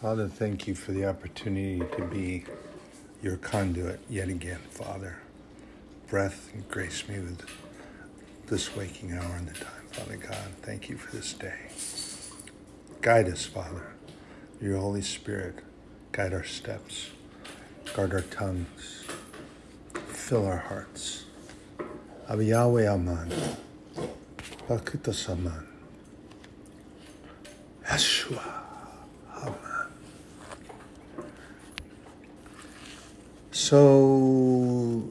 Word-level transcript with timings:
Father, 0.00 0.28
thank 0.28 0.66
you 0.66 0.74
for 0.74 0.92
the 0.92 1.04
opportunity 1.04 1.78
to 1.94 2.02
be 2.06 2.44
your 3.22 3.36
conduit 3.36 4.00
yet 4.08 4.30
again, 4.30 4.60
Father. 4.70 5.18
Breath 6.08 6.48
and 6.54 6.66
grace 6.70 7.06
me 7.06 7.18
with 7.18 7.44
this 8.46 8.74
waking 8.74 9.12
hour 9.12 9.36
and 9.36 9.46
the 9.46 9.52
time, 9.52 9.84
Father 9.92 10.16
God. 10.16 10.48
Thank 10.62 10.88
you 10.88 10.96
for 10.96 11.14
this 11.14 11.34
day. 11.34 11.68
Guide 13.02 13.28
us, 13.28 13.44
Father. 13.44 13.88
Your 14.58 14.78
Holy 14.78 15.02
Spirit, 15.02 15.56
guide 16.12 16.32
our 16.32 16.44
steps, 16.44 17.10
guard 17.94 18.14
our 18.14 18.22
tongues, 18.22 19.04
fill 20.06 20.46
our 20.46 20.56
hearts. 20.56 21.26
Abi 22.26 22.46
Yahweh 22.46 22.88
Aman. 22.88 23.30
Bakuta 24.66 25.12
Saman. 25.12 25.66
Yeshua. 27.84 28.59
So, 33.70 35.08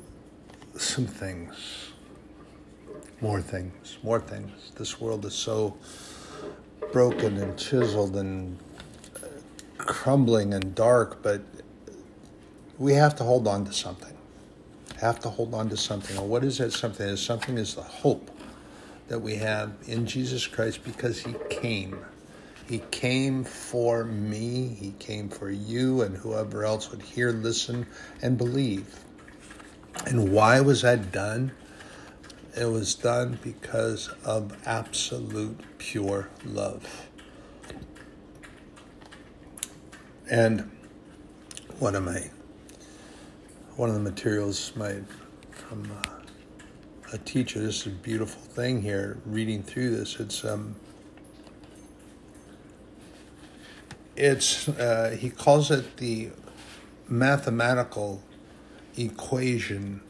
some 0.75 1.05
things, 1.05 1.91
more 3.21 3.41
things, 3.41 3.97
more 4.03 4.19
things. 4.19 4.73
This 4.75 4.99
world 4.99 5.23
is 5.23 5.33
so 5.33 5.77
broken 6.91 7.37
and 7.37 7.57
chiseled 7.57 8.17
and 8.17 8.59
uh, 9.15 9.27
crumbling 9.77 10.53
and 10.53 10.75
dark, 10.75 11.23
but 11.23 11.41
we 12.77 12.91
have 12.95 13.15
to 13.15 13.23
hold 13.23 13.47
on 13.47 13.63
to 13.63 13.71
something. 13.71 14.17
Have 14.99 15.21
to 15.21 15.29
hold 15.29 15.53
on 15.53 15.69
to 15.69 15.77
something. 15.77 16.17
What 16.27 16.43
is 16.43 16.57
that 16.57 16.73
something? 16.73 17.07
Is 17.07 17.21
something 17.21 17.57
is 17.57 17.75
the 17.75 17.81
hope 17.81 18.29
that 19.07 19.19
we 19.19 19.35
have 19.35 19.71
in 19.87 20.05
Jesus 20.05 20.45
Christ 20.45 20.83
because 20.83 21.21
He 21.21 21.33
came. 21.49 21.97
He 22.69 22.83
came 22.91 23.43
for 23.43 24.03
me, 24.05 24.67
He 24.67 24.91
came 24.99 25.27
for 25.27 25.49
you, 25.49 26.03
and 26.03 26.15
whoever 26.15 26.63
else 26.63 26.91
would 26.91 27.01
hear, 27.01 27.31
listen, 27.31 27.87
and 28.21 28.37
believe. 28.37 29.03
And 30.05 30.31
why 30.31 30.61
was 30.61 30.83
that 30.83 31.11
done? 31.11 31.51
It 32.55 32.65
was 32.65 32.93
done 32.93 33.39
because 33.41 34.09
of 34.23 34.55
absolute 34.67 35.59
pure 35.79 36.29
love. 36.45 37.07
And 40.29 40.69
one 41.79 41.95
of 41.95 42.03
my 42.03 42.29
one 43.77 43.89
of 43.89 43.95
the 43.95 44.01
materials 44.01 44.73
my 44.75 44.97
from 45.49 45.91
uh, 45.91 47.13
a 47.13 47.17
teacher. 47.17 47.59
This 47.59 47.81
is 47.81 47.87
a 47.87 47.95
beautiful 47.95 48.41
thing 48.41 48.83
here. 48.83 49.17
Reading 49.25 49.63
through 49.63 49.95
this, 49.95 50.19
it's 50.19 50.45
um, 50.45 50.75
it's 54.19 54.67
uh, 54.67 55.15
he 55.17 55.29
calls 55.29 55.71
it 55.71 55.95
the 55.97 56.29
mathematical 57.07 58.21
equation 58.97 60.01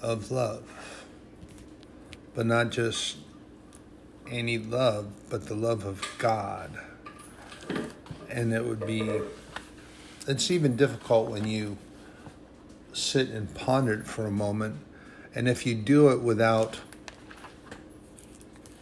of 0.00 0.32
love, 0.32 0.64
but 2.34 2.44
not 2.44 2.70
just 2.70 3.18
any 4.28 4.58
love, 4.58 5.06
but 5.30 5.46
the 5.46 5.54
love 5.54 5.84
of 5.84 6.04
God. 6.18 6.76
And 8.28 8.52
it 8.52 8.64
would 8.64 8.84
be, 8.84 9.20
it's 10.26 10.50
even 10.50 10.74
difficult 10.74 11.30
when 11.30 11.46
you 11.46 11.78
sit 12.92 13.28
and 13.28 13.54
ponder 13.54 13.92
it 13.92 14.06
for 14.08 14.26
a 14.26 14.30
moment. 14.30 14.76
And 15.36 15.48
if 15.48 15.64
you 15.66 15.76
do 15.76 16.08
it 16.08 16.20
without 16.20 16.80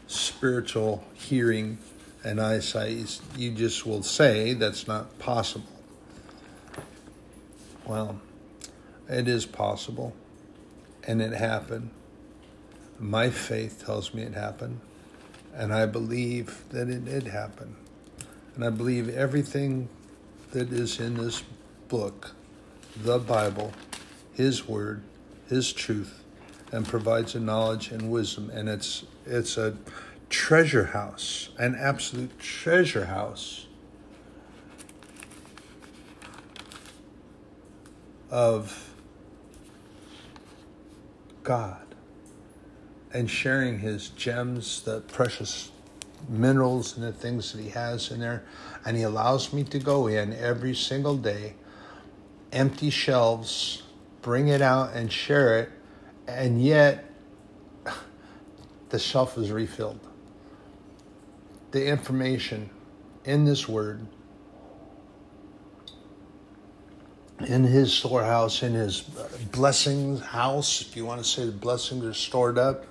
spiritual 0.07 1.05
hearing 1.13 1.79
and 2.23 2.41
I 2.41 2.59
say, 2.61 3.05
you 3.37 3.51
just 3.53 3.87
will 3.87 4.03
say 4.03 4.53
that's 4.53 4.87
not 4.87 5.19
possible. 5.19 5.67
Well, 7.87 8.21
it 9.09 9.27
is 9.27 9.47
possible, 9.47 10.15
and 11.07 11.21
it 11.21 11.33
happened. 11.33 11.91
My 12.99 13.31
faith 13.31 13.85
tells 13.85 14.13
me 14.13 14.23
it 14.23 14.35
happened, 14.35 14.81
and 15.55 15.73
I 15.73 15.87
believe 15.87 16.63
that 16.71 16.89
it 16.89 17.05
did 17.07 17.27
happen. 17.27 17.75
And 18.55 18.65
I 18.65 18.71
believe 18.71 19.09
everything 19.09 19.89
that 20.53 20.73
is 20.73 21.01
in 21.01 21.15
this 21.15 21.43
book, 21.89 22.33
the 22.97 23.19
Bible, 23.19 23.73
His 24.35 24.69
Word, 24.69 25.03
His 25.49 25.73
truth, 25.73 26.23
and 26.71 26.87
provides 26.87 27.35
a 27.35 27.41
knowledge 27.41 27.91
and 27.91 28.11
wisdom. 28.11 28.51
And 28.51 28.69
it's 28.69 29.05
it's 29.27 29.57
a 29.57 29.77
treasure 30.31 30.87
house, 30.87 31.51
an 31.59 31.75
absolute 31.75 32.39
treasure 32.39 33.07
house 33.07 33.67
of 38.31 38.95
God 41.43 41.91
and 43.13 43.29
sharing 43.29 43.81
his 43.81 44.09
gems, 44.11 44.83
the 44.83 45.01
precious 45.01 45.73
minerals 46.29 46.97
and 46.97 47.05
the 47.05 47.13
things 47.13 47.53
that 47.53 47.61
he 47.61 47.71
has 47.71 48.11
in 48.11 48.21
there. 48.21 48.45
And 48.85 48.97
he 48.97 49.03
allows 49.03 49.53
me 49.53 49.65
to 49.65 49.81
go 49.81 50.07
in 50.07 50.33
every 50.33 50.77
single 50.77 51.17
day, 51.17 51.55
empty 52.53 52.91
shelves, 52.91 53.83
bring 54.23 54.49
it 54.49 54.63
out 54.63 54.93
and 54.95 55.13
share 55.13 55.59
it. 55.59 55.71
And 56.29 56.63
yet, 56.63 57.11
the 58.91 58.99
shelf 58.99 59.37
is 59.37 59.51
refilled. 59.51 60.10
The 61.71 61.87
information 61.87 62.71
in 63.25 63.45
this 63.45 63.69
word, 63.69 64.07
in 67.47 67.65
his 67.65 67.93
storehouse, 67.93 68.63
in 68.63 68.75
his 68.75 69.01
blessings 69.53 70.21
house, 70.21 70.83
if 70.83 70.97
you 70.97 71.05
want 71.07 71.23
to 71.23 71.29
say 71.29 71.47
the 71.47 71.53
blessings 71.53 72.05
are 72.05 72.15
stored 72.15 72.59
up, 72.59 72.87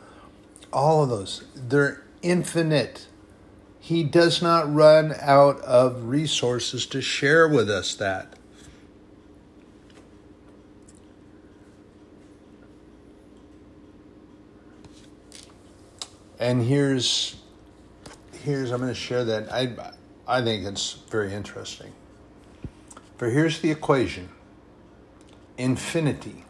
all 0.71 1.03
of 1.03 1.09
those, 1.09 1.43
they're 1.55 2.03
infinite. 2.21 3.07
He 3.79 4.03
does 4.03 4.41
not 4.41 4.73
run 4.73 5.15
out 5.19 5.59
of 5.61 6.05
resources 6.05 6.85
to 6.87 7.01
share 7.01 7.47
with 7.47 7.69
us 7.69 7.95
that. 7.95 8.33
And 16.39 16.63
here's 16.63 17.35
here's 18.43 18.71
I'm 18.71 18.79
going 18.79 18.91
to 18.91 18.95
share 18.95 19.23
that 19.25 19.51
I 19.51 19.73
I 20.27 20.41
think 20.41 20.65
it's 20.65 20.93
very 21.09 21.33
interesting. 21.33 21.91
For 23.17 23.29
here's 23.29 23.59
the 23.59 23.71
equation. 23.71 24.29
Infinity 25.57 26.45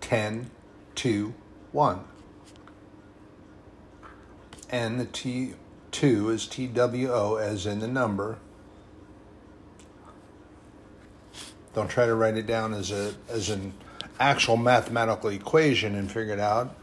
10 0.00 0.50
2 0.96 1.34
1 1.72 2.04
and 4.70 5.00
the 5.00 5.04
T 5.04 5.54
two 5.90 6.30
is 6.30 6.46
T 6.46 6.66
W 6.66 7.12
O 7.12 7.36
as 7.36 7.66
in 7.66 7.80
the 7.80 7.88
number. 7.88 8.38
Don't 11.74 11.88
try 11.88 12.06
to 12.06 12.14
write 12.14 12.36
it 12.36 12.46
down 12.46 12.74
as 12.74 12.90
a 12.90 13.14
as 13.28 13.50
an 13.50 13.72
actual 14.18 14.56
mathematical 14.56 15.30
equation 15.30 15.94
and 15.94 16.10
figure 16.10 16.34
it 16.34 16.40
out. 16.40 16.74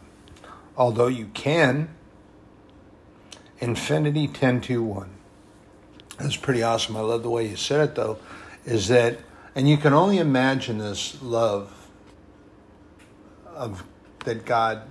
Although 0.77 1.07
you 1.07 1.27
can. 1.33 1.89
Infinity 3.59 4.27
10 4.27 4.61
to 4.61 4.83
1. 4.83 5.09
That's 6.19 6.35
pretty 6.35 6.63
awesome. 6.63 6.95
I 6.95 7.01
love 7.01 7.23
the 7.23 7.29
way 7.29 7.47
you 7.47 7.55
said 7.55 7.81
it 7.81 7.95
though. 7.95 8.19
Is 8.65 8.87
that 8.89 9.17
and 9.55 9.67
you 9.67 9.77
can 9.77 9.91
only 9.91 10.19
imagine 10.19 10.77
this 10.77 11.19
love 11.19 11.73
of 13.55 13.83
that 14.23 14.45
God 14.45 14.83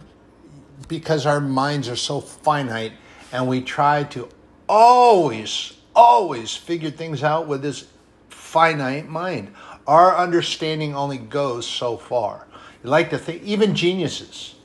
because 0.89 1.25
our 1.25 1.41
minds 1.41 1.89
are 1.89 1.97
so 1.97 2.21
finite 2.21 2.93
and 3.31 3.47
we 3.47 3.61
try 3.61 4.03
to 4.03 4.29
always, 4.69 5.75
always 5.95 6.57
figure 6.57 6.91
things 6.91 7.23
out 7.23 7.47
with 7.47 7.63
this 7.63 7.87
finite 8.29 9.07
mind. 9.09 9.55
Our 9.87 10.17
understanding 10.17 10.97
only 10.97 11.19
goes 11.19 11.65
so 11.65 11.97
far. 11.97 12.49
You 12.83 12.91
like 12.91 13.11
to 13.11 13.19
think, 13.19 13.45
even 13.45 13.77
geniuses, 13.77 14.56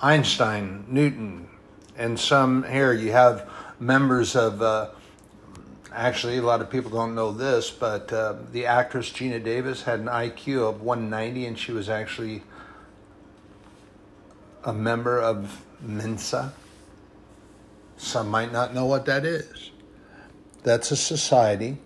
Einstein, 0.00 0.84
Newton, 0.88 1.48
and 1.96 2.18
some 2.18 2.62
here 2.62 2.92
you 2.92 3.10
have 3.10 3.48
members 3.80 4.36
of, 4.36 4.62
uh, 4.62 4.90
actually, 5.92 6.38
a 6.38 6.42
lot 6.42 6.60
of 6.60 6.70
people 6.70 6.90
don't 6.90 7.14
know 7.14 7.32
this, 7.32 7.70
but 7.70 8.12
uh, 8.12 8.36
the 8.52 8.66
actress 8.66 9.10
Geena 9.10 9.42
Davis 9.42 9.82
had 9.82 9.98
an 9.98 10.06
IQ 10.06 10.68
of 10.68 10.82
190 10.82 11.46
and 11.46 11.58
she 11.58 11.72
was 11.72 11.88
actually 11.88 12.42
a 14.64 14.72
member 14.72 15.20
of 15.20 15.64
Mensa. 15.80 16.52
Some 17.96 18.28
might 18.28 18.52
not 18.52 18.74
know 18.74 18.86
what 18.86 19.06
that 19.06 19.24
is. 19.24 19.70
That's 20.62 20.92
a 20.92 20.96
society 20.96 21.78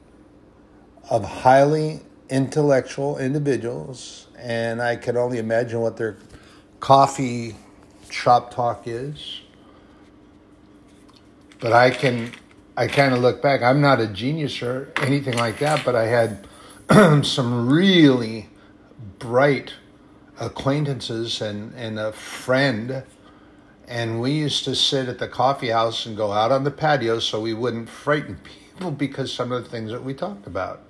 of 1.09 1.25
highly 1.25 2.01
intellectual 2.29 3.19
individuals, 3.19 4.27
and 4.39 4.83
I 4.83 4.97
can 4.97 5.17
only 5.17 5.39
imagine 5.39 5.81
what 5.81 5.97
their 5.97 6.19
coffee 6.81 7.57
shop 8.13 8.53
talk 8.55 8.83
is. 8.87 9.41
But 11.61 11.73
I 11.73 11.91
can 11.91 12.33
I 12.77 12.87
kind 12.87 13.13
of 13.13 13.21
look 13.21 13.43
back. 13.43 13.63
I'm 13.63 13.81
not 13.81 14.01
a 14.01 14.07
genius 14.07 14.63
or 14.63 14.93
anything 15.03 15.37
like 15.37 15.59
that, 15.59 15.85
but 15.85 15.95
I 15.95 16.07
had 16.07 16.47
some 17.25 17.69
really 17.69 18.49
bright 19.19 19.75
acquaintances 20.41 21.43
and, 21.43 21.75
and 21.75 21.99
a 21.99 22.13
friend. 22.13 23.05
And 23.87 24.23
we 24.23 24.31
used 24.31 24.65
to 24.65 24.75
sit 24.75 25.09
at 25.09 25.19
the 25.19 25.29
coffee 25.29 25.69
house 25.69 26.07
and 26.07 26.17
go 26.17 26.33
out 26.33 26.51
on 26.51 26.65
the 26.65 26.71
patio 26.71 27.19
so 27.19 27.41
we 27.41 27.53
wouldn't 27.53 27.91
frighten 27.91 28.41
people 28.75 28.91
because 28.91 29.33
some 29.33 29.53
of 29.53 29.65
the 29.65 29.69
things 29.69 29.91
that 29.91 30.03
we 30.03 30.15
talked 30.15 30.47
about. 30.47 30.81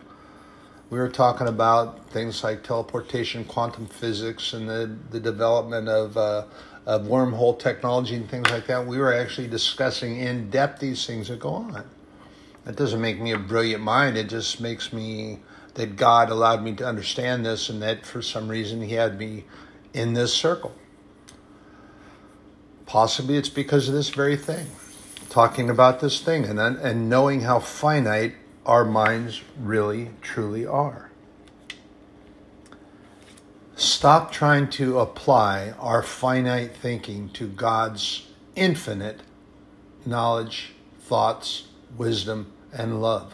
We 0.89 0.99
were 0.99 1.09
talking 1.09 1.49
about 1.49 2.11
things 2.11 2.45
like 2.45 2.63
teleportation, 2.63 3.45
quantum 3.45 3.87
physics, 3.87 4.53
and 4.53 4.69
the, 4.69 4.95
the 5.11 5.19
development 5.19 5.89
of, 5.89 6.17
uh, 6.17 6.45
of 6.87 7.03
wormhole 7.03 7.59
technology 7.59 8.17
and 8.17 8.29
things 8.29 8.51
like 8.51 8.67
that. 8.67 8.87
We 8.87 8.99
were 8.99 9.13
actually 9.13 9.49
discussing 9.49 10.19
in 10.19 10.51
depth 10.51 10.81
these 10.81 11.07
things 11.07 11.29
that 11.29 11.39
go 11.39 11.51
on. 11.51 11.85
That 12.65 12.77
doesn't 12.77 13.01
make 13.01 13.21
me 13.21 13.33
a 13.33 13.39
brilliant 13.39 13.83
mind, 13.83 14.17
it 14.17 14.29
just 14.29 14.61
makes 14.61 14.93
me 14.93 15.41
that 15.75 15.97
God 15.97 16.29
allowed 16.29 16.63
me 16.63 16.75
to 16.75 16.87
understand 16.87 17.47
this 17.47 17.69
and 17.69 17.81
that 17.83 18.05
for 18.05 18.21
some 18.21 18.49
reason 18.49 18.83
He 18.83 18.95
had 18.95 19.19
me 19.19 19.45
in 19.95 20.13
this 20.13 20.35
circle. 20.35 20.75
Possibly 22.87 23.37
it's 23.37 23.49
because 23.49 23.89
of 23.89 23.95
this 23.95 24.11
very 24.11 24.37
thing, 24.37 24.67
talking 25.31 25.71
about 25.71 26.01
this 26.01 26.21
thing 26.21 26.45
and, 26.45 26.61
and 26.61 27.09
knowing 27.09 27.41
how 27.41 27.59
finite 27.59 28.35
our 28.67 28.85
minds 28.85 29.43
really, 29.59 30.11
truly 30.21 30.67
are. 30.67 31.12
Stop 33.75 34.33
trying 34.33 34.69
to 34.71 34.99
apply 34.99 35.73
our 35.79 36.03
finite 36.03 36.77
thinking 36.77 37.31
to 37.31 37.49
God's 37.49 38.27
infinite 38.55 39.21
knowledge, 40.05 40.73
thoughts, 41.01 41.69
wisdom, 41.97 42.53
and 42.73 43.01
love. 43.01 43.33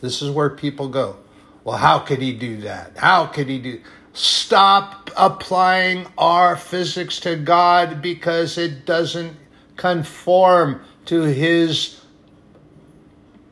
This 0.00 0.22
is 0.22 0.30
where 0.30 0.50
people 0.50 0.88
go. 0.88 1.16
Well, 1.64 1.76
how 1.76 1.98
could 1.98 2.20
he 2.20 2.32
do 2.32 2.58
that? 2.58 2.96
How 2.96 3.26
could 3.26 3.48
he 3.48 3.58
do? 3.58 3.80
Stop 4.12 5.10
applying 5.16 6.06
our 6.18 6.56
physics 6.56 7.20
to 7.20 7.36
God 7.36 8.02
because 8.02 8.58
it 8.58 8.86
doesn't 8.86 9.36
conform 9.76 10.82
to 11.06 11.22
his 11.22 12.00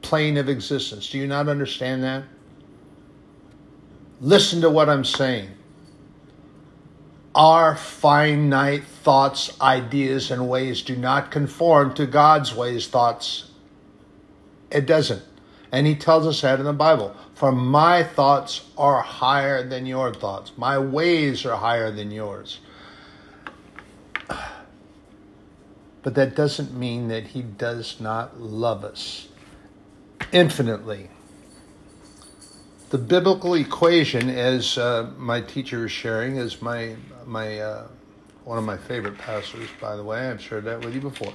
plane 0.03 0.37
of 0.37 0.49
existence. 0.49 1.11
Do 1.11 1.19
you 1.19 1.27
not 1.27 1.49
understand 1.49 2.03
that? 2.03 2.25
Listen 4.21 4.61
to 4.63 4.71
what 4.71 4.89
I'm 4.89 5.05
saying. 5.05 5.51
Our 7.39 7.77
finite 7.77 8.83
thoughts, 8.85 9.59
ideas, 9.61 10.33
and 10.33 10.49
ways 10.49 10.83
do 10.83 10.97
not 10.97 11.31
conform 11.31 11.95
to 11.95 12.05
God's 12.05 12.53
ways, 12.53 12.89
thoughts. 12.89 13.45
It 14.73 14.87
doesn't. 14.87 15.23
And 15.71 15.87
he 15.87 15.95
tells 15.95 16.27
us 16.27 16.41
that 16.41 16.59
in 16.59 16.65
the 16.65 16.73
Bible. 16.73 17.15
For 17.35 17.53
my 17.53 18.03
thoughts 18.03 18.67
are 18.77 19.03
higher 19.03 19.63
than 19.63 19.87
your 19.87 20.13
thoughts, 20.13 20.51
my 20.57 20.81
ways 20.81 21.47
are 21.47 21.57
higher 21.57 21.93
than 21.93 22.11
yours. 22.11 22.59
But 26.03 26.17
that 26.17 26.35
doesn't 26.35 26.75
mean 26.75 27.07
that 27.07 27.29
he 27.29 27.43
does 27.43 28.01
not 28.01 28.41
love 28.41 28.83
us 28.83 29.29
infinitely. 30.33 31.11
The 32.91 32.99
biblical 32.99 33.55
equation, 33.55 34.31
as 34.31 34.79
uh, 34.79 35.11
my 35.19 35.43
teacher 35.43 35.87
is 35.87 35.93
sharing, 35.93 36.37
is 36.37 36.63
my 36.63 36.97
my 37.27 37.59
uh, 37.61 37.89
one 38.45 38.59
of 38.59 38.65
my 38.65 38.79
favorite 38.79 39.19
pastors, 39.19 39.69
by 39.81 39.97
the 39.97 40.03
way. 40.05 40.31
I've 40.31 40.41
shared 40.41 40.65
that 40.65 40.85
with 40.85 40.95
you 40.95 41.03
before. 41.03 41.35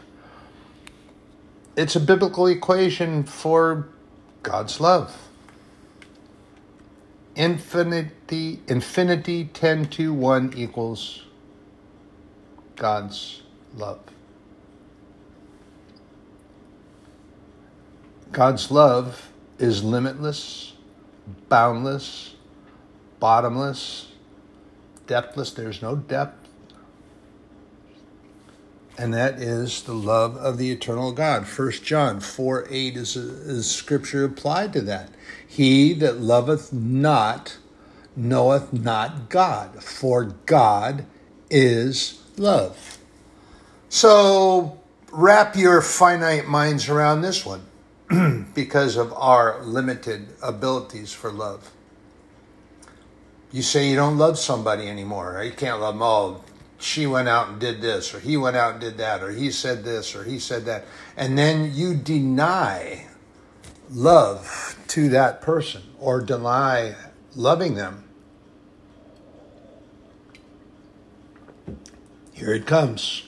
It's 1.75 1.95
a 1.95 1.99
biblical 1.99 2.47
equation 2.47 3.23
for 3.23 3.87
God's 4.43 4.79
love. 4.79 5.15
Infinity, 7.35 8.59
infinity 8.67 9.45
10 9.53 9.85
to 9.89 10.13
1 10.13 10.53
equals 10.55 11.23
God's 12.75 13.41
love. 13.75 14.01
God's 18.31 18.71
love 18.71 19.31
is 19.57 19.83
limitless, 19.83 20.72
boundless, 21.49 22.35
bottomless, 23.19 24.07
depthless. 25.07 25.51
There's 25.51 25.81
no 25.81 25.95
depth 25.95 26.43
and 28.97 29.13
that 29.13 29.41
is 29.41 29.83
the 29.83 29.93
love 29.93 30.37
of 30.37 30.57
the 30.57 30.71
eternal 30.71 31.11
God. 31.11 31.45
1 31.47 31.71
John 31.83 32.19
4 32.19 32.67
8 32.69 32.97
is, 32.97 33.15
is 33.15 33.69
scripture 33.69 34.23
applied 34.23 34.73
to 34.73 34.81
that. 34.81 35.09
He 35.45 35.93
that 35.93 36.19
loveth 36.19 36.71
not 36.71 37.57
knoweth 38.15 38.71
not 38.71 39.29
God, 39.29 39.83
for 39.83 40.25
God 40.45 41.05
is 41.49 42.21
love. 42.37 42.99
So 43.89 44.79
wrap 45.11 45.55
your 45.55 45.81
finite 45.81 46.47
minds 46.47 46.89
around 46.89 47.21
this 47.21 47.45
one 47.45 47.63
because 48.53 48.97
of 48.97 49.13
our 49.13 49.61
limited 49.63 50.27
abilities 50.41 51.13
for 51.13 51.31
love. 51.31 51.71
You 53.51 53.61
say 53.61 53.89
you 53.89 53.95
don't 53.95 54.17
love 54.17 54.39
somebody 54.39 54.87
anymore? 54.87 55.41
You 55.43 55.51
can't 55.51 55.79
love 55.79 55.95
them 55.95 56.01
all 56.01 56.43
she 56.83 57.07
went 57.07 57.29
out 57.29 57.49
and 57.49 57.59
did 57.59 57.81
this, 57.81 58.13
or 58.13 58.19
he 58.19 58.35
went 58.35 58.57
out 58.57 58.73
and 58.73 58.81
did 58.81 58.97
that, 58.97 59.23
or 59.23 59.31
he 59.31 59.51
said 59.51 59.83
this, 59.83 60.15
or 60.15 60.23
he 60.23 60.37
said 60.37 60.65
that. 60.65 60.85
And 61.15 61.37
then 61.37 61.73
you 61.73 61.95
deny 61.95 63.07
love 63.89 64.77
to 64.89 65.09
that 65.09 65.41
person 65.41 65.83
or 65.99 66.21
deny 66.21 66.95
loving 67.35 67.75
them. 67.75 68.03
Here 72.33 72.53
it 72.53 72.65
comes. 72.65 73.23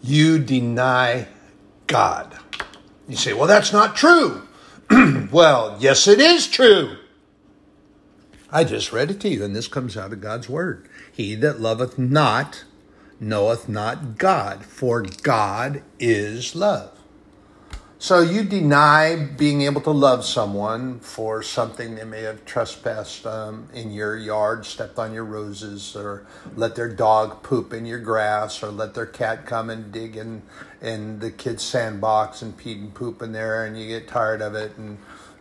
You 0.00 0.38
deny 0.38 1.28
God. 1.86 2.38
You 3.08 3.16
say, 3.16 3.32
well, 3.32 3.46
that's 3.46 3.72
not 3.72 3.96
true. 3.96 4.46
well, 5.30 5.76
yes, 5.78 6.08
it 6.08 6.20
is 6.20 6.46
true. 6.46 6.96
I 8.50 8.64
just 8.64 8.92
read 8.92 9.10
it 9.10 9.20
to 9.20 9.28
you, 9.28 9.44
and 9.44 9.54
this 9.54 9.68
comes 9.68 9.96
out 9.96 10.12
of 10.12 10.20
God's 10.20 10.48
word. 10.48 10.88
He 11.12 11.34
that 11.36 11.60
loveth 11.60 11.98
not 11.98 12.64
knoweth 13.20 13.68
not 13.68 14.18
God, 14.18 14.64
for 14.64 15.02
God 15.02 15.82
is 15.98 16.54
love. 16.54 16.95
So 17.98 18.20
you 18.20 18.44
deny 18.44 19.16
being 19.16 19.62
able 19.62 19.80
to 19.80 19.90
love 19.90 20.22
someone 20.22 21.00
for 21.00 21.42
something 21.42 21.94
they 21.94 22.04
may 22.04 22.22
have 22.22 22.44
trespassed 22.44 23.26
um, 23.26 23.68
in 23.72 23.90
your 23.90 24.18
yard, 24.18 24.66
stepped 24.66 24.98
on 24.98 25.14
your 25.14 25.24
roses, 25.24 25.96
or 25.96 26.26
let 26.56 26.74
their 26.74 26.90
dog 26.92 27.42
poop 27.42 27.72
in 27.72 27.86
your 27.86 27.98
grass, 27.98 28.62
or 28.62 28.68
let 28.68 28.92
their 28.92 29.06
cat 29.06 29.46
come 29.46 29.70
and 29.70 29.92
dig 29.92 30.14
in, 30.16 30.42
in 30.82 31.20
the 31.20 31.30
kid's 31.30 31.62
sandbox 31.62 32.42
and 32.42 32.54
pee 32.58 32.74
and 32.74 32.92
poop 32.92 33.22
in 33.22 33.32
there, 33.32 33.64
and 33.64 33.80
you 33.80 33.88
get 33.88 34.06
tired 34.06 34.42
of 34.42 34.54
it, 34.54 34.76
and 34.76 34.98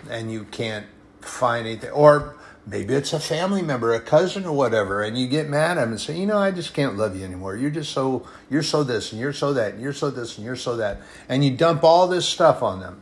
and 0.10 0.32
you 0.32 0.46
can't 0.46 0.86
find 1.20 1.68
anything, 1.68 1.90
or 1.90 2.36
maybe 2.68 2.94
it's 2.94 3.14
a 3.14 3.20
family 3.20 3.62
member, 3.62 3.94
a 3.94 4.00
cousin 4.00 4.46
or 4.46 4.52
whatever, 4.52 5.04
and 5.04 5.18
you 5.18 5.28
get 5.28 5.48
mad 5.48 5.78
at 5.78 5.82
them 5.82 5.92
and 5.92 6.02
say, 6.02 6.18
you 6.18 6.26
know, 6.26 6.38
I 6.38 6.52
just 6.52 6.74
can't 6.74 6.98
love 6.98 7.16
you 7.16 7.24
anymore. 7.24 7.56
You're 7.56 7.70
just 7.70 7.92
so, 7.92 8.28
you're 8.50 8.64
so 8.64 8.84
this 8.84 9.12
and 9.12 9.22
you're 9.22 9.34
so 9.34 9.54
that 9.54 9.74
and 9.74 9.82
you're 9.82 9.94
so 9.94 10.10
this 10.10 10.38
and 10.38 10.46
you're 10.46 10.56
so 10.56 10.78
that. 10.78 11.02
And 11.30 11.46
you 11.46 11.56
dump 11.56 11.84
all 11.84 12.08
this 12.08 12.28
stuff 12.28 12.64
on 12.64 12.80
them. 12.80 13.02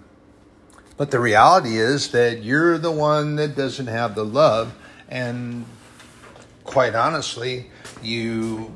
But 0.97 1.11
the 1.11 1.19
reality 1.19 1.77
is 1.77 2.11
that 2.11 2.43
you're 2.43 2.77
the 2.77 2.91
one 2.91 3.35
that 3.37 3.55
doesn't 3.55 3.87
have 3.87 4.15
the 4.15 4.25
love. 4.25 4.75
And 5.09 5.65
quite 6.63 6.93
honestly, 6.93 7.71
you 8.01 8.73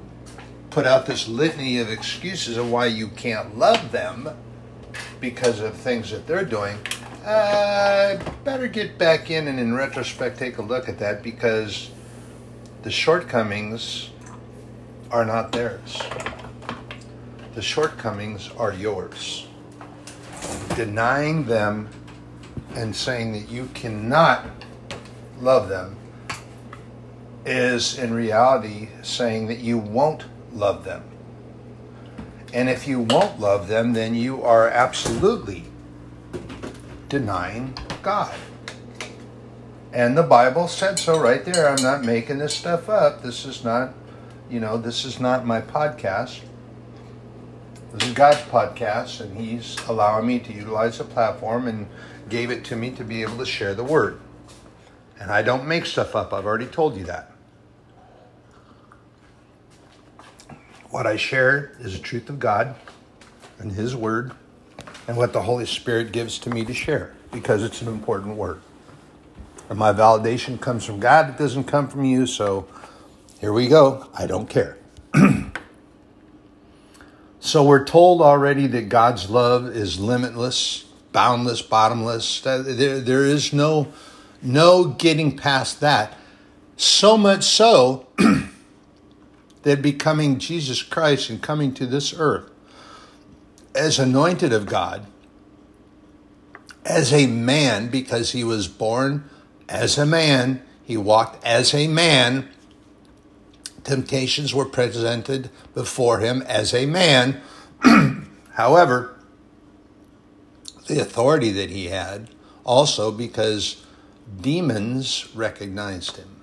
put 0.69 0.85
out 0.85 1.05
this 1.05 1.27
litany 1.27 1.79
of 1.79 1.89
excuses 1.89 2.57
of 2.57 2.71
why 2.71 2.85
you 2.87 3.09
can't 3.09 3.57
love 3.57 3.91
them 3.91 4.29
because 5.19 5.59
of 5.59 5.75
things 5.75 6.11
that 6.11 6.27
they're 6.27 6.45
doing 6.45 6.77
uh, 7.27 8.17
better 8.45 8.67
get 8.67 8.97
back 8.97 9.29
in 9.29 9.47
and 9.47 9.59
in 9.59 9.73
retrospect 9.73 10.39
take 10.39 10.57
a 10.57 10.61
look 10.61 10.87
at 10.87 10.97
that 10.99 11.21
because 11.21 11.91
the 12.83 12.91
shortcomings 12.91 14.11
are 15.11 15.25
not 15.25 15.51
theirs. 15.51 16.01
The 17.55 17.61
shortcomings 17.61 18.49
are 18.57 18.71
yours. 18.71 19.47
Denying 20.75 21.45
them 21.45 21.89
and 22.75 22.95
saying 22.95 23.33
that 23.33 23.49
you 23.49 23.65
cannot 23.73 24.45
love 25.41 25.67
them 25.67 25.97
is 27.45 27.97
in 27.97 28.13
reality 28.13 28.89
saying 29.01 29.47
that 29.47 29.59
you 29.59 29.77
won't 29.77 30.25
love 30.53 30.85
them. 30.85 31.03
And 32.53 32.69
if 32.69 32.87
you 32.87 33.01
won't 33.01 33.39
love 33.39 33.67
them, 33.67 33.91
then 33.93 34.15
you 34.15 34.43
are 34.43 34.69
absolutely 34.69 35.65
denying 37.09 37.77
God. 38.01 38.33
And 39.93 40.17
the 40.17 40.23
Bible 40.23 40.67
said 40.67 40.99
so 40.99 41.19
right 41.19 41.43
there. 41.43 41.67
I'm 41.69 41.81
not 41.81 42.03
making 42.03 42.39
this 42.39 42.53
stuff 42.53 42.89
up. 42.89 43.23
This 43.23 43.45
is 43.45 43.63
not, 43.63 43.93
you 44.49 44.59
know, 44.59 44.77
this 44.77 45.05
is 45.05 45.19
not 45.19 45.45
my 45.45 45.61
podcast. 45.61 46.41
This 47.93 48.09
is 48.09 48.13
God's 48.13 48.41
podcast, 48.41 49.21
and 49.21 49.37
He's 49.37 49.77
allowing 49.87 50.27
me 50.27 50.39
to 50.39 50.53
utilize 50.53 50.97
the 50.97 51.05
platform 51.05 51.67
and 51.67 51.87
gave 52.29 52.51
it 52.51 52.65
to 52.65 52.75
me 52.75 52.91
to 52.91 53.03
be 53.03 53.21
able 53.21 53.37
to 53.37 53.45
share 53.45 53.73
the 53.73 53.83
word. 53.83 54.19
And 55.19 55.31
I 55.31 55.41
don't 55.41 55.65
make 55.65 55.85
stuff 55.85 56.15
up, 56.15 56.33
I've 56.33 56.45
already 56.45 56.67
told 56.67 56.97
you 56.97 57.05
that. 57.05 57.31
What 60.89 61.07
I 61.07 61.15
share 61.15 61.71
is 61.79 61.93
the 61.93 61.99
truth 61.99 62.29
of 62.29 62.39
God 62.39 62.75
and 63.57 63.71
His 63.71 63.95
word 63.95 64.33
and 65.07 65.15
what 65.15 65.33
the 65.33 65.41
Holy 65.41 65.65
Spirit 65.65 66.11
gives 66.11 66.37
to 66.39 66.49
me 66.49 66.65
to 66.65 66.73
share 66.73 67.13
because 67.31 67.63
it's 67.63 67.81
an 67.81 67.87
important 67.87 68.35
word. 68.35 68.61
And 69.69 69.79
my 69.79 69.91
validation 69.91 70.59
comes 70.59 70.85
from 70.85 70.99
God, 70.99 71.29
it 71.29 71.37
doesn't 71.37 71.65
come 71.65 71.87
from 71.87 72.03
you, 72.03 72.25
so 72.25 72.67
here 73.39 73.53
we 73.53 73.67
go. 73.67 74.07
I 74.17 74.27
don't 74.27 74.49
care. 74.49 74.77
so 77.39 77.63
we're 77.63 77.85
told 77.85 78.21
already 78.21 78.67
that 78.67 78.89
God's 78.89 79.29
love 79.29 79.67
is 79.67 79.99
limitless, 79.99 80.85
boundless, 81.11 81.61
bottomless. 81.61 82.41
There, 82.41 82.99
there 82.99 83.25
is 83.25 83.53
no, 83.53 83.87
no 84.41 84.85
getting 84.85 85.35
past 85.35 85.79
that. 85.81 86.13
So 86.77 87.17
much 87.17 87.43
so 87.43 88.07
that 89.63 89.81
becoming 89.81 90.39
Jesus 90.39 90.81
Christ 90.81 91.29
and 91.29 91.41
coming 91.41 91.73
to 91.73 91.85
this 91.85 92.13
earth 92.17 92.49
as 93.77 93.99
anointed 93.99 94.51
of 94.51 94.65
God, 94.65 95.05
as 96.85 97.13
a 97.13 97.27
man, 97.27 97.89
because 97.89 98.31
he 98.31 98.43
was 98.43 98.67
born 98.67 99.29
as 99.69 99.97
a 99.97 100.05
man, 100.05 100.63
he 100.83 100.97
walked 100.97 101.43
as 101.45 101.73
a 101.73 101.87
man. 101.87 102.49
Temptations 103.83 104.53
were 104.53 104.65
presented 104.65 105.49
before 105.73 106.19
him 106.19 106.41
as 106.43 106.73
a 106.73 106.85
man. 106.85 107.41
However, 108.53 109.17
the 110.87 110.99
authority 110.99 111.51
that 111.51 111.69
he 111.69 111.87
had 111.87 112.29
also 112.63 113.11
because 113.11 113.85
demons 114.41 115.29
recognized 115.35 116.17
him, 116.17 116.41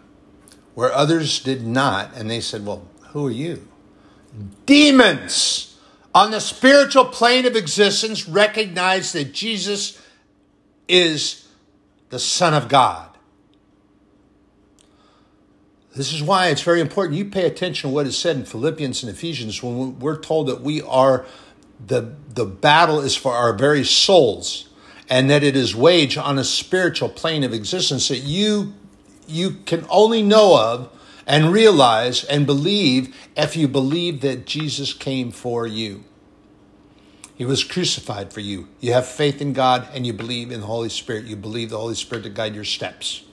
where 0.74 0.92
others 0.92 1.40
did 1.40 1.66
not, 1.66 2.14
and 2.14 2.30
they 2.30 2.40
said, 2.40 2.64
Well, 2.64 2.86
who 3.08 3.26
are 3.26 3.30
you? 3.30 3.66
Demons! 4.66 5.73
On 6.14 6.30
the 6.30 6.40
spiritual 6.40 7.06
plane 7.06 7.44
of 7.44 7.56
existence, 7.56 8.28
recognize 8.28 9.12
that 9.12 9.32
Jesus 9.32 10.00
is 10.88 11.48
the 12.10 12.18
Son 12.18 12.54
of 12.54 12.68
God. 12.68 13.10
This 15.96 16.12
is 16.12 16.22
why 16.22 16.48
it's 16.48 16.62
very 16.62 16.80
important 16.80 17.16
you 17.18 17.24
pay 17.24 17.46
attention 17.46 17.88
to 17.88 17.94
what 17.94 18.06
is 18.06 18.18
said 18.18 18.36
in 18.36 18.44
Philippians 18.44 19.02
and 19.02 19.12
Ephesians 19.12 19.62
when 19.62 19.98
we're 20.00 20.18
told 20.18 20.48
that 20.48 20.60
we 20.60 20.82
are 20.82 21.24
the, 21.84 22.14
the 22.28 22.44
battle 22.44 23.00
is 23.00 23.16
for 23.16 23.32
our 23.32 23.52
very 23.52 23.84
souls 23.84 24.68
and 25.08 25.30
that 25.30 25.42
it 25.42 25.54
is 25.54 25.74
waged 25.74 26.18
on 26.18 26.38
a 26.38 26.44
spiritual 26.44 27.08
plane 27.08 27.44
of 27.44 27.52
existence 27.52 28.08
that 28.08 28.18
you 28.18 28.74
you 29.26 29.52
can 29.64 29.86
only 29.88 30.22
know 30.22 30.58
of 30.58 30.90
and 31.26 31.52
realize 31.52 32.24
and 32.24 32.46
believe 32.46 33.14
if 33.36 33.56
you 33.56 33.68
believe 33.68 34.20
that 34.20 34.46
Jesus 34.46 34.92
came 34.92 35.30
for 35.30 35.66
you. 35.66 36.04
He 37.36 37.44
was 37.44 37.64
crucified 37.64 38.32
for 38.32 38.40
you. 38.40 38.68
You 38.80 38.92
have 38.92 39.06
faith 39.06 39.40
in 39.40 39.52
God 39.52 39.88
and 39.92 40.06
you 40.06 40.12
believe 40.12 40.52
in 40.52 40.60
the 40.60 40.66
Holy 40.66 40.88
Spirit. 40.88 41.24
You 41.24 41.36
believe 41.36 41.70
the 41.70 41.78
Holy 41.78 41.96
Spirit 41.96 42.22
to 42.22 42.30
guide 42.30 42.54
your 42.54 42.64
steps. 42.64 43.24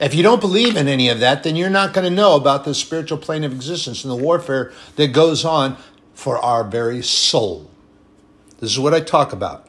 If 0.00 0.14
you 0.14 0.22
don't 0.22 0.40
believe 0.40 0.76
in 0.76 0.86
any 0.86 1.08
of 1.08 1.20
that, 1.20 1.42
then 1.42 1.56
you're 1.56 1.70
not 1.70 1.92
going 1.92 2.04
to 2.04 2.14
know 2.14 2.36
about 2.36 2.64
the 2.64 2.74
spiritual 2.74 3.18
plane 3.18 3.44
of 3.44 3.52
existence 3.52 4.04
and 4.04 4.10
the 4.10 4.22
warfare 4.22 4.72
that 4.96 5.12
goes 5.12 5.44
on 5.44 5.76
for 6.14 6.38
our 6.38 6.62
very 6.62 7.02
soul. 7.02 7.70
This 8.60 8.70
is 8.70 8.78
what 8.78 8.94
I 8.94 9.00
talk 9.00 9.32
about. 9.32 9.66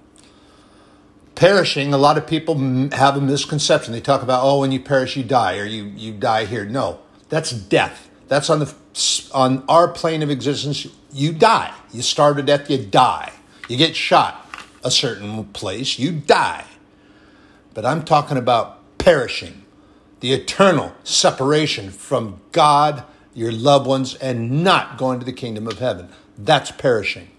Perishing, 1.36 1.94
a 1.94 1.98
lot 1.98 2.18
of 2.18 2.28
people 2.28 2.56
have 2.92 3.16
a 3.16 3.22
misconception. 3.22 3.94
They 3.94 4.02
talk 4.02 4.22
about, 4.22 4.44
oh, 4.44 4.60
when 4.60 4.72
you 4.72 4.80
perish, 4.80 5.16
you 5.16 5.24
die, 5.24 5.58
or 5.58 5.66
you, 5.66 5.86
you 5.86 6.12
die 6.12 6.46
here. 6.46 6.66
No, 6.66 7.00
that's 7.30 7.52
death. 7.52 8.10
That's 8.28 8.50
on 8.50 8.60
the 8.60 8.74
on 9.34 9.64
our 9.68 9.88
plane 9.88 10.22
of 10.22 10.30
existence. 10.30 10.88
You 11.12 11.32
die. 11.32 11.74
You 11.92 12.02
starve 12.02 12.38
to 12.38 12.44
death. 12.44 12.70
You 12.70 12.78
die. 12.78 13.32
You 13.68 13.78
get 13.78 13.96
shot 13.96 14.46
a 14.84 14.92
certain 14.92 15.46
place. 15.46 15.98
You 15.98 16.12
die. 16.12 16.66
But 17.74 17.86
I'm 17.86 18.04
talking 18.04 18.38
about 18.38 18.98
perishing, 18.98 19.64
the 20.20 20.34
eternal 20.34 20.94
separation 21.04 21.92
from 21.92 22.42
God, 22.52 23.04
your 23.34 23.52
loved 23.52 23.88
ones, 23.88 24.16
and 24.16 24.64
not 24.64 24.98
going 24.98 25.20
to 25.20 25.26
the 25.26 25.34
kingdom 25.34 25.68
of 25.68 25.80
heaven. 25.80 26.10
That's 26.38 26.72
perishing. 26.72 27.30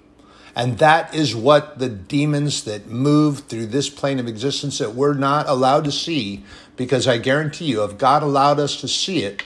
And 0.54 0.78
that 0.78 1.14
is 1.14 1.34
what 1.34 1.78
the 1.78 1.88
demons 1.88 2.64
that 2.64 2.88
move 2.88 3.40
through 3.40 3.66
this 3.66 3.88
plane 3.88 4.18
of 4.18 4.26
existence 4.26 4.78
that 4.78 4.94
we're 4.94 5.14
not 5.14 5.48
allowed 5.48 5.84
to 5.84 5.92
see, 5.92 6.44
because 6.76 7.06
I 7.06 7.18
guarantee 7.18 7.66
you, 7.66 7.84
if 7.84 7.98
God 7.98 8.22
allowed 8.22 8.58
us 8.58 8.80
to 8.80 8.88
see 8.88 9.22
it, 9.22 9.42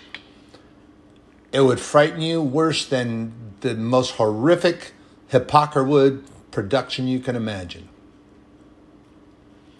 it 1.54 1.60
would 1.60 1.78
frighten 1.78 2.20
you 2.20 2.42
worse 2.42 2.84
than 2.84 3.32
the 3.60 3.76
most 3.76 4.16
horrific 4.16 4.90
Hippocawood 5.30 6.24
production 6.50 7.06
you 7.06 7.20
can 7.20 7.36
imagine. 7.36 7.88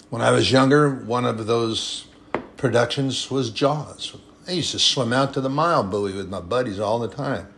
When 0.09 0.23
I 0.23 0.31
was 0.31 0.53
younger, 0.53 0.89
one 0.95 1.25
of 1.25 1.47
those 1.49 2.07
productions 2.57 3.29
was 3.29 3.51
Jaws. 3.51 4.17
I 4.47 4.53
used 4.53 4.71
to 4.71 4.79
swim 4.79 5.13
out 5.13 5.35
to 5.35 5.41
the 5.41 5.49
mile 5.49 5.83
buoy 5.83 6.13
with 6.13 6.29
my 6.29 6.41
buddies 6.41 6.79
all 6.79 7.01
the 7.01 7.09
time. 7.09 7.49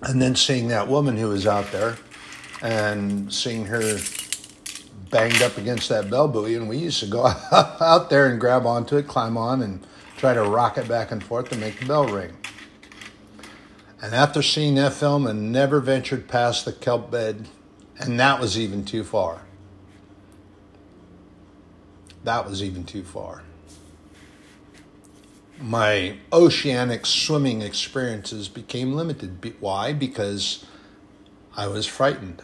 And 0.00 0.22
then 0.22 0.36
seeing 0.36 0.68
that 0.68 0.86
woman 0.86 1.16
who 1.16 1.28
was 1.28 1.44
out 1.44 1.72
there 1.72 1.96
and 2.62 3.34
seeing 3.34 3.64
her 3.64 3.98
banged 5.10 5.42
up 5.42 5.58
against 5.58 5.88
that 5.88 6.08
bell 6.08 6.28
buoy, 6.28 6.54
and 6.54 6.68
we 6.68 6.76
used 6.76 7.00
to 7.00 7.06
go 7.06 7.26
out 7.80 8.10
there 8.10 8.28
and 8.28 8.38
grab 8.38 8.64
onto 8.64 8.96
it, 8.96 9.08
climb 9.08 9.36
on, 9.36 9.60
and 9.60 9.84
try 10.18 10.34
to 10.34 10.42
rock 10.42 10.76
it 10.76 10.88
back 10.88 11.12
and 11.12 11.22
forth 11.22 11.48
to 11.50 11.56
make 11.56 11.78
the 11.78 11.86
bell 11.86 12.06
ring. 12.06 12.36
And 14.02 14.14
after 14.14 14.42
seeing 14.42 14.74
that 14.74 14.92
film 14.92 15.26
and 15.26 15.50
never 15.52 15.80
ventured 15.80 16.28
past 16.28 16.64
the 16.64 16.72
kelp 16.72 17.10
bed, 17.10 17.48
and 17.98 18.18
that 18.20 18.40
was 18.40 18.58
even 18.58 18.84
too 18.84 19.04
far. 19.04 19.42
That 22.24 22.48
was 22.48 22.62
even 22.62 22.84
too 22.84 23.04
far. 23.04 23.42
My 25.60 26.18
oceanic 26.32 27.06
swimming 27.06 27.62
experiences 27.62 28.48
became 28.48 28.94
limited. 28.94 29.56
Why? 29.60 29.92
Because 29.92 30.64
I 31.56 31.66
was 31.66 31.86
frightened. 31.86 32.42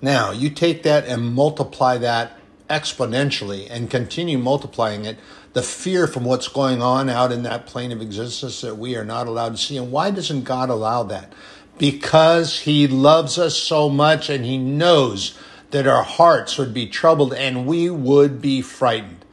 Now, 0.00 0.30
you 0.30 0.48
take 0.48 0.82
that 0.84 1.06
and 1.06 1.34
multiply 1.34 1.98
that 1.98 2.38
exponentially 2.70 3.66
and 3.68 3.90
continue 3.90 4.38
multiplying 4.38 5.04
it 5.04 5.18
the 5.52 5.62
fear 5.62 6.06
from 6.06 6.24
what's 6.24 6.48
going 6.48 6.80
on 6.80 7.08
out 7.08 7.32
in 7.32 7.42
that 7.42 7.66
plane 7.66 7.92
of 7.92 8.00
existence 8.00 8.60
that 8.60 8.76
we 8.76 8.96
are 8.96 9.04
not 9.04 9.26
allowed 9.26 9.50
to 9.50 9.56
see. 9.56 9.76
And 9.76 9.90
why 9.90 10.10
doesn't 10.10 10.44
God 10.44 10.70
allow 10.70 11.02
that? 11.04 11.32
Because 11.78 12.60
He 12.60 12.86
loves 12.86 13.38
us 13.38 13.56
so 13.56 13.88
much 13.88 14.28
and 14.30 14.44
He 14.44 14.58
knows 14.58 15.36
that 15.70 15.86
our 15.86 16.02
hearts 16.02 16.58
would 16.58 16.72
be 16.72 16.86
troubled 16.86 17.32
and 17.34 17.66
we 17.66 17.90
would 17.90 18.40
be 18.40 18.62
frightened. 18.62 19.24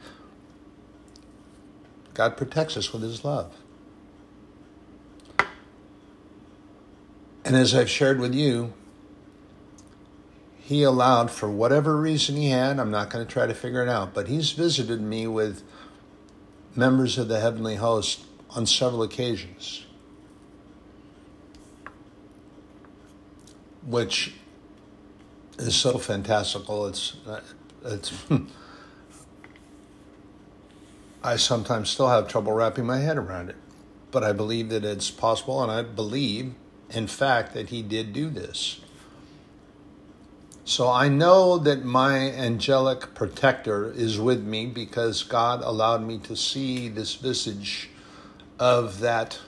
God 2.14 2.36
protects 2.36 2.76
us 2.76 2.92
with 2.92 3.02
His 3.02 3.24
love. 3.24 3.54
And 7.44 7.56
as 7.56 7.74
I've 7.74 7.88
shared 7.88 8.18
with 8.18 8.34
you, 8.34 8.72
He 10.58 10.82
allowed, 10.82 11.30
for 11.30 11.48
whatever 11.48 11.96
reason 11.96 12.34
He 12.34 12.50
had, 12.50 12.80
I'm 12.80 12.90
not 12.90 13.08
going 13.08 13.24
to 13.24 13.32
try 13.32 13.46
to 13.46 13.54
figure 13.54 13.82
it 13.82 13.88
out, 13.88 14.14
but 14.14 14.26
He's 14.26 14.50
visited 14.50 15.00
me 15.00 15.28
with 15.28 15.62
members 16.78 17.18
of 17.18 17.26
the 17.26 17.40
heavenly 17.40 17.74
host 17.74 18.20
on 18.50 18.64
several 18.64 19.02
occasions, 19.02 19.84
which 23.84 24.34
is 25.58 25.74
so 25.74 25.98
fantastical. 25.98 26.86
It's 26.86 27.16
uh, 27.26 27.40
it's. 27.84 28.12
I 31.20 31.34
sometimes 31.34 31.90
still 31.90 32.08
have 32.08 32.28
trouble 32.28 32.52
wrapping 32.52 32.86
my 32.86 32.98
head 32.98 33.16
around 33.18 33.50
it, 33.50 33.56
but 34.12 34.22
I 34.22 34.32
believe 34.32 34.68
that 34.68 34.84
it's 34.84 35.10
possible, 35.10 35.60
and 35.60 35.72
I 35.72 35.82
believe, 35.82 36.54
in 36.90 37.08
fact, 37.08 37.54
that 37.54 37.70
he 37.70 37.82
did 37.82 38.12
do 38.12 38.30
this. 38.30 38.80
So 40.68 40.90
I 40.90 41.08
know 41.08 41.56
that 41.56 41.82
my 41.82 42.18
angelic 42.18 43.14
protector 43.14 43.90
is 43.90 44.20
with 44.20 44.44
me 44.44 44.66
because 44.66 45.22
God 45.22 45.62
allowed 45.62 46.02
me 46.02 46.18
to 46.18 46.36
see 46.36 46.90
this 46.90 47.14
visage 47.14 47.88
of 48.58 49.00
that 49.00 49.40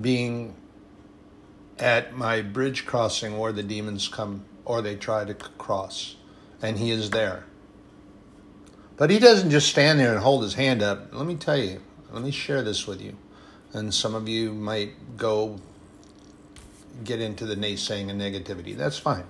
being 0.00 0.56
at 1.78 2.16
my 2.16 2.40
bridge 2.40 2.86
crossing 2.86 3.36
where 3.36 3.52
the 3.52 3.62
demons 3.62 4.08
come 4.08 4.46
or 4.64 4.80
they 4.80 4.96
try 4.96 5.26
to 5.26 5.34
cross. 5.34 6.16
And 6.62 6.78
he 6.78 6.90
is 6.90 7.10
there. 7.10 7.44
But 8.96 9.10
he 9.10 9.18
doesn't 9.18 9.50
just 9.50 9.68
stand 9.68 10.00
there 10.00 10.14
and 10.14 10.22
hold 10.22 10.42
his 10.42 10.54
hand 10.54 10.82
up. 10.82 11.12
Let 11.12 11.26
me 11.26 11.34
tell 11.34 11.58
you, 11.58 11.82
let 12.12 12.22
me 12.22 12.30
share 12.30 12.62
this 12.62 12.86
with 12.86 13.02
you. 13.02 13.18
And 13.74 13.92
some 13.92 14.14
of 14.14 14.26
you 14.26 14.54
might 14.54 15.18
go 15.18 15.60
get 17.04 17.20
into 17.20 17.46
the 17.46 17.56
naysaying 17.56 18.10
and 18.10 18.20
negativity. 18.20 18.76
That's 18.76 18.98
fine. 18.98 19.24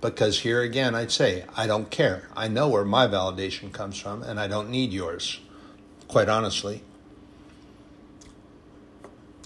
Because 0.00 0.40
here 0.40 0.62
again, 0.62 0.94
I'd 0.94 1.10
say, 1.10 1.44
I 1.56 1.66
don't 1.66 1.90
care. 1.90 2.28
I 2.34 2.48
know 2.48 2.68
where 2.68 2.84
my 2.84 3.06
validation 3.06 3.72
comes 3.72 3.98
from, 3.98 4.22
and 4.22 4.40
I 4.40 4.48
don't 4.48 4.70
need 4.70 4.92
yours, 4.92 5.40
quite 6.08 6.28
honestly. 6.28 6.82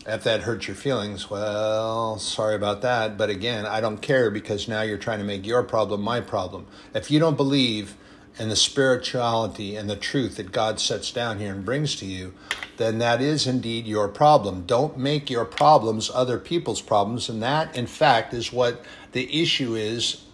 If 0.06 0.22
that 0.24 0.42
hurts 0.42 0.68
your 0.68 0.76
feelings, 0.76 1.30
well, 1.30 2.18
sorry 2.18 2.54
about 2.54 2.82
that. 2.82 3.16
But 3.16 3.30
again, 3.30 3.64
I 3.64 3.80
don't 3.80 4.02
care 4.02 4.30
because 4.30 4.68
now 4.68 4.82
you're 4.82 4.98
trying 4.98 5.18
to 5.18 5.24
make 5.24 5.46
your 5.46 5.62
problem 5.62 6.02
my 6.02 6.20
problem. 6.20 6.66
If 6.94 7.10
you 7.10 7.18
don't 7.18 7.36
believe 7.36 7.96
in 8.38 8.48
the 8.48 8.56
spirituality 8.56 9.76
and 9.76 9.88
the 9.88 9.96
truth 9.96 10.36
that 10.36 10.50
God 10.50 10.80
sets 10.80 11.12
down 11.12 11.38
here 11.38 11.52
and 11.52 11.64
brings 11.64 11.94
to 11.96 12.06
you, 12.06 12.34
then 12.76 12.98
that 12.98 13.20
is 13.20 13.46
indeed 13.46 13.86
your 13.86 14.08
problem. 14.08 14.64
Don't 14.66 14.98
make 14.98 15.30
your 15.30 15.44
problems 15.44 16.10
other 16.12 16.38
people's 16.38 16.80
problems. 16.80 17.28
And 17.28 17.42
that, 17.42 17.76
in 17.76 17.86
fact, 17.86 18.34
is 18.34 18.52
what 18.52 18.84
the 19.12 19.42
issue 19.42 19.74
is 19.76 20.24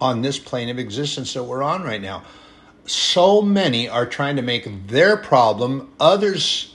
on 0.00 0.22
this 0.22 0.38
plane 0.38 0.68
of 0.68 0.78
existence 0.78 1.32
that 1.34 1.44
we're 1.44 1.62
on 1.62 1.82
right 1.82 2.02
now. 2.02 2.24
So 2.86 3.40
many 3.40 3.88
are 3.88 4.04
trying 4.04 4.36
to 4.36 4.42
make 4.42 4.88
their 4.88 5.16
problem 5.16 5.92
others' 5.98 6.74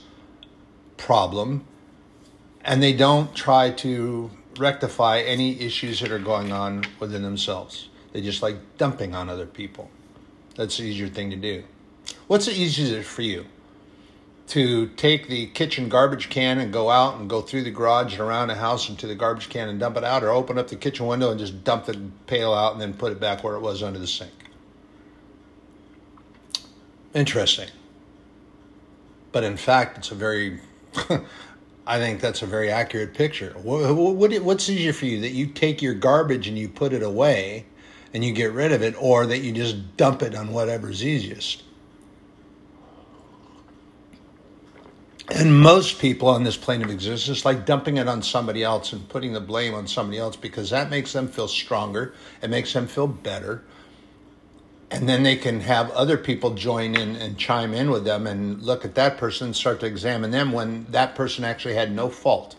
problem, 0.96 1.64
and 2.64 2.82
they 2.82 2.94
don't 2.94 3.34
try 3.34 3.70
to 3.70 4.30
rectify 4.58 5.20
any 5.20 5.60
issues 5.60 6.00
that 6.00 6.10
are 6.10 6.18
going 6.18 6.50
on 6.52 6.84
within 6.98 7.22
themselves. 7.22 7.88
They 8.12 8.22
just 8.22 8.42
like 8.42 8.56
dumping 8.78 9.14
on 9.14 9.28
other 9.28 9.46
people. 9.46 9.90
That's 10.56 10.76
the 10.76 10.84
easier 10.84 11.08
thing 11.08 11.30
to 11.30 11.36
do. 11.36 11.64
What's 12.26 12.46
the 12.46 12.52
easiest 12.52 13.08
for 13.08 13.22
you? 13.22 13.46
To 14.48 14.88
take 14.88 15.28
the 15.28 15.46
kitchen 15.46 15.88
garbage 15.88 16.28
can 16.28 16.58
and 16.58 16.72
go 16.72 16.90
out 16.90 17.20
and 17.20 17.30
go 17.30 17.40
through 17.40 17.62
the 17.62 17.70
garage 17.70 18.12
and 18.12 18.20
around 18.20 18.48
the 18.48 18.56
house 18.56 18.88
into 18.88 19.06
the 19.06 19.14
garbage 19.14 19.48
can 19.48 19.68
and 19.68 19.78
dump 19.78 19.96
it 19.96 20.04
out, 20.04 20.24
or 20.24 20.30
open 20.30 20.58
up 20.58 20.68
the 20.68 20.76
kitchen 20.76 21.06
window 21.06 21.30
and 21.30 21.38
just 21.38 21.62
dump 21.62 21.86
the 21.86 22.00
pail 22.26 22.52
out 22.52 22.72
and 22.72 22.80
then 22.80 22.92
put 22.94 23.12
it 23.12 23.20
back 23.20 23.44
where 23.44 23.54
it 23.54 23.60
was 23.60 23.82
under 23.82 23.98
the 23.98 24.08
sink. 24.08 24.32
Interesting. 27.14 27.68
But 29.32 29.44
in 29.44 29.56
fact, 29.56 29.98
it's 29.98 30.10
a 30.10 30.16
very, 30.16 30.60
I 31.86 31.98
think 31.98 32.20
that's 32.20 32.42
a 32.42 32.46
very 32.46 32.70
accurate 32.70 33.14
picture. 33.14 33.54
What, 33.62 33.94
what, 33.94 34.32
what's 34.42 34.68
easier 34.68 34.92
for 34.92 35.06
you? 35.06 35.20
That 35.20 35.30
you 35.30 35.46
take 35.46 35.80
your 35.80 35.94
garbage 35.94 36.48
and 36.48 36.58
you 36.58 36.68
put 36.68 36.92
it 36.92 37.02
away 37.02 37.66
and 38.12 38.24
you 38.24 38.32
get 38.32 38.52
rid 38.52 38.72
of 38.72 38.82
it, 38.82 38.94
or 38.98 39.26
that 39.26 39.38
you 39.38 39.52
just 39.52 39.96
dump 39.96 40.22
it 40.22 40.34
on 40.34 40.52
whatever's 40.52 41.04
easiest. 41.04 41.62
And 45.32 45.60
most 45.60 46.00
people 46.00 46.28
on 46.28 46.42
this 46.42 46.56
plane 46.56 46.82
of 46.82 46.90
existence 46.90 47.44
like 47.44 47.64
dumping 47.64 47.98
it 47.98 48.08
on 48.08 48.20
somebody 48.20 48.64
else 48.64 48.92
and 48.92 49.08
putting 49.08 49.32
the 49.32 49.40
blame 49.40 49.74
on 49.74 49.86
somebody 49.86 50.18
else 50.18 50.34
because 50.34 50.70
that 50.70 50.90
makes 50.90 51.12
them 51.12 51.28
feel 51.28 51.46
stronger. 51.46 52.14
It 52.42 52.50
makes 52.50 52.72
them 52.72 52.88
feel 52.88 53.06
better. 53.06 53.62
And 54.90 55.08
then 55.08 55.22
they 55.22 55.36
can 55.36 55.60
have 55.60 55.88
other 55.92 56.16
people 56.16 56.54
join 56.54 56.96
in 56.96 57.14
and 57.14 57.38
chime 57.38 57.74
in 57.74 57.92
with 57.92 58.04
them 58.04 58.26
and 58.26 58.60
look 58.60 58.84
at 58.84 58.96
that 58.96 59.18
person 59.18 59.46
and 59.48 59.56
start 59.56 59.78
to 59.80 59.86
examine 59.86 60.32
them 60.32 60.50
when 60.50 60.86
that 60.90 61.14
person 61.14 61.44
actually 61.44 61.74
had 61.74 61.92
no 61.92 62.08
fault. 62.08 62.56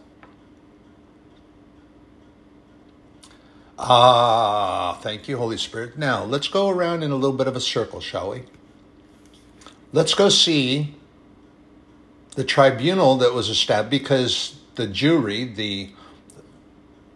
Ah, 3.84 5.00
thank 5.02 5.28
you, 5.28 5.38
Holy 5.38 5.58
Spirit. 5.58 5.98
Now, 5.98 6.24
let's 6.24 6.48
go 6.48 6.70
around 6.70 7.02
in 7.02 7.10
a 7.10 7.16
little 7.16 7.36
bit 7.36 7.48
of 7.48 7.56
a 7.56 7.60
circle, 7.60 8.00
shall 8.00 8.30
we? 8.30 8.44
Let's 9.92 10.14
go 10.14 10.30
see 10.30 10.94
the 12.36 12.44
tribunal 12.44 13.18
that 13.18 13.34
was 13.34 13.50
established 13.50 13.90
because 13.90 14.60
the 14.76 14.86
jury, 14.86 15.46
the 15.46 15.90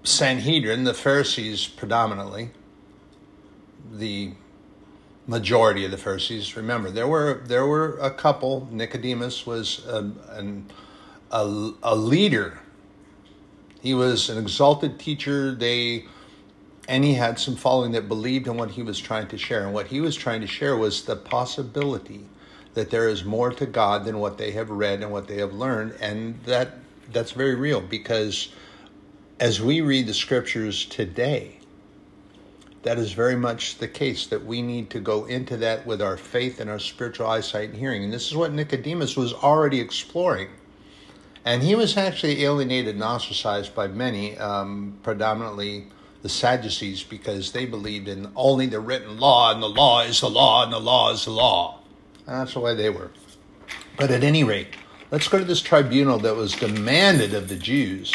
Sanhedrin, 0.04 0.86
the 0.86 0.96
Pharisees 0.96 1.68
predominantly, 1.68 2.50
the 3.94 4.32
majority 5.28 5.86
of 5.86 5.92
the 5.92 6.00
Pharisees. 6.00 6.58
Remember, 6.58 6.90
there 6.90 7.08
were 7.08 7.44
there 7.46 7.68
were 7.68 8.00
a 8.00 8.10
couple. 8.10 8.68
Nicodemus 8.72 9.46
was 9.46 9.86
a, 9.86 10.12
an, 10.32 10.72
a, 11.32 11.72
a 11.84 11.96
leader. 11.96 12.58
He 13.82 13.94
was 13.94 14.32
an 14.32 14.40
exalted 14.40 15.00
teacher. 15.00 15.54
They 15.54 16.06
and 16.88 17.04
he 17.04 17.16
had 17.16 17.40
some 17.40 17.56
following 17.56 17.94
that 17.94 18.08
believed 18.08 18.48
in 18.48 18.58
what 18.58 18.72
he 18.72 18.84
was 18.84 19.00
trying 19.00 19.28
to 19.28 19.38
share. 19.38 19.64
And 19.64 19.74
what 19.74 19.88
he 19.88 20.02
was 20.02 20.16
trying 20.16 20.42
to 20.42 20.48
share 20.48 20.78
was 20.78 21.06
the 21.06 21.16
possibility 21.16 22.26
that 22.76 22.92
there 22.92 23.10
is 23.10 23.24
more 23.24 23.52
to 23.52 23.66
God 23.66 24.06
than 24.06 24.20
what 24.20 24.38
they 24.38 24.52
have 24.52 24.70
read 24.70 25.02
and 25.02 25.12
what 25.12 25.28
they 25.28 25.38
have 25.38 25.54
learned, 25.54 25.96
and 26.00 26.42
that 26.44 26.78
that's 27.12 27.32
very 27.32 27.56
real 27.56 27.82
because 27.82 28.50
as 29.40 29.62
we 29.62 29.82
read 29.82 30.08
the 30.08 30.14
scriptures 30.14 30.86
today, 30.86 31.60
that 32.84 33.00
is 33.00 33.14
very 33.14 33.36
much 33.36 33.80
the 33.80 33.88
case 33.88 34.28
that 34.28 34.46
we 34.46 34.62
need 34.62 34.90
to 34.92 35.00
go 35.00 35.26
into 35.26 35.58
that 35.58 35.86
with 35.88 36.02
our 36.02 36.18
faith 36.18 36.60
and 36.60 36.70
our 36.70 36.80
spiritual 36.80 37.28
eyesight 37.28 37.70
and 37.70 37.78
hearing. 37.78 38.04
And 38.04 38.14
this 38.14 38.28
is 38.28 38.36
what 38.36 38.54
Nicodemus 38.54 39.18
was 39.18 39.34
already 39.34 39.80
exploring. 39.80 40.50
And 41.44 41.64
he 41.64 41.76
was 41.76 41.98
actually 41.98 42.44
alienated 42.44 42.96
and 42.96 43.04
ostracized 43.04 43.74
by 43.74 43.88
many, 43.88 44.38
um, 44.38 44.98
predominantly 45.04 45.88
the 46.26 46.30
Sadducees 46.30 47.04
because 47.04 47.52
they 47.52 47.68
believed 47.68 48.08
in 48.08 48.32
only 48.36 48.66
the 48.66 48.80
written 48.80 49.20
law, 49.20 49.54
and 49.54 49.62
the 49.62 49.70
law 49.70 50.02
is 50.02 50.22
the 50.22 50.28
law, 50.28 50.64
and 50.64 50.74
the 50.74 50.80
law 50.80 51.12
is 51.12 51.26
the 51.26 51.30
law. 51.30 51.82
That's 52.26 52.56
the 52.56 52.62
way 52.62 52.74
they 52.74 52.90
were. 52.90 53.12
But 53.96 54.10
at 54.10 54.24
any 54.24 54.44
rate, 54.44 54.70
let's 55.12 55.28
go 55.28 55.38
to 55.38 55.46
this 55.46 55.62
tribunal 55.62 56.18
that 56.18 56.36
was 56.36 56.54
demanded 56.54 57.36
of 57.36 57.48
the 57.48 57.56
Jews 57.56 58.12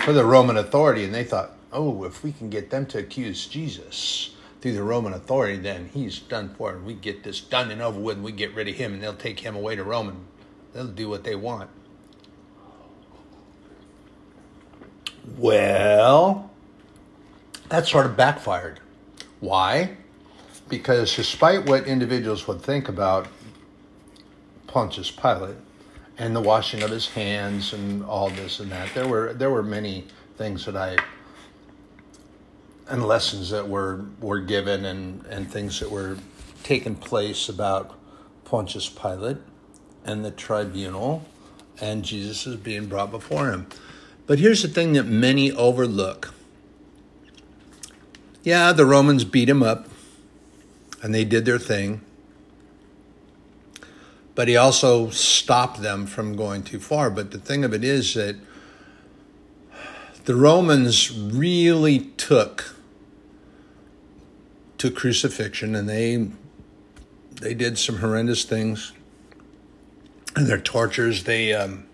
for 0.00 0.12
the 0.12 0.24
Roman 0.24 0.56
authority. 0.56 1.04
And 1.04 1.14
they 1.14 1.22
thought, 1.22 1.52
oh, 1.72 2.02
if 2.02 2.24
we 2.24 2.32
can 2.32 2.50
get 2.50 2.70
them 2.70 2.86
to 2.86 2.98
accuse 2.98 3.46
Jesus 3.46 4.34
through 4.60 4.72
the 4.72 4.82
Roman 4.82 5.12
authority, 5.12 5.58
then 5.58 5.90
he's 5.94 6.18
done 6.18 6.52
for. 6.56 6.72
And 6.72 6.84
we 6.84 6.94
get 6.94 7.22
this 7.22 7.40
done 7.40 7.70
and 7.70 7.80
over 7.80 8.00
with, 8.00 8.16
and 8.16 8.24
we 8.24 8.32
get 8.32 8.52
rid 8.52 8.66
of 8.66 8.74
him, 8.74 8.94
and 8.94 9.00
they'll 9.00 9.14
take 9.14 9.38
him 9.38 9.54
away 9.54 9.76
to 9.76 9.84
Rome, 9.84 10.08
and 10.08 10.26
they'll 10.72 10.88
do 10.88 11.08
what 11.08 11.22
they 11.22 11.36
want. 11.36 11.70
Well, 15.36 16.50
that 17.68 17.86
sort 17.86 18.06
of 18.06 18.16
backfired. 18.16 18.80
Why? 19.40 19.96
Because 20.68 21.14
despite 21.14 21.66
what 21.66 21.86
individuals 21.86 22.46
would 22.46 22.60
think 22.60 22.88
about 22.88 23.28
Pontius 24.66 25.10
Pilate 25.10 25.56
and 26.18 26.34
the 26.34 26.40
washing 26.40 26.82
of 26.82 26.90
his 26.90 27.08
hands 27.08 27.72
and 27.72 28.04
all 28.04 28.30
this 28.30 28.60
and 28.60 28.70
that, 28.72 28.92
there 28.94 29.08
were 29.08 29.32
there 29.32 29.50
were 29.50 29.62
many 29.62 30.04
things 30.36 30.64
that 30.66 30.76
I 30.76 30.96
and 32.88 33.06
lessons 33.06 33.50
that 33.50 33.68
were 33.68 34.04
were 34.20 34.40
given 34.40 34.84
and, 34.84 35.24
and 35.26 35.50
things 35.50 35.80
that 35.80 35.90
were 35.90 36.18
taking 36.64 36.96
place 36.96 37.48
about 37.48 37.94
Pontius 38.44 38.88
Pilate 38.88 39.38
and 40.04 40.24
the 40.24 40.30
tribunal 40.30 41.24
and 41.80 42.04
Jesus 42.04 42.46
is 42.46 42.56
being 42.56 42.86
brought 42.86 43.10
before 43.10 43.50
him. 43.50 43.66
But 44.26 44.38
here's 44.38 44.62
the 44.62 44.68
thing 44.68 44.94
that 44.94 45.04
many 45.04 45.52
overlook 45.52 46.34
yeah, 48.42 48.72
the 48.72 48.86
Romans 48.86 49.24
beat 49.24 49.48
him 49.48 49.62
up 49.62 49.88
and 51.02 51.14
they 51.14 51.24
did 51.24 51.44
their 51.44 51.58
thing. 51.58 52.00
But 54.34 54.48
he 54.48 54.56
also 54.56 55.10
stopped 55.10 55.82
them 55.82 56.06
from 56.06 56.36
going 56.36 56.62
too 56.62 56.78
far. 56.78 57.10
But 57.10 57.32
the 57.32 57.38
thing 57.38 57.64
of 57.64 57.74
it 57.74 57.82
is 57.82 58.14
that 58.14 58.36
the 60.24 60.36
Romans 60.36 61.10
really 61.10 62.00
took 62.16 62.76
to 64.78 64.90
crucifixion 64.90 65.74
and 65.74 65.88
they 65.88 66.28
they 67.40 67.54
did 67.54 67.78
some 67.78 67.98
horrendous 67.98 68.44
things 68.44 68.92
and 70.36 70.46
their 70.46 70.60
tortures 70.60 71.24
they 71.24 71.52
um, 71.52 71.84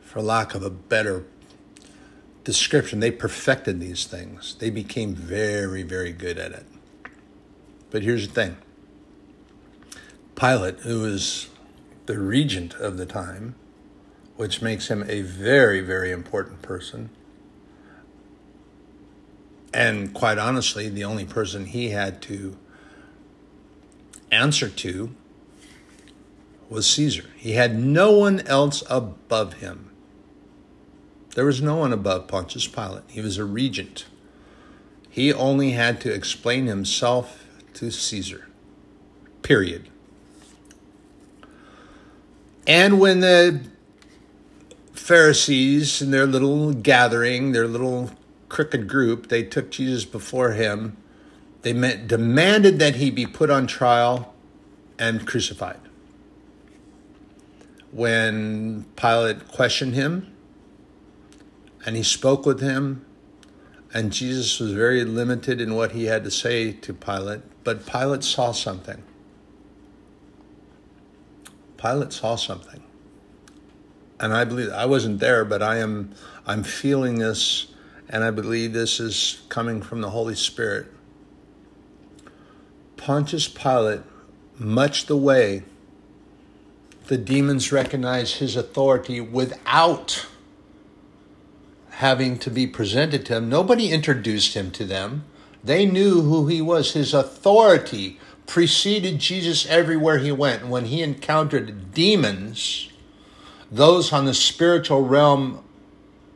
for 0.00 0.22
lack 0.22 0.54
of 0.54 0.62
a 0.62 0.70
better 0.70 1.24
description, 2.44 3.00
they 3.00 3.10
perfected 3.10 3.80
these 3.80 4.04
things. 4.04 4.56
They 4.58 4.70
became 4.70 5.14
very, 5.14 5.82
very 5.82 6.12
good 6.12 6.38
at 6.38 6.52
it. 6.52 6.66
But 7.90 8.02
here's 8.02 8.28
the 8.28 8.34
thing 8.34 8.56
Pilate, 10.34 10.80
who 10.80 11.02
was 11.02 11.48
the 12.06 12.18
regent 12.18 12.74
of 12.74 12.96
the 12.96 13.06
time, 13.06 13.54
which 14.36 14.62
makes 14.62 14.88
him 14.88 15.04
a 15.08 15.20
very, 15.20 15.80
very 15.80 16.10
important 16.10 16.62
person, 16.62 17.10
and 19.72 20.12
quite 20.14 20.38
honestly, 20.38 20.88
the 20.88 21.04
only 21.04 21.24
person 21.24 21.66
he 21.66 21.90
had 21.90 22.22
to 22.22 22.56
answer 24.32 24.68
to 24.68 25.14
was 26.68 26.88
Caesar. 26.88 27.24
He 27.36 27.52
had 27.52 27.78
no 27.78 28.12
one 28.12 28.40
else 28.46 28.82
above 28.88 29.54
him. 29.54 29.89
There 31.34 31.44
was 31.44 31.62
no 31.62 31.76
one 31.76 31.92
above 31.92 32.26
Pontius 32.26 32.66
Pilate. 32.66 33.04
He 33.08 33.20
was 33.20 33.38
a 33.38 33.44
regent. 33.44 34.06
He 35.08 35.32
only 35.32 35.72
had 35.72 36.00
to 36.02 36.12
explain 36.12 36.66
himself 36.66 37.46
to 37.74 37.90
Caesar. 37.90 38.48
Period. 39.42 39.88
And 42.66 43.00
when 43.00 43.20
the 43.20 43.60
Pharisees 44.92 46.02
in 46.02 46.10
their 46.10 46.26
little 46.26 46.72
gathering, 46.72 47.52
their 47.52 47.66
little 47.66 48.10
crooked 48.48 48.88
group, 48.88 49.28
they 49.28 49.42
took 49.42 49.70
Jesus 49.70 50.04
before 50.04 50.52
him, 50.52 50.96
they 51.62 51.72
demanded 51.72 52.78
that 52.78 52.96
he 52.96 53.10
be 53.10 53.26
put 53.26 53.50
on 53.50 53.66
trial 53.66 54.34
and 54.98 55.26
crucified. 55.26 55.80
When 57.92 58.84
Pilate 58.96 59.48
questioned 59.48 59.94
him 59.94 60.32
and 61.84 61.96
he 61.96 62.02
spoke 62.02 62.46
with 62.46 62.60
him, 62.60 63.04
and 63.92 64.12
Jesus 64.12 64.60
was 64.60 64.72
very 64.72 65.04
limited 65.04 65.60
in 65.60 65.74
what 65.74 65.92
he 65.92 66.04
had 66.04 66.24
to 66.24 66.30
say 66.30 66.72
to 66.72 66.92
Pilate, 66.92 67.42
but 67.64 67.86
Pilate 67.86 68.22
saw 68.22 68.52
something. 68.52 69.02
Pilate 71.76 72.12
saw 72.12 72.36
something. 72.36 72.82
And 74.20 74.34
I 74.34 74.44
believe 74.44 74.70
I 74.70 74.84
wasn't 74.84 75.18
there, 75.18 75.44
but 75.46 75.62
I 75.62 75.78
am 75.78 76.14
I'm 76.46 76.62
feeling 76.62 77.18
this 77.18 77.68
and 78.08 78.24
I 78.24 78.30
believe 78.30 78.72
this 78.72 79.00
is 79.00 79.40
coming 79.48 79.80
from 79.80 80.00
the 80.00 80.10
Holy 80.10 80.34
Spirit. 80.34 80.88
Pontius 82.96 83.48
Pilate, 83.48 84.02
much 84.58 85.06
the 85.06 85.16
way 85.16 85.62
the 87.06 87.16
demons 87.16 87.72
recognize 87.72 88.34
his 88.34 88.56
authority 88.56 89.20
without 89.20 90.26
having 92.00 92.38
to 92.38 92.50
be 92.50 92.66
presented 92.66 93.26
to 93.26 93.36
him. 93.36 93.50
Nobody 93.50 93.90
introduced 93.90 94.54
him 94.54 94.70
to 94.70 94.86
them. 94.86 95.22
They 95.62 95.84
knew 95.84 96.22
who 96.22 96.46
he 96.46 96.62
was. 96.62 96.94
His 96.94 97.12
authority 97.12 98.18
preceded 98.46 99.18
Jesus 99.18 99.66
everywhere 99.66 100.16
he 100.16 100.32
went. 100.32 100.66
When 100.66 100.86
he 100.86 101.02
encountered 101.02 101.92
demons, 101.92 102.88
those 103.70 104.14
on 104.14 104.24
the 104.24 104.32
spiritual 104.32 105.04
realm 105.04 105.62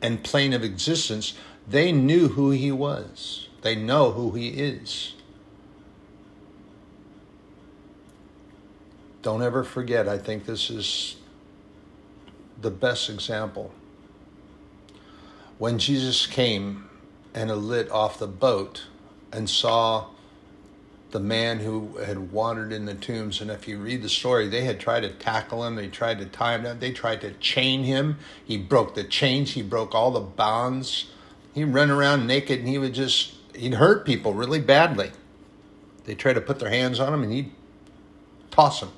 and 0.03 0.23
plane 0.23 0.53
of 0.53 0.63
existence, 0.63 1.33
they 1.67 1.93
knew 1.93 2.29
who 2.29 2.51
he 2.51 2.71
was. 2.71 3.49
They 3.63 3.75
know 3.75 4.13
who 4.13 4.33
he 4.33 4.49
is. 4.49 5.15
Don't 9.23 9.43
ever 9.43 9.65
forget, 9.65 10.07
I 10.07 10.19
think 10.19 10.45
this 10.45 10.69
is 10.69 11.17
the 12.61 12.71
best 12.71 13.09
example 13.09 13.73
when 15.59 15.79
Jesus 15.79 16.27
came 16.27 16.89
and 17.35 17.51
lit 17.51 17.91
off 17.91 18.19
the 18.19 18.27
boat 18.27 18.87
and 19.33 19.49
saw 19.49 20.07
the 21.11 21.21
man 21.21 21.61
who 21.61 21.97
had 21.99 22.33
wandered 22.33 22.73
in 22.73 22.87
the 22.87 22.95
tombs, 22.95 23.41
and 23.41 23.51
if 23.51 23.69
you 23.69 23.79
read 23.79 24.03
the 24.03 24.09
story, 24.09 24.49
they 24.49 24.65
had 24.65 24.81
tried 24.81 25.01
to 25.01 25.11
tackle 25.11 25.65
him, 25.65 25.77
they 25.77 25.87
tried 25.87 26.19
to 26.19 26.27
tie 26.27 26.57
him 26.57 26.65
down, 26.65 26.79
they 26.81 26.91
tried 26.91 27.21
to 27.21 27.33
chain 27.35 27.85
him. 27.85 28.19
He 28.45 28.59
broke 28.59 28.95
the 28.95 29.05
chains, 29.05 29.53
he 29.53 29.63
broke 29.63 29.95
all 29.95 30.11
the 30.11 30.21
bonds. 30.21 31.07
He'd 31.55 31.67
run 31.67 31.91
around 31.91 32.27
naked 32.27 32.59
and 32.59 32.69
he 32.69 32.79
would 32.79 32.95
just, 32.95 33.35
he'd 33.55 33.75
hurt 33.75 34.05
people 34.05 34.35
really 34.35 34.61
badly. 34.61 35.13
They 36.05 36.17
tried 36.17 36.33
to 36.33 36.41
put 36.41 36.59
their 36.59 36.71
hands 36.71 36.99
on 36.99 37.15
him 37.15 37.23
and 37.23 37.33
he'd 37.33 37.53
toss 38.51 38.81
them. 38.81 38.91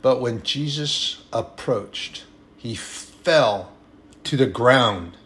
But 0.00 0.20
when 0.20 0.42
Jesus 0.42 1.22
approached, 1.30 2.24
he 2.56 2.74
fell 3.24 3.72
to 4.24 4.36
the 4.36 4.46
ground. 4.46 5.16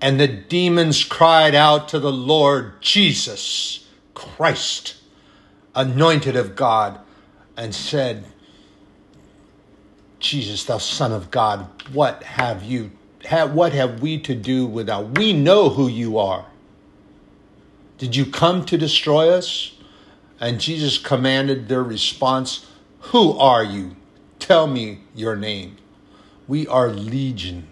And 0.00 0.18
the 0.18 0.28
demons 0.28 1.04
cried 1.04 1.54
out 1.54 1.88
to 1.88 1.98
the 1.98 2.12
Lord 2.12 2.80
Jesus 2.80 3.86
Christ, 4.14 4.96
anointed 5.74 6.36
of 6.36 6.56
God, 6.56 7.00
and 7.56 7.74
said, 7.74 8.24
Jesus, 10.18 10.64
thou 10.64 10.78
Son 10.78 11.12
of 11.12 11.30
God, 11.30 11.66
what 11.92 12.22
have 12.22 12.62
you 12.62 12.90
have, 13.24 13.52
what 13.52 13.72
have 13.72 14.00
we 14.00 14.18
to 14.20 14.34
do 14.34 14.66
with 14.66 14.86
thou? 14.86 15.02
We 15.02 15.32
know 15.32 15.68
who 15.68 15.88
you 15.88 16.18
are. 16.18 16.46
Did 17.98 18.16
you 18.16 18.24
come 18.24 18.64
to 18.66 18.78
destroy 18.78 19.28
us? 19.30 19.72
And 20.40 20.58
Jesus 20.58 20.96
commanded 20.96 21.68
their 21.68 21.82
response, 21.82 22.66
Who 23.00 23.32
are 23.38 23.62
you? 23.62 23.96
Tell 24.40 24.66
me 24.66 25.02
your 25.14 25.36
name. 25.36 25.76
We 26.48 26.66
are 26.66 26.88
legion, 26.88 27.68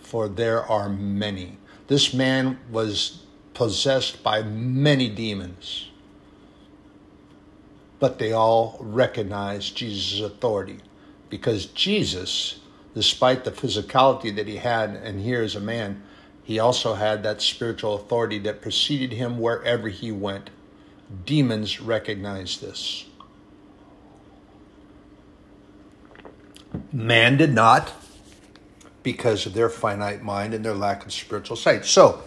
for 0.00 0.26
there 0.26 0.64
are 0.64 0.88
many. 0.88 1.58
This 1.88 2.14
man 2.14 2.58
was 2.70 3.24
possessed 3.52 4.22
by 4.22 4.42
many 4.42 5.10
demons, 5.10 5.90
but 7.98 8.18
they 8.18 8.32
all 8.32 8.78
recognized 8.80 9.76
Jesus' 9.76 10.20
authority 10.20 10.78
because 11.28 11.66
Jesus, 11.66 12.60
despite 12.94 13.44
the 13.44 13.50
physicality 13.50 14.34
that 14.36 14.48
he 14.48 14.56
had, 14.56 14.90
and 14.90 15.20
here 15.20 15.42
is 15.42 15.56
a 15.56 15.60
man, 15.60 16.02
he 16.42 16.58
also 16.58 16.94
had 16.94 17.22
that 17.24 17.42
spiritual 17.42 17.96
authority 17.96 18.38
that 18.38 18.62
preceded 18.62 19.12
him 19.12 19.38
wherever 19.38 19.88
he 19.88 20.10
went. 20.10 20.48
Demons 21.26 21.80
recognized 21.80 22.62
this. 22.62 23.07
Man 26.92 27.36
did 27.36 27.52
not 27.52 27.92
because 29.02 29.46
of 29.46 29.54
their 29.54 29.68
finite 29.68 30.22
mind 30.22 30.54
and 30.54 30.64
their 30.64 30.74
lack 30.74 31.04
of 31.04 31.12
spiritual 31.12 31.56
sight. 31.56 31.84
So, 31.84 32.22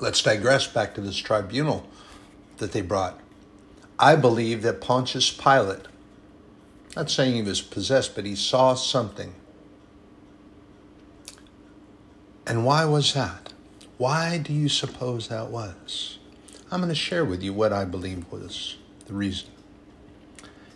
let's 0.00 0.22
digress 0.22 0.66
back 0.66 0.94
to 0.94 1.00
this 1.00 1.16
tribunal 1.16 1.86
that 2.58 2.72
they 2.72 2.82
brought. 2.82 3.18
I 3.98 4.16
believe 4.16 4.62
that 4.62 4.80
Pontius 4.80 5.30
Pilate, 5.30 5.86
not 6.94 7.10
saying 7.10 7.34
he 7.34 7.42
was 7.42 7.60
possessed, 7.60 8.14
but 8.14 8.24
he 8.24 8.36
saw 8.36 8.74
something. 8.74 9.34
And 12.46 12.64
why 12.64 12.84
was 12.84 13.14
that? 13.14 13.52
Why 13.98 14.38
do 14.38 14.52
you 14.52 14.68
suppose 14.68 15.28
that 15.28 15.48
was? 15.50 16.18
I'm 16.70 16.80
going 16.80 16.88
to 16.88 16.94
share 16.94 17.24
with 17.24 17.42
you 17.42 17.52
what 17.52 17.72
I 17.72 17.84
believe 17.84 18.30
was 18.30 18.76
the 19.06 19.14
reason. 19.14 19.48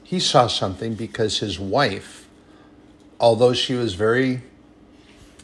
He 0.03 0.19
saw 0.19 0.49
something 0.49 0.95
because 0.95 1.39
his 1.39 1.61
wife 1.61 2.22
although 3.23 3.53
she 3.53 3.75
was 3.75 3.95
very 3.95 4.43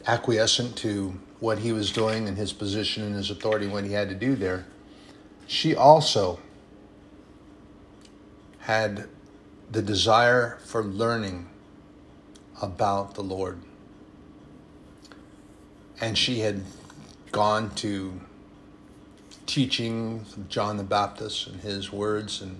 acquiescent 0.05 0.75
to 0.75 1.17
what 1.39 1.59
he 1.59 1.71
was 1.71 1.91
doing 1.93 2.27
and 2.27 2.37
his 2.37 2.51
position 2.51 3.03
and 3.03 3.15
his 3.15 3.31
authority 3.31 3.67
when 3.67 3.85
he 3.85 3.93
had 3.93 4.09
to 4.09 4.15
do 4.15 4.35
there, 4.35 4.65
she 5.47 5.73
also 5.73 6.39
had 8.59 9.07
the 9.71 9.81
desire 9.81 10.57
for 10.65 10.83
learning 10.83 11.47
about 12.61 13.15
the 13.15 13.23
Lord. 13.23 13.59
And 16.01 16.17
she 16.17 16.41
had 16.41 16.63
gone 17.31 17.73
to 17.75 18.19
teaching 19.45 20.25
John 20.49 20.75
the 20.75 20.83
Baptist 20.83 21.47
and 21.47 21.61
his 21.61 21.91
words, 21.91 22.41
and, 22.41 22.59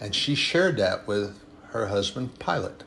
and 0.00 0.14
she 0.14 0.34
shared 0.34 0.78
that 0.78 1.06
with 1.06 1.38
her 1.68 1.88
husband 1.88 2.38
Pilate 2.38 2.82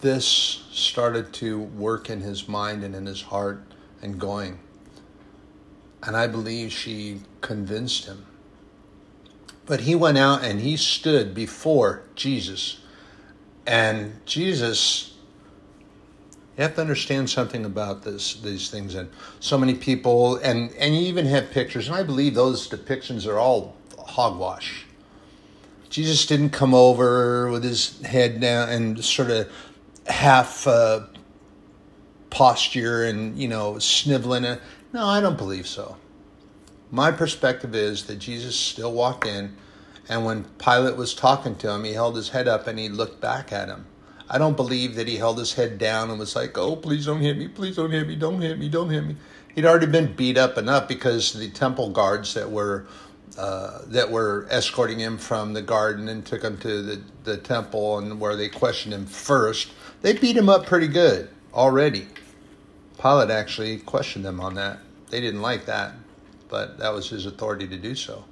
this 0.00 0.64
started 0.72 1.32
to 1.34 1.60
work 1.60 2.10
in 2.10 2.20
his 2.20 2.48
mind 2.48 2.84
and 2.84 2.94
in 2.94 3.06
his 3.06 3.22
heart 3.22 3.62
and 4.02 4.18
going. 4.18 4.58
And 6.02 6.16
I 6.16 6.26
believe 6.26 6.72
she 6.72 7.20
convinced 7.40 8.06
him. 8.06 8.26
But 9.66 9.80
he 9.80 9.94
went 9.94 10.18
out 10.18 10.42
and 10.42 10.60
he 10.60 10.76
stood 10.76 11.34
before 11.34 12.02
Jesus. 12.14 12.80
And 13.66 14.24
Jesus, 14.26 15.14
you 16.56 16.62
have 16.62 16.74
to 16.74 16.80
understand 16.80 17.30
something 17.30 17.64
about 17.64 18.02
this, 18.02 18.34
these 18.40 18.70
things. 18.70 18.94
And 18.94 19.10
so 19.38 19.58
many 19.58 19.74
people, 19.74 20.36
and, 20.36 20.72
and 20.72 20.96
you 20.96 21.02
even 21.02 21.26
have 21.26 21.50
pictures, 21.50 21.86
and 21.86 21.96
I 21.96 22.02
believe 22.02 22.34
those 22.34 22.68
depictions 22.68 23.26
are 23.26 23.38
all 23.38 23.76
hogwash. 23.98 24.86
Jesus 25.90 26.24
didn't 26.24 26.50
come 26.50 26.72
over 26.72 27.50
with 27.50 27.64
his 27.64 28.00
head 28.02 28.40
down 28.40 28.68
and 28.68 29.04
sort 29.04 29.30
of 29.30 29.52
half 30.10 30.66
uh, 30.66 31.00
posture 32.30 33.04
and 33.04 33.38
you 33.38 33.48
know 33.48 33.78
sniveling. 33.78 34.44
No, 34.92 35.06
I 35.06 35.20
don't 35.20 35.38
believe 35.38 35.66
so. 35.66 35.96
My 36.90 37.12
perspective 37.12 37.74
is 37.74 38.06
that 38.06 38.16
Jesus 38.16 38.56
still 38.56 38.92
walked 38.92 39.26
in, 39.26 39.56
and 40.08 40.24
when 40.24 40.44
Pilate 40.58 40.96
was 40.96 41.14
talking 41.14 41.54
to 41.56 41.70
him, 41.70 41.84
he 41.84 41.92
held 41.92 42.16
his 42.16 42.30
head 42.30 42.48
up 42.48 42.66
and 42.66 42.78
he 42.78 42.88
looked 42.88 43.20
back 43.20 43.52
at 43.52 43.68
him. 43.68 43.86
I 44.28 44.38
don't 44.38 44.56
believe 44.56 44.94
that 44.96 45.08
he 45.08 45.16
held 45.16 45.38
his 45.38 45.54
head 45.54 45.78
down 45.78 46.10
and 46.10 46.18
was 46.18 46.36
like, 46.36 46.56
"Oh, 46.56 46.76
please 46.76 47.06
don't 47.06 47.20
hit 47.20 47.36
me! 47.36 47.48
Please 47.48 47.76
don't 47.76 47.90
hit 47.90 48.06
me! 48.06 48.16
Don't 48.16 48.40
hit 48.40 48.58
me! 48.58 48.68
Don't 48.68 48.90
hit 48.90 49.04
me!" 49.04 49.16
He'd 49.54 49.66
already 49.66 49.86
been 49.86 50.14
beat 50.14 50.38
up 50.38 50.56
enough 50.56 50.86
because 50.86 51.32
the 51.32 51.50
temple 51.50 51.90
guards 51.90 52.34
that 52.34 52.50
were 52.50 52.86
uh, 53.36 53.80
that 53.86 54.10
were 54.10 54.46
escorting 54.50 54.98
him 54.98 55.16
from 55.16 55.52
the 55.52 55.62
garden 55.62 56.08
and 56.08 56.26
took 56.26 56.42
him 56.42 56.58
to 56.58 56.82
the, 56.82 57.02
the 57.24 57.36
temple 57.36 57.98
and 57.98 58.20
where 58.20 58.36
they 58.36 58.48
questioned 58.48 58.92
him 58.92 59.06
first 59.06 59.70
they 60.02 60.12
beat 60.14 60.36
him 60.36 60.48
up 60.48 60.66
pretty 60.66 60.88
good 60.88 61.30
already. 61.52 62.08
Pilate 63.00 63.30
actually 63.30 63.78
questioned 63.78 64.24
them 64.24 64.40
on 64.40 64.54
that. 64.54 64.78
They 65.10 65.20
didn't 65.20 65.42
like 65.42 65.66
that, 65.66 65.94
but 66.48 66.78
that 66.78 66.92
was 66.92 67.08
his 67.08 67.26
authority 67.26 67.66
to 67.68 67.76
do 67.76 67.94
so. 67.94 68.24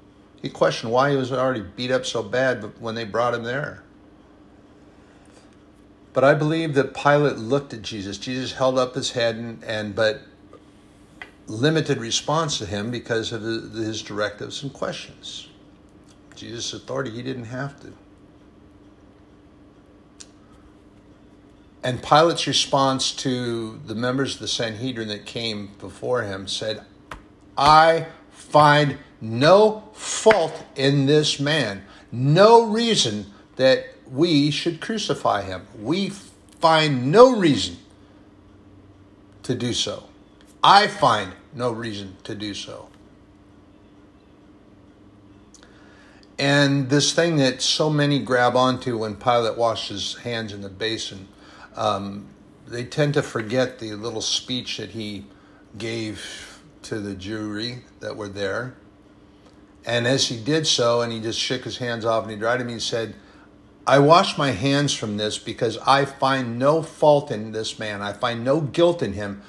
He 0.42 0.48
questioned 0.48 0.92
why 0.92 1.10
he 1.10 1.16
was 1.16 1.32
already 1.32 1.62
beat 1.62 1.90
up 1.90 2.06
so 2.06 2.22
bad 2.22 2.80
when 2.80 2.94
they 2.94 3.04
brought 3.04 3.34
him 3.34 3.42
there. 3.42 3.82
But 6.12 6.24
I 6.24 6.34
believe 6.34 6.74
that 6.74 6.94
Pilate 6.94 7.36
looked 7.36 7.74
at 7.74 7.82
Jesus. 7.82 8.18
Jesus 8.18 8.52
held 8.52 8.78
up 8.78 8.94
his 8.94 9.12
head 9.12 9.36
and, 9.36 9.62
and 9.64 9.94
but 9.94 10.22
limited 11.46 11.98
response 11.98 12.58
to 12.58 12.66
him 12.66 12.90
because 12.90 13.32
of 13.32 13.42
his 13.42 14.02
directives 14.02 14.62
and 14.62 14.72
questions. 14.72 15.48
Jesus' 16.34 16.72
authority, 16.72 17.10
he 17.10 17.22
didn't 17.22 17.44
have 17.44 17.80
to. 17.80 17.92
And 21.82 22.02
Pilate's 22.02 22.46
response 22.46 23.12
to 23.16 23.78
the 23.86 23.94
members 23.94 24.34
of 24.34 24.40
the 24.40 24.48
Sanhedrin 24.48 25.08
that 25.08 25.26
came 25.26 25.70
before 25.78 26.22
him 26.22 26.48
said, 26.48 26.84
I 27.56 28.06
find 28.30 28.98
no 29.20 29.84
fault 29.92 30.64
in 30.76 31.06
this 31.06 31.38
man, 31.38 31.84
no 32.10 32.66
reason 32.66 33.26
that 33.56 33.86
we 34.10 34.50
should 34.50 34.80
crucify 34.80 35.42
him. 35.42 35.66
We 35.80 36.10
find 36.60 37.12
no 37.12 37.36
reason 37.36 37.78
to 39.44 39.54
do 39.54 39.72
so. 39.72 40.04
I 40.62 40.88
find 40.88 41.32
no 41.54 41.72
reason 41.72 42.16
to 42.24 42.34
do 42.34 42.54
so. 42.54 42.88
And 46.38 46.88
this 46.88 47.12
thing 47.12 47.36
that 47.36 47.62
so 47.62 47.90
many 47.90 48.20
grab 48.20 48.54
onto 48.54 48.98
when 48.98 49.16
Pilate 49.16 49.58
washes 49.58 50.14
his 50.14 50.22
hands 50.22 50.52
in 50.52 50.60
the 50.60 50.68
basin, 50.68 51.28
um, 51.78 52.26
they 52.66 52.84
tend 52.84 53.14
to 53.14 53.22
forget 53.22 53.78
the 53.78 53.94
little 53.94 54.20
speech 54.20 54.78
that 54.78 54.90
he 54.90 55.24
gave 55.78 56.60
to 56.82 56.98
the 56.98 57.14
jury 57.14 57.84
that 58.00 58.16
were 58.16 58.28
there. 58.28 58.74
And 59.86 60.06
as 60.06 60.26
he 60.26 60.36
did 60.36 60.66
so, 60.66 61.00
and 61.00 61.12
he 61.12 61.20
just 61.20 61.38
shook 61.38 61.62
his 61.62 61.78
hands 61.78 62.04
off 62.04 62.24
and 62.24 62.32
he 62.32 62.36
dried 62.36 62.60
them, 62.60 62.68
he 62.68 62.80
said, 62.80 63.14
I 63.86 64.00
wash 64.00 64.36
my 64.36 64.50
hands 64.50 64.92
from 64.92 65.16
this 65.16 65.38
because 65.38 65.78
I 65.78 66.04
find 66.04 66.58
no 66.58 66.82
fault 66.82 67.30
in 67.30 67.52
this 67.52 67.78
man. 67.78 68.02
I 68.02 68.12
find 68.12 68.44
no 68.44 68.60
guilt 68.60 69.02
in 69.02 69.12
him. 69.12 69.40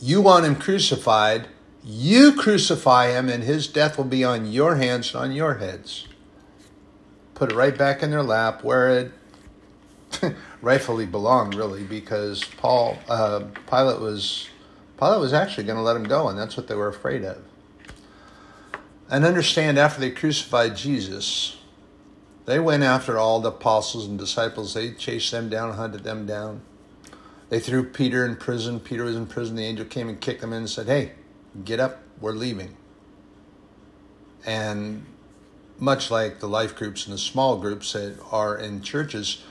You 0.00 0.22
want 0.22 0.46
him 0.46 0.54
crucified. 0.54 1.48
You 1.84 2.32
crucify 2.32 3.10
him, 3.10 3.28
and 3.28 3.42
his 3.42 3.66
death 3.66 3.98
will 3.98 4.04
be 4.04 4.22
on 4.22 4.50
your 4.50 4.76
hands 4.76 5.14
and 5.14 5.24
on 5.24 5.32
your 5.32 5.54
heads. 5.54 6.06
Put 7.34 7.52
it 7.52 7.54
right 7.54 7.76
back 7.76 8.02
in 8.02 8.10
their 8.10 8.22
lap 8.22 8.62
wear 8.62 8.88
it 8.98 9.12
rightfully 10.62 11.06
belonged, 11.06 11.54
really, 11.54 11.84
because 11.84 12.44
Paul 12.44 12.98
uh, 13.08 13.44
Pilate 13.68 14.00
was 14.00 14.48
Pilate 14.98 15.20
was 15.20 15.32
actually 15.32 15.64
going 15.64 15.76
to 15.76 15.82
let 15.82 15.96
him 15.96 16.04
go, 16.04 16.28
and 16.28 16.38
that's 16.38 16.56
what 16.56 16.68
they 16.68 16.74
were 16.74 16.88
afraid 16.88 17.24
of. 17.24 17.42
And 19.10 19.24
understand, 19.24 19.78
after 19.78 20.00
they 20.00 20.10
crucified 20.10 20.76
Jesus, 20.76 21.56
they 22.46 22.58
went 22.58 22.82
after 22.82 23.18
all 23.18 23.40
the 23.40 23.48
apostles 23.48 24.06
and 24.06 24.18
disciples. 24.18 24.74
They 24.74 24.92
chased 24.92 25.30
them 25.30 25.48
down, 25.48 25.74
hunted 25.74 26.04
them 26.04 26.26
down. 26.26 26.62
They 27.48 27.58
threw 27.58 27.84
Peter 27.84 28.24
in 28.24 28.36
prison. 28.36 28.78
Peter 28.78 29.04
was 29.04 29.16
in 29.16 29.26
prison. 29.26 29.56
The 29.56 29.64
angel 29.64 29.86
came 29.86 30.08
and 30.08 30.20
kicked 30.20 30.42
him 30.42 30.52
in 30.52 30.58
and 30.58 30.70
said, 30.70 30.86
Hey, 30.86 31.12
get 31.64 31.80
up. 31.80 32.02
We're 32.20 32.32
leaving. 32.32 32.76
And 34.46 35.04
much 35.78 36.10
like 36.10 36.40
the 36.40 36.48
life 36.48 36.76
groups 36.76 37.06
and 37.06 37.14
the 37.14 37.18
small 37.18 37.56
groups 37.56 37.92
that 37.94 38.18
are 38.30 38.56
in 38.56 38.82
churches, 38.82 39.42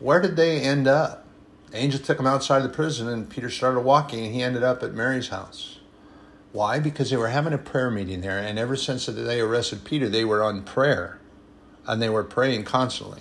where 0.00 0.20
did 0.20 0.36
they 0.36 0.60
end 0.60 0.88
up? 0.88 1.26
Angel 1.72 2.00
took 2.00 2.18
him 2.18 2.26
outside 2.26 2.62
the 2.62 2.68
prison, 2.68 3.08
and 3.08 3.30
Peter 3.30 3.48
started 3.48 3.80
walking, 3.80 4.24
and 4.24 4.34
he 4.34 4.42
ended 4.42 4.62
up 4.62 4.82
at 4.82 4.92
Mary's 4.92 5.28
house. 5.28 5.78
Why? 6.52 6.80
Because 6.80 7.10
they 7.10 7.16
were 7.16 7.28
having 7.28 7.52
a 7.52 7.58
prayer 7.58 7.90
meeting 7.90 8.22
there, 8.22 8.38
and 8.38 8.58
ever 8.58 8.74
since 8.74 9.06
they 9.06 9.40
arrested 9.40 9.84
Peter, 9.84 10.08
they 10.08 10.24
were 10.24 10.42
on 10.42 10.64
prayer, 10.64 11.20
and 11.86 12.02
they 12.02 12.08
were 12.08 12.24
praying 12.24 12.64
constantly. 12.64 13.20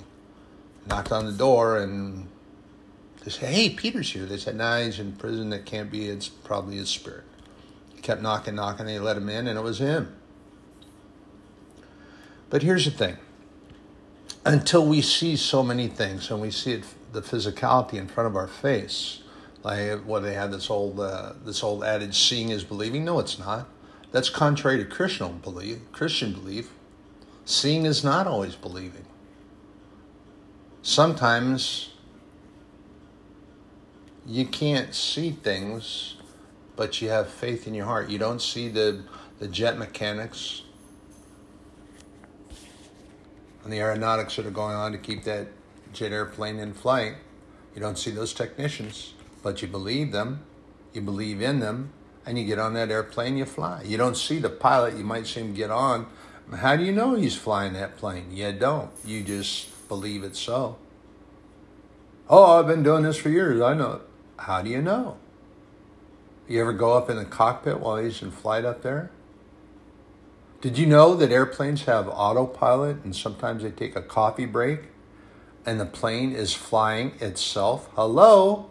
Knocked 0.88 1.12
on 1.12 1.28
the 1.28 1.32
door, 1.32 1.78
and 1.78 2.28
they 3.24 3.30
said, 3.30 3.54
Hey, 3.54 3.70
Peter's 3.70 4.12
here. 4.12 4.26
They 4.26 4.38
said, 4.38 4.56
Nah, 4.56 4.80
he's 4.80 4.98
in 4.98 5.12
prison. 5.12 5.52
That 5.52 5.66
can't 5.66 5.92
be. 5.92 6.08
It's 6.08 6.28
probably 6.28 6.78
his 6.78 6.90
spirit. 6.90 7.26
He 7.94 8.02
kept 8.02 8.24
knocking, 8.24 8.56
knocking. 8.56 8.88
They 8.88 8.98
let 8.98 9.18
him 9.18 9.30
in, 9.30 9.48
and 9.48 9.60
it 9.60 9.62
was 9.62 9.80
him. 9.80 10.16
But 12.50 12.64
here's 12.64 12.86
the 12.86 12.92
thing 12.92 13.18
until 14.46 14.86
we 14.86 15.02
see 15.02 15.36
so 15.36 15.64
many 15.64 15.88
things 15.88 16.30
and 16.32 16.42
we 16.42 16.52
see 16.52 16.74
it, 16.74 16.84
the 17.12 17.22
physicality 17.22 17.94
in 17.94 18.08
front 18.08 18.28
of 18.28 18.36
our 18.36 18.48
face, 18.48 19.22
like 19.64 20.00
what 20.06 20.22
they 20.22 20.34
had 20.34 20.52
this 20.52 20.70
old 20.70 21.00
uh, 21.00 21.34
this 21.44 21.64
old 21.64 21.84
adage, 21.84 22.18
"Seeing 22.18 22.50
is 22.50 22.64
believing." 22.64 23.04
No, 23.04 23.20
it's 23.20 23.38
not. 23.38 23.68
That's 24.12 24.30
contrary 24.30 24.78
to 24.78 24.86
Christian 24.86 25.40
belief. 25.40 25.80
Christian 25.92 26.34
belief. 26.34 26.72
Seeing 27.46 27.86
is 27.86 28.04
not 28.04 28.28
always 28.28 28.56
believing. 28.56 29.06
Sometimes 30.82 31.92
you 34.26 34.46
can't 34.46 34.94
see 34.94 35.32
things, 35.32 36.16
but 36.76 37.02
you 37.02 37.10
have 37.10 37.30
faith 37.30 37.68
in 37.68 37.74
your 37.74 37.86
heart. 37.86 38.10
You 38.10 38.20
don't 38.20 38.42
see 38.42 38.70
the 38.70 39.04
the 39.40 39.48
jet 39.48 39.78
mechanics 39.78 40.64
and 43.70 43.78
the 43.78 43.84
aeronautics 43.84 44.36
that 44.36 44.48
are 44.48 44.52
going 44.52 44.74
on 44.74 44.92
to 44.92 44.98
keep 44.98 45.26
that 45.26 45.46
jet 45.94 46.12
airplane 46.12 46.58
in 46.58 46.74
flight. 46.74 47.14
You 47.76 47.82
don't 47.82 48.00
see 48.00 48.10
those 48.10 48.34
technicians, 48.34 49.14
but 49.44 49.62
you 49.62 49.68
believe 49.68 50.12
them, 50.12 50.44
you 50.92 51.02
believe 51.02 51.40
in 51.40 51.60
them, 51.60 51.94
and 52.26 52.40
you 52.40 52.46
get 52.46 52.58
on 52.58 52.74
that 52.74 52.90
airplane, 52.90 53.38
you 53.38 53.46
fly. 53.46 53.84
You 53.86 53.96
don't 53.96 54.18
see 54.18 54.40
the 54.40 54.50
pilot, 54.50 54.98
you 54.98 55.04
might 55.04 55.28
see 55.28 55.42
him 55.42 55.54
get 55.54 55.70
on. 55.70 56.08
How 56.52 56.78
do 56.78 56.84
you 56.84 56.92
know 56.92 57.14
he's 57.14 57.36
flying 57.36 57.74
that 57.74 57.96
plane? 57.96 58.32
You 58.32 58.52
don't. 58.54 58.90
You 59.06 59.22
just 59.22 59.88
believe 59.88 60.24
it 60.24 60.36
so. 60.36 60.80
Oh, 62.28 62.58
I've 62.60 62.66
been 62.66 62.82
doing 62.82 63.04
this 63.04 63.18
for 63.18 63.30
years. 63.30 63.62
I 63.62 63.76
know. 63.76 64.02
How 64.38 64.64
do 64.64 64.72
you 64.72 64.82
know? 64.82 65.18
You 66.48 66.62
ever 66.62 66.74
go 66.74 66.98
up 66.98 67.08
in 67.08 67.18
the 67.18 67.26
cockpit 67.26 67.82
while 67.82 67.98
he's 67.98 68.24
in 68.24 68.32
flight 68.32 68.66
up 68.66 68.82
there? 68.82 69.12
Did 70.62 70.78
you 70.78 70.88
know 70.88 71.16
that 71.16 71.32
airplanes 71.32 71.86
have 71.86 72.10
autopilot 72.10 73.06
and 73.06 73.16
sometimes 73.16 73.64
they 73.64 73.72
take 73.72 73.96
a 73.96 74.02
coffee 74.02 74.46
break 74.46 74.82
and 75.66 75.80
the 75.80 75.86
plane 75.86 76.34
is 76.34 76.54
flying 76.54 77.14
itself? 77.22 77.90
Hello? 77.94 78.70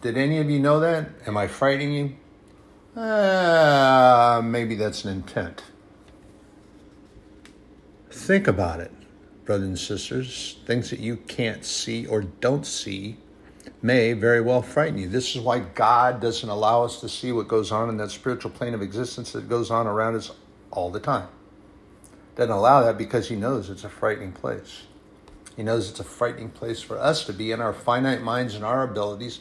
Did 0.00 0.16
any 0.16 0.38
of 0.38 0.50
you 0.50 0.58
know 0.58 0.80
that? 0.80 1.10
Am 1.24 1.36
I 1.36 1.46
frightening 1.46 1.92
you? 1.92 3.00
Uh, 3.00 4.42
maybe 4.44 4.74
that's 4.74 5.04
an 5.04 5.12
intent. 5.12 5.62
Think 8.10 8.48
about 8.48 8.80
it, 8.80 8.90
brothers 9.44 9.68
and 9.68 9.78
sisters. 9.78 10.56
Things 10.66 10.90
that 10.90 10.98
you 10.98 11.16
can't 11.16 11.64
see 11.64 12.06
or 12.06 12.22
don't 12.22 12.66
see 12.66 13.18
may 13.82 14.14
very 14.14 14.40
well 14.40 14.62
frighten 14.62 14.98
you. 14.98 15.08
This 15.08 15.36
is 15.36 15.40
why 15.40 15.60
God 15.60 16.20
doesn't 16.20 16.48
allow 16.48 16.82
us 16.82 17.00
to 17.02 17.08
see 17.08 17.30
what 17.30 17.46
goes 17.46 17.70
on 17.70 17.88
in 17.88 17.98
that 17.98 18.10
spiritual 18.10 18.50
plane 18.50 18.74
of 18.74 18.82
existence 18.82 19.30
that 19.32 19.48
goes 19.48 19.70
on 19.70 19.86
around 19.86 20.16
us 20.16 20.32
all 20.74 20.90
the 20.90 21.00
time. 21.00 21.28
Doesn't 22.36 22.52
allow 22.52 22.82
that 22.82 22.98
because 22.98 23.28
he 23.28 23.36
knows 23.36 23.70
it's 23.70 23.84
a 23.84 23.88
frightening 23.88 24.32
place. 24.32 24.82
He 25.56 25.62
knows 25.62 25.88
it's 25.88 26.00
a 26.00 26.04
frightening 26.04 26.50
place 26.50 26.82
for 26.82 26.98
us 26.98 27.24
to 27.26 27.32
be 27.32 27.52
in 27.52 27.60
our 27.60 27.72
finite 27.72 28.22
minds 28.22 28.54
and 28.54 28.64
our 28.64 28.82
abilities. 28.82 29.40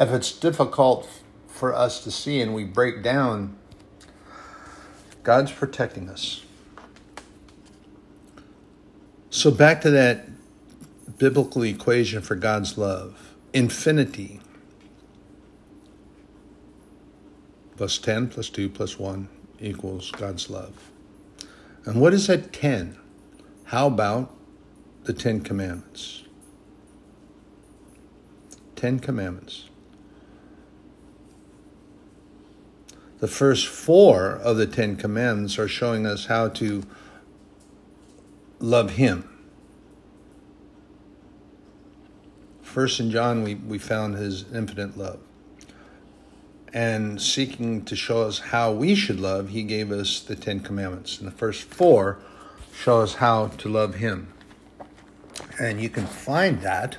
If 0.00 0.10
it's 0.10 0.32
difficult 0.32 1.08
for 1.46 1.74
us 1.74 2.02
to 2.04 2.10
see 2.10 2.40
and 2.40 2.54
we 2.54 2.64
break 2.64 3.02
down, 3.02 3.56
God's 5.22 5.52
protecting 5.52 6.08
us. 6.08 6.44
So, 9.30 9.50
back 9.50 9.80
to 9.82 9.90
that 9.90 10.28
biblical 11.18 11.62
equation 11.62 12.22
for 12.22 12.34
God's 12.34 12.78
love 12.78 13.34
infinity 13.52 14.40
plus 17.76 17.98
10 17.98 18.28
plus 18.28 18.48
2 18.50 18.68
plus 18.68 18.98
1 18.98 19.28
equals 19.60 20.10
God's 20.10 20.50
love. 20.50 20.90
And 21.84 22.00
what 22.00 22.14
is 22.14 22.26
that 22.26 22.52
10? 22.52 22.96
How 23.64 23.86
about 23.86 24.34
the 25.04 25.12
Ten 25.12 25.40
Commandments? 25.40 26.24
Ten 28.76 28.98
Commandments. 28.98 29.68
The 33.20 33.28
first 33.28 33.66
four 33.66 34.32
of 34.32 34.56
the 34.56 34.66
Ten 34.66 34.96
Commandments 34.96 35.58
are 35.58 35.68
showing 35.68 36.06
us 36.06 36.26
how 36.26 36.48
to 36.48 36.82
love 38.58 38.92
Him. 38.92 39.28
First 42.62 43.00
in 43.00 43.10
John, 43.10 43.42
we, 43.42 43.54
we 43.54 43.78
found 43.78 44.16
His 44.16 44.44
infinite 44.52 44.98
love 44.98 45.20
and 46.74 47.22
seeking 47.22 47.84
to 47.84 47.94
show 47.94 48.22
us 48.22 48.40
how 48.40 48.72
we 48.72 48.96
should 48.96 49.20
love, 49.20 49.50
he 49.50 49.62
gave 49.62 49.92
us 49.92 50.18
the 50.18 50.34
Ten 50.34 50.58
Commandments. 50.58 51.18
And 51.18 51.28
the 51.28 51.32
first 51.32 51.62
four 51.62 52.18
show 52.74 53.00
us 53.00 53.14
how 53.14 53.46
to 53.46 53.68
love 53.68 53.94
him. 53.94 54.32
And 55.60 55.80
you 55.80 55.88
can 55.88 56.06
find 56.06 56.60
that 56.62 56.96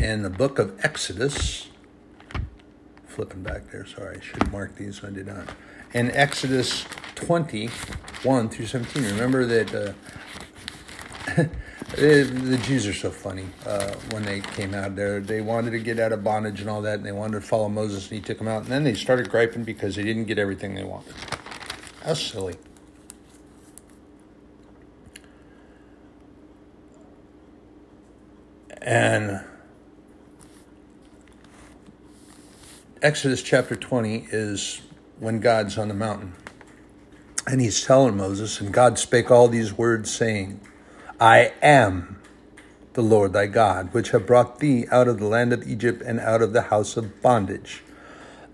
in 0.00 0.22
the 0.22 0.30
book 0.30 0.58
of 0.58 0.82
Exodus. 0.82 1.68
Flipping 3.06 3.42
back 3.42 3.70
there, 3.70 3.84
sorry, 3.84 4.16
I 4.16 4.20
should 4.20 4.50
mark 4.50 4.76
these, 4.76 5.04
I 5.04 5.10
did 5.10 5.26
not. 5.26 5.50
In 5.92 6.10
Exodus 6.12 6.86
21 7.16 8.48
through 8.48 8.66
17. 8.66 9.04
Remember 9.04 9.44
that 9.44 9.96
uh, 11.36 11.44
the 11.96 12.60
Jews 12.62 12.86
are 12.86 12.94
so 12.94 13.10
funny 13.10 13.46
uh, 13.66 13.92
when 14.10 14.22
they 14.22 14.40
came 14.40 14.74
out 14.74 14.96
there. 14.96 15.20
They 15.20 15.40
wanted 15.40 15.72
to 15.72 15.80
get 15.80 15.98
out 15.98 16.12
of 16.12 16.22
bondage 16.22 16.60
and 16.60 16.70
all 16.70 16.82
that, 16.82 16.94
and 16.94 17.04
they 17.04 17.12
wanted 17.12 17.40
to 17.40 17.46
follow 17.46 17.68
Moses, 17.68 18.04
and 18.10 18.18
he 18.18 18.20
took 18.20 18.38
them 18.38 18.48
out. 18.48 18.62
And 18.62 18.70
then 18.70 18.84
they 18.84 18.94
started 18.94 19.28
griping 19.28 19.64
because 19.64 19.96
they 19.96 20.04
didn't 20.04 20.24
get 20.24 20.38
everything 20.38 20.74
they 20.74 20.84
wanted. 20.84 21.14
How 22.04 22.14
silly. 22.14 22.54
And 28.80 29.44
Exodus 33.02 33.42
chapter 33.42 33.76
20 33.76 34.28
is 34.30 34.80
when 35.18 35.40
God's 35.40 35.76
on 35.76 35.88
the 35.88 35.94
mountain. 35.94 36.34
And 37.46 37.60
he's 37.60 37.84
telling 37.84 38.16
Moses, 38.16 38.60
and 38.60 38.72
God 38.72 38.98
spake 38.98 39.30
all 39.30 39.48
these 39.48 39.76
words, 39.76 40.10
saying, 40.10 40.60
I 41.20 41.52
am 41.60 42.18
the 42.94 43.02
Lord 43.02 43.34
thy 43.34 43.46
God, 43.46 43.92
which 43.92 44.10
have 44.12 44.26
brought 44.26 44.60
thee 44.60 44.86
out 44.90 45.06
of 45.06 45.18
the 45.18 45.26
land 45.26 45.52
of 45.52 45.68
Egypt 45.68 46.00
and 46.00 46.18
out 46.18 46.40
of 46.40 46.54
the 46.54 46.62
house 46.62 46.96
of 46.96 47.20
bondage. 47.20 47.82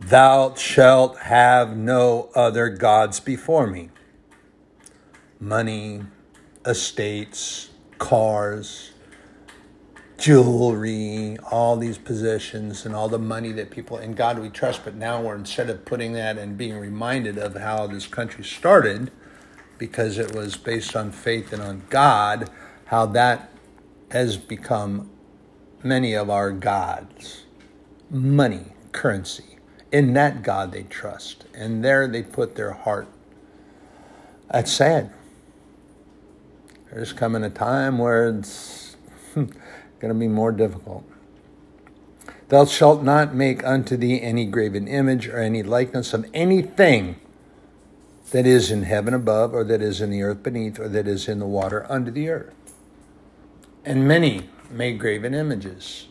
Thou 0.01 0.53
shalt 0.57 1.17
have 1.21 1.77
no 1.77 2.29
other 2.35 2.69
gods 2.69 3.21
before 3.21 3.69
me. 3.69 3.91
Money, 5.39 6.03
estates, 6.67 7.71
cars, 7.99 8.91
jewelry, 10.19 11.37
all 11.53 11.77
these 11.77 11.99
possessions, 11.99 12.85
and 12.85 12.97
all 12.97 13.09
the 13.09 13.19
money 13.19 13.53
that 13.53 13.71
people 13.71 13.97
in 13.99 14.15
God 14.15 14.41
we 14.41 14.49
trust. 14.49 14.81
But 14.85 14.97
now 14.97 15.23
we're 15.23 15.37
instead 15.37 15.71
of 15.71 15.85
putting 15.85 16.15
that 16.15 16.37
and 16.37 16.59
being 16.59 16.79
reminded 16.79 17.39
of 17.39 17.55
how 17.55 17.87
this 17.87 18.09
country 18.09 18.43
started, 18.43 19.13
because 19.79 20.19
it 20.19 20.35
was 20.35 20.57
based 20.57 20.97
on 20.97 21.13
faith 21.13 21.53
and 21.53 21.63
on 21.63 21.83
God, 21.91 22.51
how 22.87 23.07
that 23.07 23.51
has 24.11 24.37
become 24.37 25.11
many 25.83 26.15
of 26.15 26.31
our 26.31 26.53
gods. 26.53 27.45
Money, 28.11 28.73
currency. 28.93 29.59
In 29.93 30.13
that 30.15 30.43
God 30.43 30.73
they 30.73 30.85
trust. 30.85 31.47
And 31.55 31.85
there 31.85 32.07
they 32.07 32.23
put 32.23 32.55
their 32.55 32.73
heart. 32.73 33.09
That's 34.51 34.73
sad. 34.73 35.13
There's 36.91 37.13
coming 37.13 37.43
a 37.43 37.51
time 37.51 37.99
where 37.99 38.29
it's 38.29 38.97
going 39.35 39.51
to 40.01 40.15
be 40.15 40.29
more 40.29 40.53
difficult. 40.53 41.05
Thou 42.49 42.65
shalt 42.65 43.03
not 43.03 43.35
make 43.35 43.67
unto 43.67 43.97
thee 43.97 44.23
any 44.23 44.47
graven 44.47 44.87
image 44.87 45.27
or 45.27 45.39
any 45.39 45.65
likeness 45.65 46.15
of 46.15 46.27
anything 46.33 47.17
that 48.31 48.47
is 48.47 48.71
in 48.71 48.83
heaven 48.83 49.15
above, 49.15 49.55
or 49.55 49.65
that 49.65 49.81
is 49.81 50.01
in 50.01 50.11
the 50.11 50.23
earth 50.23 50.43
beneath, 50.43 50.79
or 50.81 50.89
that 50.89 51.07
is 51.07 51.29
in 51.29 51.39
the 51.39 51.47
water 51.47 51.87
under 51.89 52.11
the 52.11 52.29
earth. 52.29 52.55
And 53.85 54.07
many 54.09 54.49
made 54.71 54.99
graven 54.99 55.33
images. 55.35 56.09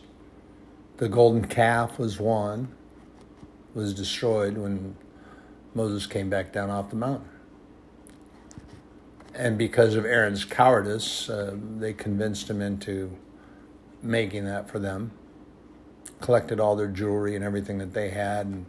The 0.96 1.08
golden 1.08 1.46
calf 1.46 1.98
was 1.98 2.18
one, 2.18 2.68
was 3.74 3.92
destroyed 3.92 4.56
when 4.56 4.96
Moses 5.74 6.06
came 6.06 6.30
back 6.30 6.52
down 6.52 6.70
off 6.70 6.88
the 6.88 6.96
mountain. 6.96 7.28
And 9.34 9.58
because 9.58 9.94
of 9.94 10.06
Aaron's 10.06 10.46
cowardice, 10.46 11.28
uh, 11.28 11.54
they 11.78 11.92
convinced 11.92 12.48
him 12.48 12.62
into 12.62 13.14
making 14.02 14.46
that 14.46 14.70
for 14.70 14.78
them. 14.78 15.10
Collected 16.22 16.58
all 16.58 16.76
their 16.76 16.88
jewelry 16.88 17.36
and 17.36 17.44
everything 17.44 17.76
that 17.76 17.92
they 17.92 18.08
had 18.08 18.46
and 18.46 18.64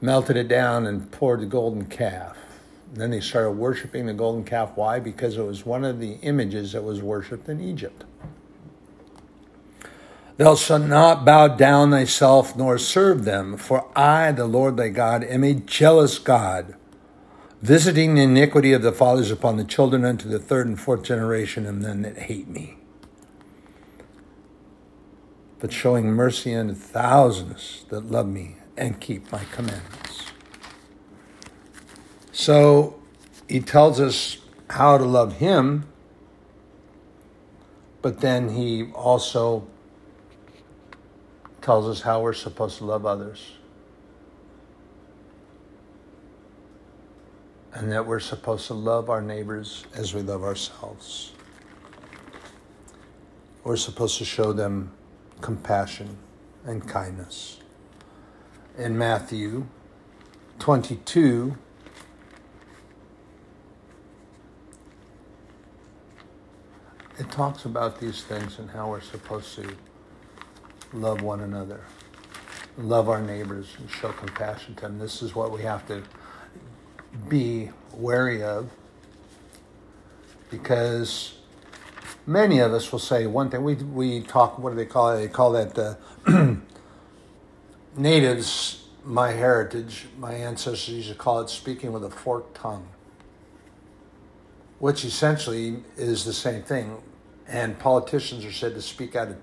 melted 0.00 0.38
it 0.38 0.48
down 0.48 0.86
and 0.86 1.12
poured 1.12 1.40
the 1.40 1.46
golden 1.46 1.84
calf. 1.84 2.38
And 2.90 2.96
then 3.00 3.10
they 3.10 3.20
started 3.20 3.52
worshiping 3.52 4.06
the 4.06 4.14
golden 4.14 4.44
calf. 4.44 4.72
Why? 4.74 4.98
Because 4.98 5.36
it 5.36 5.42
was 5.42 5.64
one 5.64 5.84
of 5.84 6.00
the 6.00 6.14
images 6.22 6.72
that 6.72 6.82
was 6.82 7.02
worshipped 7.02 7.48
in 7.48 7.60
Egypt. 7.60 8.04
Thou 10.36 10.54
shalt 10.54 10.82
not 10.82 11.24
bow 11.24 11.48
down 11.48 11.90
thyself 11.90 12.56
nor 12.56 12.78
serve 12.78 13.24
them, 13.24 13.56
for 13.56 13.86
I, 13.96 14.32
the 14.32 14.46
Lord 14.46 14.76
thy 14.76 14.88
God, 14.88 15.22
am 15.22 15.44
a 15.44 15.54
jealous 15.54 16.18
God, 16.18 16.74
visiting 17.60 18.14
the 18.14 18.22
iniquity 18.22 18.72
of 18.72 18.82
the 18.82 18.92
fathers 18.92 19.30
upon 19.30 19.56
the 19.58 19.64
children 19.64 20.04
unto 20.04 20.28
the 20.28 20.38
third 20.38 20.66
and 20.66 20.80
fourth 20.80 21.02
generation 21.02 21.66
of 21.66 21.82
them 21.82 22.02
that 22.02 22.16
hate 22.16 22.48
me 22.48 22.80
but 25.60 25.72
showing 25.72 26.10
mercy 26.10 26.54
unto 26.54 26.74
thousands 26.74 27.84
that 27.90 28.10
love 28.10 28.26
me 28.26 28.56
and 28.76 28.98
keep 28.98 29.30
my 29.30 29.44
commandments. 29.52 30.29
So 32.40 32.98
he 33.50 33.60
tells 33.60 34.00
us 34.00 34.38
how 34.70 34.96
to 34.96 35.04
love 35.04 35.36
him, 35.36 35.84
but 38.00 38.22
then 38.22 38.48
he 38.48 38.90
also 38.94 39.66
tells 41.60 41.86
us 41.86 42.00
how 42.00 42.22
we're 42.22 42.32
supposed 42.32 42.78
to 42.78 42.86
love 42.86 43.04
others. 43.04 43.52
And 47.74 47.92
that 47.92 48.06
we're 48.06 48.20
supposed 48.20 48.68
to 48.68 48.74
love 48.74 49.10
our 49.10 49.20
neighbors 49.20 49.84
as 49.94 50.14
we 50.14 50.22
love 50.22 50.42
ourselves. 50.42 51.32
We're 53.64 53.76
supposed 53.76 54.16
to 54.16 54.24
show 54.24 54.54
them 54.54 54.92
compassion, 55.42 56.16
and 56.64 56.88
kindness. 56.88 57.58
In 58.78 58.96
Matthew 58.96 59.66
22, 60.58 61.58
it 67.20 67.30
talks 67.30 67.66
about 67.66 68.00
these 68.00 68.24
things 68.24 68.58
and 68.58 68.70
how 68.70 68.88
we're 68.88 69.02
supposed 69.02 69.54
to 69.56 69.76
love 70.94 71.20
one 71.20 71.40
another, 71.40 71.82
love 72.78 73.10
our 73.10 73.20
neighbors, 73.20 73.76
and 73.78 73.90
show 73.90 74.10
compassion 74.12 74.74
to 74.76 74.82
them. 74.82 74.98
This 74.98 75.22
is 75.22 75.34
what 75.34 75.52
we 75.52 75.62
have 75.62 75.86
to 75.88 76.02
be 77.28 77.70
wary 77.92 78.42
of 78.42 78.70
because 80.50 81.34
many 82.26 82.58
of 82.60 82.72
us 82.72 82.90
will 82.90 82.98
say 82.98 83.26
one 83.26 83.50
thing. 83.50 83.64
We 83.64 83.74
we 83.74 84.22
talk. 84.22 84.58
What 84.58 84.70
do 84.70 84.76
they 84.76 84.86
call 84.86 85.10
it? 85.12 85.20
They 85.20 85.28
call 85.28 85.52
that 85.52 85.74
the 85.74 85.98
natives. 87.96 88.76
My 89.02 89.32
heritage, 89.32 90.08
my 90.18 90.34
ancestors 90.34 90.94
used 90.94 91.08
to 91.08 91.14
call 91.14 91.40
it 91.40 91.48
speaking 91.48 91.90
with 91.90 92.04
a 92.04 92.10
forked 92.10 92.54
tongue, 92.54 92.86
which 94.78 95.06
essentially 95.06 95.78
is 95.96 96.26
the 96.26 96.34
same 96.34 96.62
thing. 96.62 96.98
And 97.50 97.78
politicians 97.78 98.44
are 98.44 98.52
said 98.52 98.74
to 98.74 98.82
speak 98.82 99.16
out 99.16 99.28
of 99.28 99.36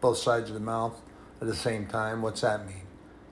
both 0.00 0.18
sides 0.18 0.50
of 0.50 0.54
the 0.54 0.60
mouth 0.60 1.00
at 1.40 1.46
the 1.46 1.56
same 1.56 1.86
time. 1.86 2.20
What's 2.20 2.42
that 2.42 2.66
mean? 2.66 2.82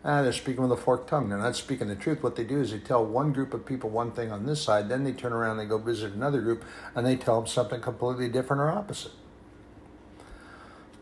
Ah, 0.05 0.23
they're 0.23 0.33
speaking 0.33 0.63
with 0.63 0.73
a 0.73 0.83
forked 0.83 1.09
tongue. 1.09 1.29
They're 1.29 1.39
not 1.39 1.55
speaking 1.55 1.87
the 1.87 1.95
truth. 1.95 2.23
What 2.23 2.35
they 2.35 2.43
do 2.43 2.61
is 2.61 2.73
they 2.73 2.79
tell 2.79 3.05
one 3.05 3.33
group 3.33 3.55
of 3.55 3.67
people 3.67 3.91
one 3.91 4.11
thing 4.11 4.33
on 4.33 4.47
this 4.47 4.61
side, 4.61 4.89
then 4.89 5.05
they 5.05 5.13
turn 5.13 5.33
around 5.33 5.59
and 5.59 5.61
they 5.61 5.71
go 5.71 5.79
visit 5.79 6.15
another 6.15 6.41
group 6.41 6.65
and 6.97 7.07
they 7.07 7.15
tell 7.15 7.41
them 7.41 7.47
something 7.47 7.81
completely 7.81 8.29
different 8.29 8.63
or 8.63 8.71
opposite. 8.71 9.13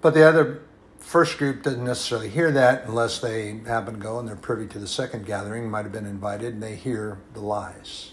But 0.03 0.15
the 0.15 0.27
other 0.27 0.63
first 0.99 1.39
group 1.39 1.63
doesn't 1.63 1.85
necessarily 1.85 2.29
hear 2.29 2.51
that 2.51 2.85
unless 2.85 3.21
they 3.21 3.61
happen 3.67 3.95
to 3.95 4.01
go 4.01 4.19
and 4.19 4.29
they're 4.29 4.37
privy 4.37 4.67
to 4.67 4.79
the 4.79 4.89
second 4.89 5.25
gathering, 5.25 5.71
might 5.71 5.85
have 5.85 5.93
been 5.93 6.07
invited, 6.07 6.55
and 6.55 6.63
they 6.63 6.75
hear 6.75 7.19
the 7.33 7.41
lies. 7.41 8.13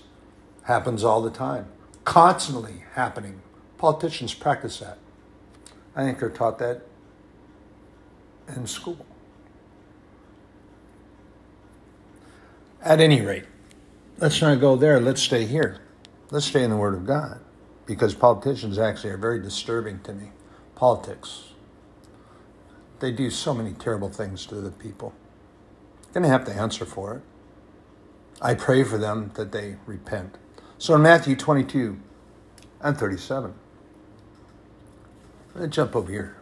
Happens 0.64 1.04
all 1.04 1.22
the 1.22 1.32
time, 1.32 1.68
constantly 2.04 2.84
happening. 2.94 3.42
Politicians 3.78 4.34
practice 4.34 4.80
that. 4.80 4.98
I 5.98 6.04
think 6.04 6.20
they're 6.20 6.30
taught 6.30 6.60
that 6.60 6.84
in 8.56 8.68
school. 8.68 9.04
At 12.84 13.02
any 13.02 13.22
rate, 13.22 13.46
let's 14.20 14.40
not 14.40 14.62
go 14.62 14.76
there. 14.76 15.00
Let's 15.00 15.24
stay 15.24 15.46
here. 15.46 15.80
Let's 16.30 16.46
stay 16.46 16.64
in 16.64 16.70
the 16.70 16.78
Word 16.78 16.94
of 16.94 17.08
God 17.08 17.40
because 17.88 18.14
politicians 18.14 18.78
actually 18.78 19.10
are 19.10 19.18
very 19.18 19.42
disturbing 19.42 20.00
to 20.02 20.14
me. 20.14 20.28
Politics. 20.76 21.54
They 23.00 23.12
do 23.12 23.32
so 23.32 23.56
many 23.56 23.74
terrible 23.74 24.10
things 24.10 24.46
to 24.46 24.56
the 24.56 24.70
people. 24.70 25.16
Going 26.14 26.24
to 26.24 26.30
have 26.30 26.46
to 26.46 26.54
answer 26.54 26.86
for 26.86 27.16
it. 27.16 27.22
I 28.40 28.54
pray 28.54 28.84
for 28.84 29.00
them 29.00 29.32
that 29.34 29.52
they 29.52 29.78
repent. 29.88 30.38
So 30.78 30.94
in 30.94 31.02
Matthew 31.02 31.36
22 31.36 32.00
and 32.82 32.96
37, 32.96 33.56
let 35.58 35.64
me 35.64 35.70
jump 35.70 35.96
over 35.96 36.12
here. 36.12 36.36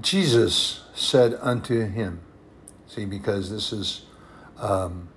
Jesus 0.00 0.82
said 0.94 1.38
unto 1.40 1.86
him, 1.86 2.22
See, 2.88 3.04
because 3.04 3.48
this 3.48 3.72
is 3.72 4.02
um, 4.58 5.10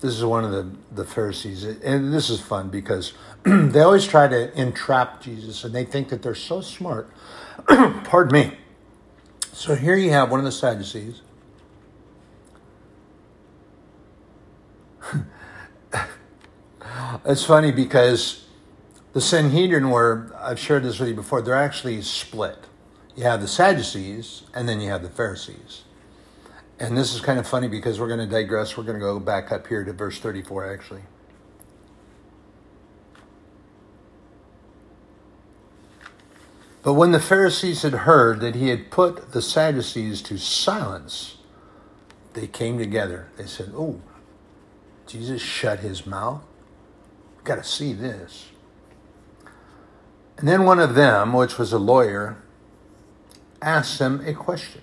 this 0.00 0.16
is 0.16 0.24
one 0.24 0.44
of 0.44 0.50
the, 0.50 0.68
the 0.90 1.04
Pharisees, 1.04 1.62
and 1.62 2.12
this 2.12 2.28
is 2.28 2.40
fun 2.40 2.70
because 2.70 3.12
they 3.44 3.82
always 3.82 4.06
try 4.06 4.26
to 4.26 4.58
entrap 4.58 5.20
Jesus, 5.22 5.62
and 5.62 5.72
they 5.72 5.84
think 5.84 6.08
that 6.08 6.22
they're 6.22 6.34
so 6.34 6.60
smart. 6.60 7.08
Pardon 7.68 8.32
me. 8.32 8.58
So 9.52 9.76
here 9.76 9.96
you 9.96 10.10
have 10.10 10.30
one 10.30 10.40
of 10.40 10.44
the 10.44 10.52
Sadducees 10.52 11.20
it's 17.24 17.44
funny 17.44 17.72
because 17.72 18.46
the 19.12 19.20
Sanhedrin 19.20 19.90
were, 19.90 20.32
I've 20.38 20.58
shared 20.58 20.84
this 20.84 20.98
with 20.98 21.08
you 21.08 21.14
before, 21.14 21.42
they're 21.42 21.54
actually 21.54 22.00
split. 22.02 22.58
You 23.16 23.24
have 23.24 23.40
the 23.40 23.48
Sadducees 23.48 24.42
and 24.54 24.68
then 24.68 24.80
you 24.80 24.90
have 24.90 25.02
the 25.02 25.10
Pharisees. 25.10 25.82
And 26.78 26.96
this 26.96 27.14
is 27.14 27.20
kind 27.20 27.38
of 27.38 27.46
funny 27.46 27.68
because 27.68 28.00
we're 28.00 28.08
going 28.08 28.20
to 28.20 28.26
digress. 28.26 28.76
We're 28.76 28.84
going 28.84 28.98
to 28.98 29.04
go 29.04 29.20
back 29.20 29.52
up 29.52 29.66
here 29.66 29.84
to 29.84 29.92
verse 29.92 30.18
34, 30.18 30.72
actually. 30.72 31.02
But 36.82 36.94
when 36.94 37.12
the 37.12 37.20
Pharisees 37.20 37.82
had 37.82 37.92
heard 37.92 38.40
that 38.40 38.54
he 38.54 38.68
had 38.68 38.90
put 38.90 39.32
the 39.32 39.42
Sadducees 39.42 40.22
to 40.22 40.38
silence, 40.38 41.36
they 42.32 42.46
came 42.46 42.78
together. 42.78 43.28
They 43.36 43.44
said, 43.44 43.72
Oh, 43.74 44.00
Jesus 45.06 45.42
shut 45.42 45.80
his 45.80 46.06
mouth. 46.06 46.42
We've 47.40 47.46
got 47.46 47.56
to 47.56 47.64
see 47.64 47.94
this. 47.94 48.50
And 50.36 50.46
then 50.46 50.64
one 50.64 50.78
of 50.78 50.94
them, 50.94 51.32
which 51.32 51.56
was 51.56 51.72
a 51.72 51.78
lawyer, 51.78 52.36
asked 53.62 53.98
him 53.98 54.20
a 54.26 54.34
question, 54.34 54.82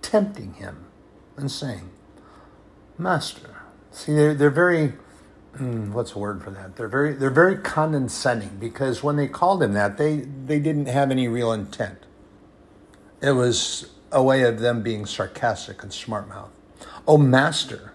tempting 0.00 0.54
him 0.54 0.86
and 1.36 1.50
saying, 1.50 1.90
Master. 2.96 3.56
See, 3.90 4.14
they're, 4.14 4.32
they're 4.32 4.48
very, 4.48 4.94
hmm, 5.56 5.92
what's 5.92 6.12
the 6.12 6.18
word 6.18 6.42
for 6.42 6.50
that? 6.50 6.76
They're 6.76 6.88
very, 6.88 7.12
they're 7.12 7.28
very 7.28 7.58
condescending 7.58 8.56
because 8.58 9.02
when 9.02 9.16
they 9.16 9.28
called 9.28 9.62
him 9.62 9.74
that, 9.74 9.98
they, 9.98 10.20
they 10.20 10.58
didn't 10.58 10.86
have 10.86 11.10
any 11.10 11.28
real 11.28 11.52
intent. 11.52 11.98
It 13.20 13.32
was 13.32 13.90
a 14.10 14.22
way 14.22 14.44
of 14.44 14.60
them 14.60 14.82
being 14.82 15.04
sarcastic 15.04 15.82
and 15.82 15.92
smart 15.92 16.26
mouth. 16.26 16.50
Oh, 17.06 17.18
Master, 17.18 17.92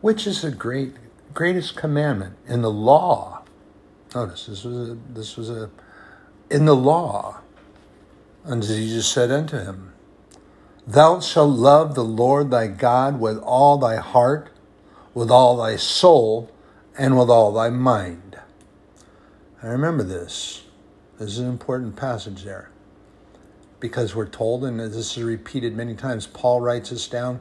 which 0.00 0.26
is 0.26 0.42
a 0.42 0.50
great, 0.50 0.94
greatest 1.34 1.76
commandment 1.76 2.36
in 2.46 2.62
the 2.62 2.70
law? 2.70 3.42
Notice 4.14 4.46
this 4.46 4.64
was 4.64 4.90
a, 4.90 4.98
this 5.12 5.36
was 5.36 5.50
a 5.50 5.70
in 6.50 6.64
the 6.64 6.76
law. 6.76 7.40
And 8.44 8.62
Jesus 8.62 9.06
said 9.06 9.30
unto 9.30 9.58
him, 9.58 9.92
Thou 10.86 11.20
shalt 11.20 11.58
love 11.58 11.94
the 11.94 12.04
Lord 12.04 12.50
thy 12.50 12.66
God 12.66 13.18
with 13.18 13.38
all 13.38 13.78
thy 13.78 13.96
heart, 13.96 14.50
with 15.14 15.30
all 15.30 15.56
thy 15.56 15.76
soul, 15.76 16.50
and 16.96 17.18
with 17.18 17.30
all 17.30 17.52
thy 17.52 17.70
mind. 17.70 18.38
I 19.62 19.68
remember 19.68 20.02
this. 20.02 20.64
This 21.18 21.30
is 21.30 21.38
an 21.38 21.48
important 21.48 21.96
passage 21.96 22.44
there. 22.44 22.70
Because 23.80 24.14
we're 24.14 24.28
told, 24.28 24.64
and 24.64 24.78
this 24.78 25.16
is 25.16 25.22
repeated 25.22 25.74
many 25.74 25.94
times, 25.94 26.26
Paul 26.26 26.60
writes 26.60 26.90
this 26.90 27.08
down 27.08 27.40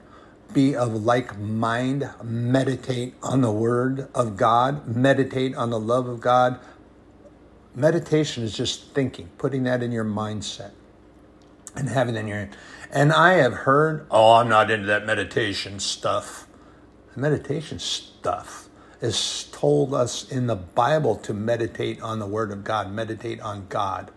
be 0.53 0.75
of 0.75 0.93
like 1.03 1.37
mind, 1.37 2.09
meditate 2.23 3.15
on 3.21 3.41
the 3.41 3.51
word 3.51 4.07
of 4.13 4.37
God, 4.37 4.87
meditate 4.87 5.55
on 5.55 5.69
the 5.69 5.79
love 5.79 6.07
of 6.07 6.21
God. 6.21 6.59
Meditation 7.75 8.43
is 8.43 8.55
just 8.55 8.93
thinking, 8.93 9.29
putting 9.37 9.63
that 9.63 9.81
in 9.81 9.91
your 9.91 10.05
mindset 10.05 10.71
and 11.75 11.89
having 11.89 12.13
that 12.13 12.21
in 12.21 12.27
your 12.27 12.49
and 12.95 13.11
I 13.11 13.33
have 13.33 13.53
heard, 13.53 14.05
oh, 14.11 14.33
I'm 14.33 14.49
not 14.49 14.69
into 14.69 14.85
that 14.85 15.03
meditation 15.03 15.79
stuff. 15.79 16.45
Meditation 17.15 17.79
stuff 17.79 18.69
is 19.01 19.49
told 19.51 19.95
us 19.95 20.31
in 20.31 20.45
the 20.45 20.55
Bible 20.55 21.15
to 21.17 21.33
meditate 21.33 21.99
on 22.03 22.19
the 22.19 22.27
Word 22.27 22.51
of 22.51 22.63
God, 22.63 22.91
meditate 22.91 23.41
on 23.41 23.65
God 23.67 24.11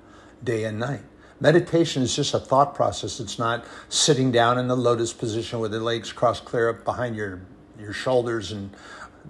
day 0.45 0.65
and 0.65 0.79
night. 0.79 1.01
Meditation 1.41 2.03
is 2.03 2.17
just 2.17 2.33
a 2.35 2.39
thought 2.39 2.75
process. 2.75 3.21
It's 3.21 3.39
not 3.39 3.65
sitting 3.89 4.33
down 4.33 4.59
in 4.59 4.69
the 4.69 4.77
lotus 4.77 5.13
position 5.13 5.61
with 5.61 5.73
the 5.73 5.81
legs 5.81 6.13
crossed 6.13 6.45
clear 6.45 6.71
up 6.71 6.85
behind 6.85 7.15
your, 7.15 7.43
your 7.79 7.93
shoulders 7.93 8.53
and 8.53 8.71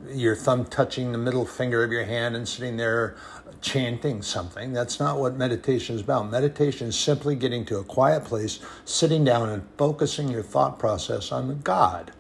your 0.09 0.37
thumb 0.37 0.65
touching 0.67 1.13
the 1.13 1.19
middle 1.19 1.45
finger 1.45 1.83
of 1.83 1.91
your 1.91 2.05
hand 2.05 2.37
and 2.37 2.47
sitting 2.47 2.77
there 2.77 3.17
chanting 3.61 4.23
something. 4.23 4.73
That's 4.73 5.01
not 5.01 5.19
what 5.19 5.37
meditation 5.37 5.97
is 5.97 6.03
about. 6.03 6.31
Meditation 6.31 6.89
is 6.89 6.97
simply 6.97 7.35
getting 7.35 7.65
to 7.67 7.79
a 7.79 7.85
quiet 7.85 8.25
place, 8.25 8.61
sitting 8.85 9.25
down 9.25 9.49
and 9.49 9.67
focusing 9.77 10.29
your 10.29 10.43
thought 10.43 10.79
process 10.79 11.33
on 11.33 11.61
God. 11.63 12.13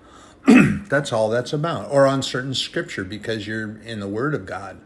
that's 0.89 1.13
all 1.13 1.29
that's 1.29 1.53
about. 1.53 1.91
Or 1.91 2.07
on 2.07 2.23
certain 2.23 2.55
scripture 2.55 3.05
because 3.05 3.47
you're 3.47 3.79
in 3.83 4.01
the 4.01 4.09
Word 4.09 4.35
of 4.35 4.47
God. 4.47 4.81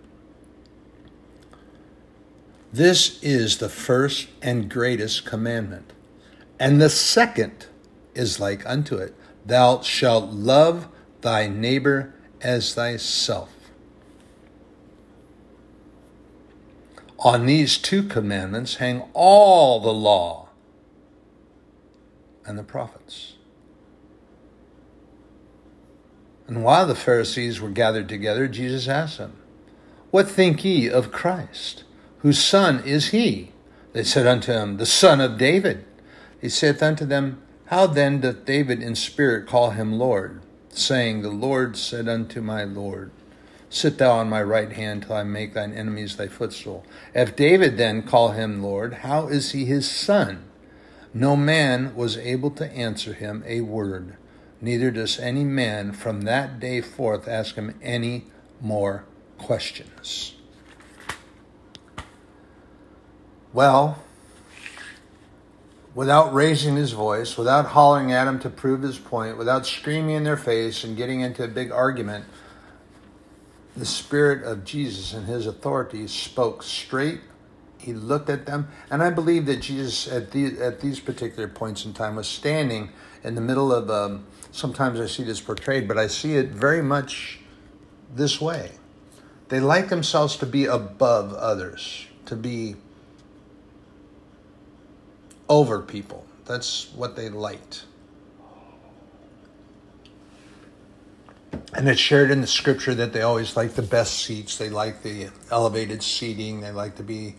This 2.72 3.20
is 3.22 3.58
the 3.58 3.68
first 3.68 4.28
and 4.40 4.70
greatest 4.70 5.24
commandment. 5.24 5.92
And 6.58 6.80
the 6.80 6.90
second 6.90 7.66
is 8.14 8.38
like 8.38 8.64
unto 8.66 8.96
it 8.96 9.14
Thou 9.44 9.80
shalt 9.80 10.30
love 10.30 10.88
thy 11.22 11.48
neighbor 11.48 12.14
as 12.40 12.74
thyself. 12.74 13.50
On 17.18 17.44
these 17.44 17.76
two 17.76 18.02
commandments 18.02 18.76
hang 18.76 19.02
all 19.12 19.80
the 19.80 19.92
law 19.92 20.48
and 22.46 22.58
the 22.58 22.62
prophets. 22.62 23.34
And 26.46 26.64
while 26.64 26.86
the 26.86 26.94
Pharisees 26.94 27.60
were 27.60 27.70
gathered 27.70 28.08
together, 28.08 28.48
Jesus 28.48 28.88
asked 28.88 29.18
them, 29.18 29.36
What 30.10 30.28
think 30.28 30.64
ye 30.64 30.88
of 30.88 31.12
Christ? 31.12 31.84
Whose 32.22 32.38
son 32.38 32.82
is 32.84 33.08
he? 33.08 33.52
They 33.92 34.04
said 34.04 34.26
unto 34.26 34.52
him, 34.52 34.76
The 34.76 34.86
son 34.86 35.20
of 35.20 35.38
David. 35.38 35.84
He 36.40 36.48
saith 36.48 36.82
unto 36.82 37.04
them, 37.06 37.42
How 37.66 37.86
then 37.86 38.20
doth 38.20 38.44
David 38.44 38.82
in 38.82 38.94
spirit 38.94 39.46
call 39.46 39.70
him 39.70 39.98
Lord, 39.98 40.40
saying, 40.68 41.22
The 41.22 41.30
Lord 41.30 41.76
said 41.76 42.08
unto 42.08 42.40
my 42.40 42.64
Lord, 42.64 43.10
Sit 43.70 43.98
thou 43.98 44.18
on 44.18 44.28
my 44.28 44.42
right 44.42 44.72
hand 44.72 45.04
till 45.04 45.14
I 45.16 45.22
make 45.22 45.54
thine 45.54 45.72
enemies 45.72 46.16
thy 46.16 46.26
footstool. 46.26 46.84
If 47.14 47.36
David 47.36 47.76
then 47.76 48.02
call 48.02 48.32
him 48.32 48.62
Lord, 48.62 48.94
how 48.94 49.28
is 49.28 49.52
he 49.52 49.64
his 49.64 49.88
son? 49.88 50.44
No 51.14 51.36
man 51.36 51.94
was 51.94 52.18
able 52.18 52.50
to 52.52 52.70
answer 52.72 53.14
him 53.14 53.42
a 53.46 53.60
word, 53.62 54.16
neither 54.60 54.90
does 54.90 55.18
any 55.18 55.44
man 55.44 55.92
from 55.92 56.22
that 56.22 56.60
day 56.60 56.80
forth 56.80 57.26
ask 57.26 57.54
him 57.54 57.74
any 57.80 58.26
more 58.60 59.04
questions. 59.38 60.34
Well, 63.52 63.98
without 65.94 66.32
raising 66.32 66.76
his 66.76 66.92
voice, 66.92 67.36
without 67.36 67.66
hollering 67.66 68.12
at 68.12 68.28
him 68.28 68.38
to 68.40 68.50
prove 68.50 68.82
his 68.82 68.98
point, 68.98 69.38
without 69.38 69.66
screaming 69.66 70.16
in 70.16 70.24
their 70.24 70.36
face 70.36 70.84
and 70.84 70.96
getting 70.96 71.20
into 71.20 71.42
a 71.42 71.48
big 71.48 71.72
argument, 71.72 72.26
the 73.76 73.86
Spirit 73.86 74.44
of 74.44 74.64
Jesus 74.64 75.12
and 75.12 75.26
his 75.26 75.46
authority 75.46 76.06
spoke 76.06 76.62
straight. 76.62 77.20
He 77.78 77.92
looked 77.92 78.28
at 78.28 78.46
them, 78.46 78.68
and 78.90 79.02
I 79.02 79.10
believe 79.10 79.46
that 79.46 79.56
Jesus, 79.56 80.06
at, 80.06 80.32
the, 80.32 80.60
at 80.60 80.80
these 80.80 81.00
particular 81.00 81.48
points 81.48 81.84
in 81.84 81.94
time, 81.94 82.16
was 82.16 82.28
standing 82.28 82.90
in 83.24 83.34
the 83.34 83.40
middle 83.40 83.72
of. 83.72 83.90
Um, 83.90 84.26
sometimes 84.52 85.00
I 85.00 85.06
see 85.06 85.22
this 85.22 85.40
portrayed, 85.40 85.88
but 85.88 85.96
I 85.96 86.06
see 86.06 86.36
it 86.36 86.50
very 86.50 86.82
much 86.82 87.40
this 88.14 88.40
way. 88.40 88.72
They 89.48 89.60
like 89.60 89.88
themselves 89.88 90.36
to 90.36 90.46
be 90.46 90.66
above 90.66 91.32
others, 91.32 92.06
to 92.26 92.36
be 92.36 92.76
over 95.50 95.80
people. 95.80 96.24
That's 96.46 96.90
what 96.94 97.14
they 97.14 97.28
liked. 97.28 97.84
and 101.74 101.88
it's 101.88 102.00
shared 102.00 102.30
in 102.30 102.40
the 102.40 102.46
scripture 102.46 102.94
that 102.94 103.12
they 103.12 103.22
always 103.22 103.56
like 103.56 103.74
the 103.74 103.82
best 103.82 104.24
seats. 104.24 104.58
They 104.58 104.70
like 104.70 105.02
the 105.02 105.28
elevated 105.50 106.02
seating. 106.02 106.60
They 106.60 106.72
like 106.72 106.96
to 106.96 107.02
be 107.02 107.36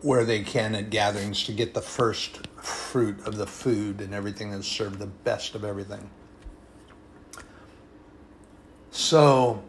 where 0.00 0.24
they 0.24 0.42
can 0.42 0.74
at 0.74 0.90
gatherings 0.90 1.44
to 1.44 1.52
get 1.52 1.74
the 1.74 1.80
first 1.80 2.48
fruit 2.56 3.24
of 3.24 3.36
the 3.36 3.46
food 3.46 4.00
and 4.00 4.12
everything 4.12 4.50
that's 4.50 4.66
served, 4.66 4.98
the 4.98 5.06
best 5.06 5.54
of 5.54 5.64
everything. 5.64 6.10
So, 8.90 9.62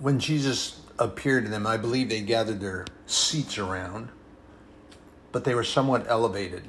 when 0.00 0.18
Jesus 0.18 0.80
appeared 0.98 1.44
to 1.44 1.50
them, 1.50 1.66
I 1.66 1.76
believe 1.76 2.08
they 2.08 2.20
gathered 2.20 2.60
their 2.60 2.86
seats 3.06 3.56
around, 3.56 4.10
but 5.32 5.44
they 5.44 5.54
were 5.54 5.64
somewhat 5.64 6.06
elevated, 6.08 6.64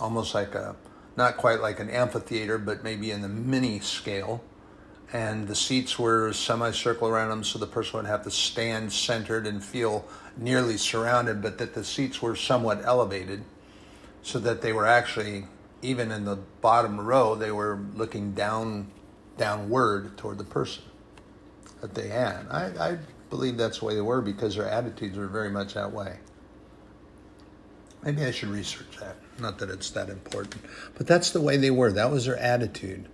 almost 0.00 0.34
like 0.34 0.54
a 0.54 0.76
not 1.16 1.36
quite 1.36 1.60
like 1.60 1.80
an 1.80 1.90
amphitheater, 1.90 2.56
but 2.56 2.82
maybe 2.82 3.10
in 3.10 3.20
the 3.20 3.28
mini 3.28 3.80
scale. 3.80 4.42
And 5.12 5.48
the 5.48 5.56
seats 5.56 5.98
were 5.98 6.32
semicircle 6.32 7.08
around 7.08 7.30
them, 7.30 7.44
so 7.44 7.58
the 7.58 7.66
person 7.66 7.98
would 7.98 8.06
have 8.06 8.22
to 8.24 8.30
stand 8.30 8.92
centered 8.92 9.46
and 9.46 9.62
feel 9.62 10.06
nearly 10.36 10.76
surrounded, 10.76 11.42
but 11.42 11.58
that 11.58 11.74
the 11.74 11.84
seats 11.84 12.22
were 12.22 12.36
somewhat 12.36 12.80
elevated, 12.84 13.42
so 14.22 14.38
that 14.38 14.62
they 14.62 14.72
were 14.72 14.86
actually, 14.86 15.46
even 15.82 16.12
in 16.12 16.24
the 16.24 16.36
bottom 16.60 17.00
row, 17.00 17.34
they 17.34 17.50
were 17.50 17.80
looking 17.96 18.32
down, 18.32 18.90
downward 19.36 20.16
toward 20.16 20.38
the 20.38 20.44
person 20.44 20.84
that 21.80 21.94
they 21.94 22.08
had. 22.08 22.46
I, 22.48 22.90
I 22.90 22.98
believe 23.30 23.56
that's 23.56 23.80
the 23.80 23.86
way 23.86 23.94
they 23.94 24.00
were 24.00 24.20
because 24.20 24.54
their 24.54 24.68
attitudes 24.68 25.18
were 25.18 25.26
very 25.26 25.50
much 25.50 25.74
that 25.74 25.92
way. 25.92 26.18
Maybe 28.02 28.24
I 28.24 28.30
should 28.30 28.48
research 28.48 28.96
that. 28.98 29.16
Not 29.38 29.58
that 29.58 29.70
it's 29.70 29.90
that 29.90 30.08
important, 30.08 30.62
but 30.96 31.06
that's 31.06 31.30
the 31.30 31.40
way 31.40 31.56
they 31.56 31.70
were. 31.70 31.92
That 31.92 32.10
was 32.10 32.26
their 32.26 32.36
attitude. 32.36 33.08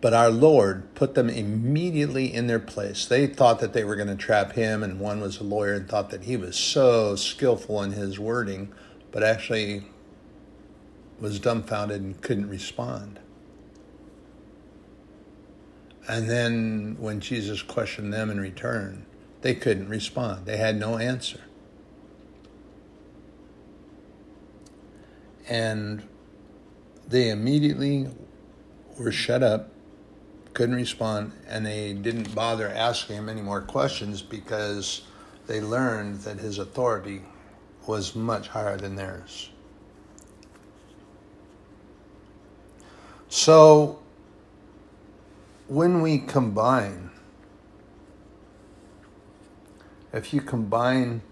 But 0.00 0.14
our 0.14 0.30
Lord 0.30 0.92
put 0.94 1.14
them 1.14 1.28
immediately 1.28 2.32
in 2.32 2.48
their 2.48 2.58
place. 2.58 3.06
They 3.06 3.28
thought 3.28 3.60
that 3.60 3.72
they 3.72 3.84
were 3.84 3.94
going 3.94 4.08
to 4.08 4.16
trap 4.16 4.52
him, 4.52 4.82
and 4.82 4.98
one 4.98 5.20
was 5.20 5.38
a 5.38 5.44
lawyer 5.44 5.74
and 5.74 5.88
thought 5.88 6.10
that 6.10 6.24
he 6.24 6.36
was 6.36 6.56
so 6.56 7.14
skillful 7.14 7.82
in 7.82 7.92
his 7.92 8.18
wording, 8.18 8.72
but 9.12 9.22
actually 9.22 9.84
was 11.20 11.38
dumbfounded 11.38 12.00
and 12.00 12.20
couldn't 12.20 12.48
respond. 12.48 13.20
And 16.08 16.28
then 16.28 16.96
when 16.98 17.20
Jesus 17.20 17.62
questioned 17.62 18.12
them 18.12 18.28
in 18.28 18.40
return, 18.40 19.06
they 19.42 19.54
couldn't 19.54 19.88
respond. 19.88 20.46
They 20.46 20.56
had 20.56 20.76
no 20.76 20.98
answer. 20.98 21.40
And 25.48 26.02
they 27.08 27.30
immediately 27.30 28.08
were 28.98 29.12
shut 29.12 29.42
up, 29.42 29.70
couldn't 30.54 30.76
respond, 30.76 31.32
and 31.48 31.64
they 31.64 31.92
didn't 31.92 32.34
bother 32.34 32.68
asking 32.68 33.16
him 33.16 33.28
any 33.28 33.42
more 33.42 33.60
questions 33.60 34.22
because 34.22 35.02
they 35.46 35.60
learned 35.60 36.20
that 36.20 36.38
his 36.38 36.58
authority 36.58 37.22
was 37.86 38.14
much 38.14 38.48
higher 38.48 38.76
than 38.76 38.94
theirs. 38.94 39.50
So, 43.28 43.98
when 45.68 46.02
we 46.02 46.18
combine, 46.18 47.10
if 50.12 50.34
you 50.34 50.42
combine 50.42 51.22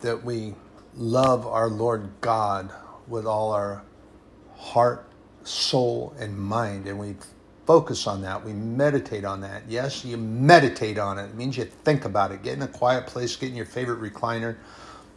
that 0.00 0.24
we 0.24 0.54
love 0.94 1.46
our 1.46 1.68
Lord 1.68 2.08
God 2.20 2.72
with 3.12 3.26
all 3.26 3.52
our 3.52 3.82
heart, 4.56 5.06
soul, 5.44 6.14
and 6.18 6.36
mind, 6.36 6.86
and 6.86 6.98
we 6.98 7.14
focus 7.66 8.06
on 8.06 8.22
that, 8.22 8.42
we 8.42 8.54
meditate 8.54 9.24
on 9.24 9.42
that. 9.42 9.62
Yes, 9.68 10.02
you 10.02 10.16
meditate 10.16 10.98
on 10.98 11.18
it. 11.18 11.26
It 11.26 11.34
means 11.34 11.58
you 11.58 11.64
think 11.64 12.06
about 12.06 12.32
it. 12.32 12.42
Get 12.42 12.54
in 12.54 12.62
a 12.62 12.68
quiet 12.68 13.06
place, 13.06 13.36
get 13.36 13.50
in 13.50 13.54
your 13.54 13.66
favorite 13.66 14.00
recliner, 14.00 14.56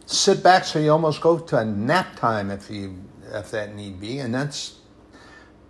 sit 0.04 0.42
back 0.42 0.64
so 0.64 0.78
you 0.78 0.92
almost 0.92 1.22
go 1.22 1.38
to 1.38 1.56
a 1.56 1.64
nap 1.64 2.14
time 2.16 2.50
if 2.50 2.70
you 2.70 3.02
if 3.32 3.50
that 3.50 3.74
need 3.74 3.98
be, 3.98 4.18
and 4.18 4.32
that's 4.32 4.76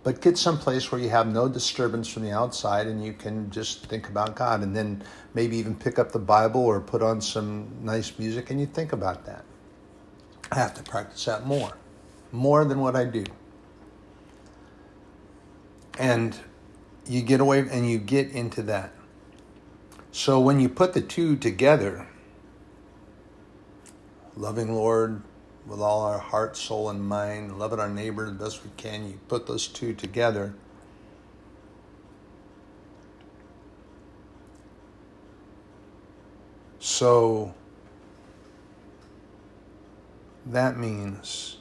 but 0.03 0.21
get 0.21 0.37
someplace 0.37 0.91
where 0.91 1.01
you 1.01 1.09
have 1.09 1.27
no 1.27 1.49
disturbance 1.49 2.07
from 2.07 2.23
the 2.23 2.31
outside 2.31 2.87
and 2.87 3.03
you 3.03 3.13
can 3.13 3.49
just 3.49 3.87
think 3.87 4.07
about 4.07 4.35
God 4.35 4.61
and 4.63 4.75
then 4.75 5.03
maybe 5.33 5.57
even 5.57 5.75
pick 5.75 5.97
up 5.97 6.11
the 6.11 6.19
Bible 6.19 6.61
or 6.61 6.79
put 6.79 7.01
on 7.01 7.19
some 7.19 7.69
nice 7.81 8.17
music 8.19 8.51
and 8.51 8.59
you 8.59 8.65
think 8.65 8.93
about 8.93 9.25
that. 9.25 9.43
I 10.51 10.55
have 10.55 10.73
to 10.75 10.83
practice 10.83 11.25
that 11.25 11.45
more, 11.45 11.73
more 12.31 12.65
than 12.65 12.79
what 12.79 12.95
I 12.95 13.05
do. 13.05 13.23
And 15.97 16.37
you 17.07 17.21
get 17.21 17.39
away 17.39 17.59
and 17.59 17.89
you 17.89 17.97
get 17.97 18.29
into 18.29 18.61
that. 18.63 18.93
So 20.11 20.39
when 20.39 20.59
you 20.59 20.69
put 20.69 20.93
the 20.93 21.01
two 21.01 21.35
together, 21.35 22.07
loving 24.35 24.73
Lord, 24.73 25.21
with 25.67 25.81
all 25.81 26.01
our 26.01 26.17
heart, 26.17 26.55
soul, 26.55 26.89
and 26.89 27.01
mind, 27.01 27.59
loving 27.59 27.79
our 27.79 27.89
neighbor 27.89 28.25
the 28.25 28.31
best 28.31 28.63
we 28.63 28.71
can. 28.77 29.05
You 29.05 29.19
put 29.27 29.45
those 29.47 29.67
two 29.67 29.93
together. 29.93 30.53
So 36.79 37.53
that 40.45 40.77
means 40.77 41.56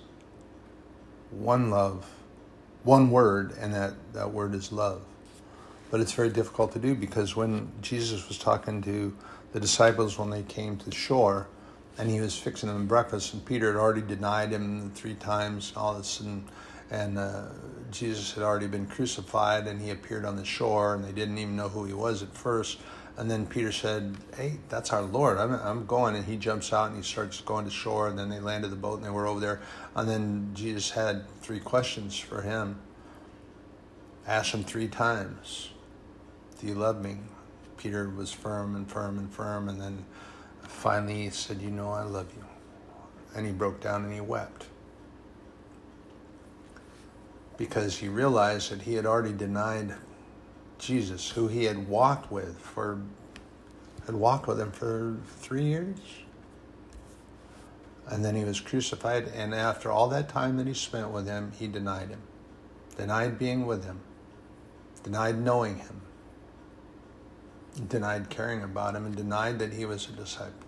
one 1.38 1.70
love, 1.70 2.06
one 2.82 3.10
word, 3.10 3.52
and 3.60 3.74
that, 3.74 3.94
that 4.12 4.32
word 4.32 4.54
is 4.54 4.72
love. 4.72 5.02
But 5.90 6.00
it's 6.00 6.12
very 6.12 6.30
difficult 6.30 6.72
to 6.72 6.78
do 6.78 6.94
because 6.94 7.36
when 7.36 7.70
Jesus 7.80 8.28
was 8.28 8.38
talking 8.38 8.82
to 8.82 9.16
the 9.52 9.60
disciples 9.60 10.18
when 10.18 10.30
they 10.30 10.42
came 10.42 10.76
to 10.78 10.90
shore, 10.90 11.46
and 11.98 12.10
he 12.10 12.20
was 12.20 12.36
fixing 12.36 12.68
them 12.68 12.86
breakfast, 12.86 13.32
and 13.32 13.44
Peter 13.44 13.72
had 13.72 13.78
already 13.78 14.02
denied 14.02 14.50
him 14.50 14.90
three 14.94 15.14
times, 15.14 15.72
all 15.76 15.94
this, 15.94 16.20
and 16.20 16.46
and 16.90 17.18
uh, 17.18 17.46
Jesus 17.90 18.32
had 18.32 18.44
already 18.44 18.68
been 18.68 18.86
crucified, 18.86 19.66
and 19.66 19.80
he 19.80 19.90
appeared 19.90 20.24
on 20.24 20.36
the 20.36 20.44
shore, 20.44 20.94
and 20.94 21.04
they 21.04 21.12
didn't 21.12 21.38
even 21.38 21.56
know 21.56 21.68
who 21.68 21.84
he 21.84 21.92
was 21.92 22.22
at 22.22 22.32
first. 22.32 22.78
And 23.16 23.30
then 23.30 23.46
Peter 23.46 23.72
said, 23.72 24.16
"Hey, 24.36 24.58
that's 24.68 24.92
our 24.92 25.02
Lord. 25.02 25.38
I'm, 25.38 25.54
I'm 25.54 25.86
going." 25.86 26.16
And 26.16 26.24
he 26.24 26.36
jumps 26.36 26.72
out 26.72 26.88
and 26.88 26.96
he 26.96 27.02
starts 27.02 27.40
going 27.40 27.64
to 27.64 27.70
shore. 27.70 28.08
And 28.08 28.18
then 28.18 28.28
they 28.28 28.40
landed 28.40 28.68
the 28.68 28.76
boat 28.76 28.96
and 28.96 29.04
they 29.04 29.10
were 29.10 29.26
over 29.26 29.40
there. 29.40 29.60
And 29.94 30.08
then 30.08 30.50
Jesus 30.54 30.90
had 30.90 31.28
three 31.40 31.60
questions 31.60 32.18
for 32.18 32.42
him. 32.42 32.78
Asked 34.26 34.52
him 34.52 34.64
three 34.64 34.88
times, 34.88 35.70
"Do 36.60 36.66
you 36.66 36.74
love 36.74 37.02
me?" 37.02 37.18
Peter 37.78 38.08
was 38.08 38.32
firm 38.32 38.74
and 38.74 38.90
firm 38.90 39.18
and 39.18 39.32
firm, 39.32 39.68
and 39.68 39.80
then 39.80 40.04
Finally, 40.68 41.22
he 41.24 41.30
said, 41.30 41.60
You 41.62 41.70
know, 41.70 41.90
I 41.90 42.02
love 42.02 42.26
you. 42.36 42.44
And 43.34 43.46
he 43.46 43.52
broke 43.52 43.80
down 43.80 44.04
and 44.04 44.12
he 44.12 44.20
wept. 44.20 44.66
Because 47.56 47.98
he 47.98 48.08
realized 48.08 48.70
that 48.70 48.82
he 48.82 48.94
had 48.94 49.06
already 49.06 49.32
denied 49.32 49.94
Jesus, 50.78 51.30
who 51.30 51.48
he 51.48 51.64
had 51.64 51.88
walked 51.88 52.30
with 52.30 52.58
for, 52.58 53.00
had 54.04 54.14
walked 54.14 54.46
with 54.46 54.60
him 54.60 54.70
for 54.70 55.16
three 55.26 55.64
years. 55.64 55.98
And 58.08 58.24
then 58.24 58.36
he 58.36 58.44
was 58.44 58.60
crucified, 58.60 59.28
and 59.34 59.52
after 59.52 59.90
all 59.90 60.08
that 60.10 60.28
time 60.28 60.56
that 60.58 60.66
he 60.66 60.74
spent 60.74 61.10
with 61.10 61.26
him, 61.26 61.52
he 61.58 61.66
denied 61.66 62.10
him, 62.10 62.22
denied 62.96 63.36
being 63.38 63.66
with 63.66 63.84
him, 63.84 63.98
denied 65.02 65.40
knowing 65.40 65.78
him, 65.78 66.02
denied 67.88 68.30
caring 68.30 68.62
about 68.62 68.94
him, 68.94 69.06
and 69.06 69.16
denied 69.16 69.58
that 69.58 69.72
he 69.72 69.84
was 69.84 70.08
a 70.08 70.12
disciple 70.12 70.66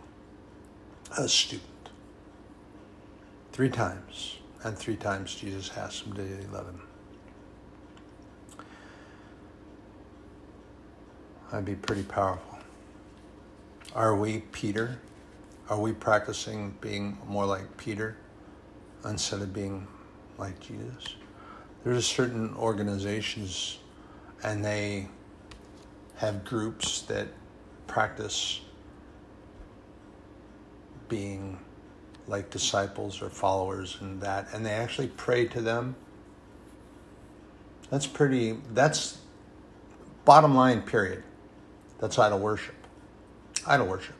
a 1.17 1.29
student. 1.29 1.91
Three 3.53 3.71
times. 3.71 4.39
And 4.65 4.77
three 4.77 4.97
times 4.97 5.35
Jesus 5.35 5.71
asked 5.77 6.03
him, 6.03 6.15
he 6.17 6.47
love 6.49 6.67
him? 6.67 6.83
That'd 11.51 11.65
be 11.65 11.75
pretty 11.75 12.03
powerful. 12.03 12.59
Are 13.95 14.15
we 14.15 14.41
Peter? 14.53 14.99
Are 15.71 15.81
we 15.81 15.93
practicing 15.93 16.77
being 16.81 17.17
more 17.27 17.47
like 17.47 17.77
Peter 17.79 18.17
instead 19.05 19.41
of 19.41 19.53
being 19.55 19.87
like 20.37 20.61
Jesus? 20.61 21.17
There's 21.85 22.07
certain 22.07 22.55
organizations 22.55 23.79
and 24.43 24.63
they 24.63 25.09
have 26.17 26.45
groups 26.45 27.03
that 27.03 27.29
practice 27.87 28.61
being 31.09 31.59
like 32.27 32.51
disciples 32.51 33.23
or 33.23 33.31
followers 33.31 33.97
and 34.01 34.21
that 34.21 34.49
and 34.53 34.67
they 34.67 34.73
actually 34.73 35.09
pray 35.09 35.47
to 35.47 35.63
them 35.63 35.97
that's 37.89 38.07
pretty 38.07 38.59
that's 38.75 39.19
bottom 40.27 40.55
line 40.55 40.83
period 40.83 41.23
that's 41.99 42.19
idol 42.19 42.39
worship 42.39 42.75
idol 43.67 43.87
worship 43.87 44.15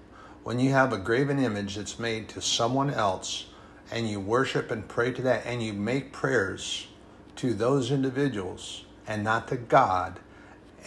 when 0.45 0.59
you 0.59 0.71
have 0.71 0.93
a 0.93 0.99
graven 0.99 1.39
image 1.39 1.77
that's 1.77 1.99
made 1.99 2.29
to 2.29 2.41
someone 2.41 2.91
else 2.91 3.47
and 3.91 4.09
you 4.09 4.21
worship 4.21 4.71
and 4.71 4.87
pray 4.89 5.13
to 5.13 5.23
that 5.23 5.45
and 5.47 5.63
you 5.63 5.73
make 5.73 6.13
prayers 6.13 6.89
to 7.37 7.55
those 7.55 7.91
individuals 7.91 8.85
and 9.07 9.25
not 9.25 9.49
to 9.49 9.57
god 9.57 10.21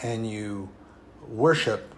and 0.04 0.30
you 0.30 0.70
worship 1.28 1.92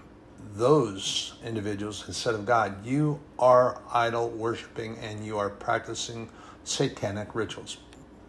those 0.55 1.33
individuals 1.43 2.05
instead 2.07 2.35
of 2.35 2.45
God. 2.45 2.85
You 2.85 3.19
are 3.39 3.81
idol 3.91 4.29
worshiping 4.29 4.97
and 4.99 5.25
you 5.25 5.37
are 5.37 5.49
practicing 5.49 6.29
satanic 6.63 7.33
rituals. 7.33 7.77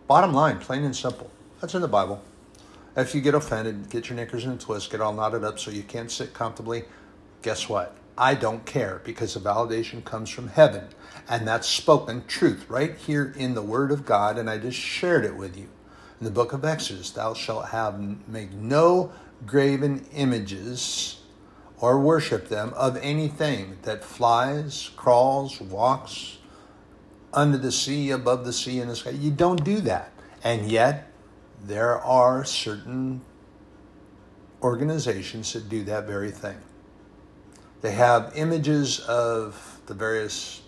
Bottom 0.07 0.33
line, 0.33 0.59
plain 0.59 0.85
and 0.85 0.95
simple. 0.95 1.31
That's 1.61 1.75
in 1.75 1.83
the 1.83 1.89
Bible. 1.89 2.23
If 2.97 3.15
you 3.15 3.21
get 3.21 3.35
offended, 3.35 3.91
get 3.91 4.09
your 4.09 4.17
knickers 4.17 4.45
in 4.45 4.53
a 4.53 4.57
twist, 4.57 4.91
get 4.91 5.01
all 5.01 5.13
knotted 5.13 5.43
up 5.43 5.59
so 5.59 5.71
you 5.71 5.83
can't 5.83 6.11
sit 6.11 6.33
comfortably, 6.33 6.85
guess 7.43 7.69
what? 7.69 7.97
I 8.17 8.35
don't 8.35 8.65
care 8.65 9.01
because 9.05 9.35
the 9.35 9.41
validation 9.41 10.05
comes 10.05 10.31
from 10.31 10.49
heaven. 10.49 10.85
And 11.29 11.49
that's 11.49 11.69
spoken 11.69 12.25
truth 12.27 12.67
right 12.69 12.97
here 12.97 13.35
in 13.37 13.55
the 13.55 13.63
Word 13.63 13.91
of 13.91 14.07
God. 14.07 14.39
And 14.39 14.49
I 14.49 14.59
just 14.59 14.79
shared 14.79 15.25
it 15.25 15.37
with 15.37 15.57
you. 15.57 15.69
In 16.21 16.25
the 16.25 16.31
book 16.31 16.53
of 16.53 16.65
Exodus, 16.65 17.11
thou 17.11 17.35
shalt 17.35 17.67
have 17.71 18.01
make 18.29 18.53
no 18.53 19.13
graven 19.45 20.07
images 20.15 21.21
or 21.79 21.99
worship 21.99 22.49
them 22.49 22.73
of 22.75 22.97
anything 22.99 23.79
that 23.83 24.05
flies, 24.05 24.91
crawls, 24.97 25.61
walks 25.61 26.39
under 27.33 27.59
the 27.59 27.73
sea, 27.73 28.11
above 28.11 28.45
the 28.45 28.53
sea, 28.53 28.79
in 28.79 28.87
the 28.87 28.95
sky. 28.95 29.11
You 29.11 29.33
don't 29.33 29.65
do 29.65 29.81
that. 29.81 30.13
And 30.45 30.71
yet, 30.71 31.11
there 31.67 31.99
are 32.01 32.45
certain 32.45 33.23
organizations 34.63 35.53
that 35.53 35.69
do 35.69 35.83
that 35.85 36.07
very 36.07 36.31
thing. 36.31 36.57
They 37.81 37.93
have 37.93 38.33
images 38.35 39.01
of 39.01 39.81
the 39.87 39.95
various 39.95 40.63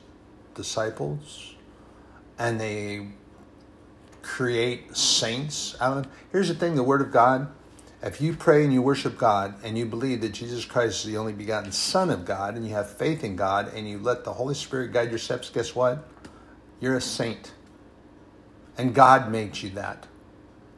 disciples 0.55 1.55
and 2.39 2.61
they 2.61 3.09
create 4.23 4.97
saints 4.97 5.77
out 5.81 5.99
of 5.99 6.09
Here's 6.33 6.49
the 6.49 6.55
thing 6.55 6.75
the 6.75 6.83
Word 6.83 7.01
of 7.01 7.13
God 7.13 7.49
If 8.03 8.21
you 8.21 8.35
pray 8.35 8.65
and 8.65 8.73
you 8.73 8.83
worship 8.83 9.17
God 9.17 9.55
and 9.65 9.79
you 9.79 9.87
believe 9.87 10.21
that 10.23 10.33
Jesus 10.33 10.65
Christ 10.65 11.05
is 11.05 11.13
the 11.13 11.17
only 11.17 11.33
begotten 11.33 11.73
Son 11.73 12.11
of 12.11 12.25
God 12.25 12.55
and 12.55 12.67
you 12.67 12.75
have 12.75 12.91
faith 12.91 13.25
in 13.25 13.37
God 13.37 13.73
and 13.75 13.89
you 13.89 13.99
let 13.99 14.25
the 14.25 14.33
Holy 14.33 14.55
Spirit 14.55 14.93
guide 14.93 15.11
your 15.11 15.19
steps, 15.19 15.49
guess 15.51 15.75
what? 15.75 16.07
You're 16.81 16.97
a 16.97 17.01
saint. 17.01 17.53
And 18.77 18.95
God 18.95 19.31
makes 19.31 19.63
you 19.63 19.71
that. 19.71 20.07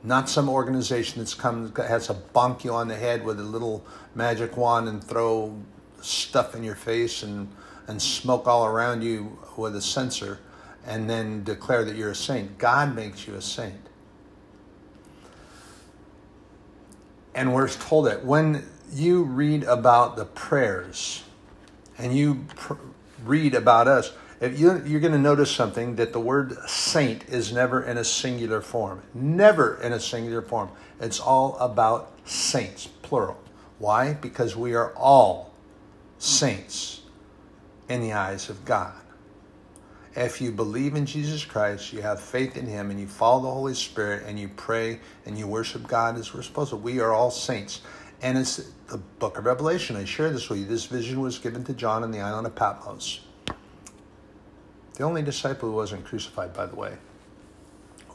Not 0.08 0.30
some 0.30 0.48
organization 0.48 1.18
that's 1.18 1.34
come 1.34 1.70
has 1.76 2.06
to 2.06 2.14
bonk 2.14 2.64
you 2.64 2.72
on 2.72 2.88
the 2.88 2.96
head 2.96 3.22
with 3.22 3.38
a 3.38 3.42
little 3.42 3.84
magic 4.14 4.56
wand 4.56 4.88
and 4.88 5.04
throw 5.04 5.54
stuff 6.00 6.54
in 6.54 6.64
your 6.64 6.76
face 6.76 7.22
and, 7.22 7.46
and 7.88 8.00
smoke 8.00 8.46
all 8.46 8.64
around 8.64 9.02
you 9.02 9.38
with 9.58 9.76
a 9.76 9.82
censer 9.82 10.38
and 10.86 11.10
then 11.10 11.44
declare 11.44 11.84
that 11.84 11.94
you're 11.94 12.12
a 12.12 12.14
saint. 12.14 12.56
God 12.56 12.96
makes 12.96 13.28
you 13.28 13.34
a 13.34 13.42
saint. 13.42 13.86
And 17.34 17.52
we're 17.52 17.68
told 17.68 18.06
that 18.06 18.24
when 18.24 18.64
you 18.90 19.24
read 19.24 19.64
about 19.64 20.16
the 20.16 20.24
prayers 20.24 21.22
and 21.98 22.16
you 22.16 22.46
pr- 22.56 22.74
read 23.26 23.54
about 23.54 23.86
us, 23.86 24.12
if 24.40 24.58
you, 24.58 24.82
you're 24.86 25.00
going 25.00 25.12
to 25.12 25.18
notice 25.18 25.50
something 25.50 25.96
that 25.96 26.12
the 26.12 26.20
word 26.20 26.56
saint 26.68 27.28
is 27.28 27.52
never 27.52 27.82
in 27.82 27.98
a 27.98 28.04
singular 28.04 28.60
form. 28.60 29.02
Never 29.12 29.80
in 29.82 29.92
a 29.92 30.00
singular 30.00 30.42
form. 30.42 30.70
It's 31.00 31.18
all 31.18 31.56
about 31.58 32.12
saints, 32.24 32.86
plural. 33.02 33.38
Why? 33.78 34.14
Because 34.14 34.56
we 34.56 34.74
are 34.74 34.94
all 34.94 35.54
saints 36.18 37.02
in 37.88 38.00
the 38.00 38.12
eyes 38.12 38.48
of 38.48 38.64
God. 38.64 38.92
If 40.14 40.40
you 40.40 40.50
believe 40.50 40.94
in 40.94 41.06
Jesus 41.06 41.44
Christ, 41.44 41.92
you 41.92 42.02
have 42.02 42.20
faith 42.20 42.56
in 42.56 42.66
Him, 42.66 42.90
and 42.90 42.98
you 42.98 43.06
follow 43.06 43.42
the 43.42 43.50
Holy 43.50 43.74
Spirit, 43.74 44.24
and 44.26 44.38
you 44.38 44.48
pray 44.48 45.00
and 45.26 45.38
you 45.38 45.46
worship 45.46 45.86
God 45.86 46.18
as 46.18 46.34
we're 46.34 46.42
supposed 46.42 46.70
to, 46.70 46.76
we 46.76 47.00
are 47.00 47.12
all 47.12 47.30
saints. 47.30 47.82
And 48.20 48.36
it's 48.36 48.72
the 48.88 48.98
book 48.98 49.38
of 49.38 49.46
Revelation. 49.46 49.94
I 49.94 50.04
share 50.04 50.30
this 50.30 50.48
with 50.48 50.58
you. 50.58 50.64
This 50.64 50.86
vision 50.86 51.20
was 51.20 51.38
given 51.38 51.62
to 51.64 51.72
John 51.72 52.02
on 52.02 52.10
the 52.10 52.20
island 52.20 52.46
of 52.46 52.56
Patmos. 52.56 53.20
The 54.98 55.04
only 55.04 55.22
disciple 55.22 55.68
who 55.68 55.76
wasn't 55.76 56.04
crucified, 56.04 56.52
by 56.52 56.66
the 56.66 56.74
way, 56.74 56.96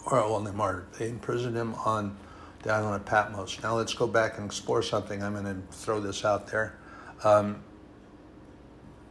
or 0.05 0.19
only 0.19 0.51
martyred. 0.51 0.91
They 0.99 1.09
imprisoned 1.09 1.55
him 1.55 1.75
on 1.75 2.17
the 2.61 2.73
island 2.73 2.95
of 2.95 3.05
Patmos. 3.05 3.63
Now 3.63 3.77
let's 3.77 3.93
go 3.93 4.05
back 4.05 4.37
and 4.37 4.45
explore 4.45 4.83
something. 4.83 5.23
I'm 5.23 5.31
going 5.33 5.45
to 5.45 5.61
throw 5.71 6.01
this 6.01 6.25
out 6.25 6.47
there. 6.47 6.75
Um, 7.23 7.63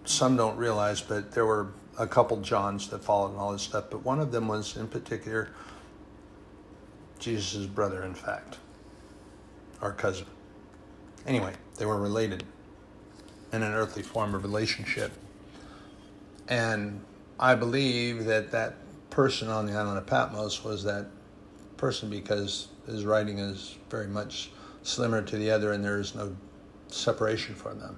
some 0.05 0.37
don't 0.37 0.59
realize, 0.59 1.01
but 1.01 1.33
there 1.33 1.47
were 1.47 1.73
a 1.99 2.07
couple 2.07 2.39
Johns 2.43 2.89
that 2.89 3.03
followed 3.03 3.31
and 3.31 3.39
all 3.39 3.53
this 3.53 3.63
stuff, 3.63 3.87
but 3.91 4.05
one 4.05 4.21
of 4.21 4.33
them 4.33 4.49
was 4.49 4.77
in 4.77 4.87
particular 4.87 5.49
Jesus' 7.19 7.65
brother, 7.65 8.03
in 8.03 8.15
fact, 8.15 8.59
our 9.81 9.93
cousin. 9.93 10.27
Anyway, 11.27 11.55
they 11.79 11.87
were 11.87 11.99
related 11.99 12.45
in 13.51 13.63
an 13.63 13.73
earthly 13.73 14.03
form 14.03 14.35
of 14.35 14.43
relationship. 14.43 15.13
And 16.49 17.03
I 17.43 17.57
believe 17.57 18.27
that 18.27 18.53
that 18.53 18.77
person 19.11 19.49
on 19.49 19.67
the 19.67 19.73
island 19.73 19.99
of 19.99 20.07
Patmos 20.07 20.63
was 20.63 20.85
that 20.85 21.07
person 21.77 22.09
because 22.09 22.69
his 22.87 23.05
writing 23.05 23.41
is 23.41 23.77
very 23.91 24.07
much 24.07 24.53
similar 24.85 25.23
to 25.23 25.37
the 25.37 25.51
other 25.51 25.73
and 25.73 25.85
there 25.85 25.99
is 25.99 26.15
no 26.15 26.37
separation 26.87 27.57
from 27.57 27.81
them. 27.81 27.97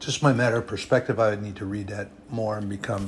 Just 0.00 0.20
my 0.20 0.32
matter 0.32 0.56
of 0.56 0.66
perspective, 0.66 1.20
I 1.20 1.30
would 1.30 1.42
need 1.42 1.56
to 1.56 1.64
read 1.64 1.86
that 1.88 2.10
more 2.28 2.58
and 2.58 2.68
become 2.68 3.06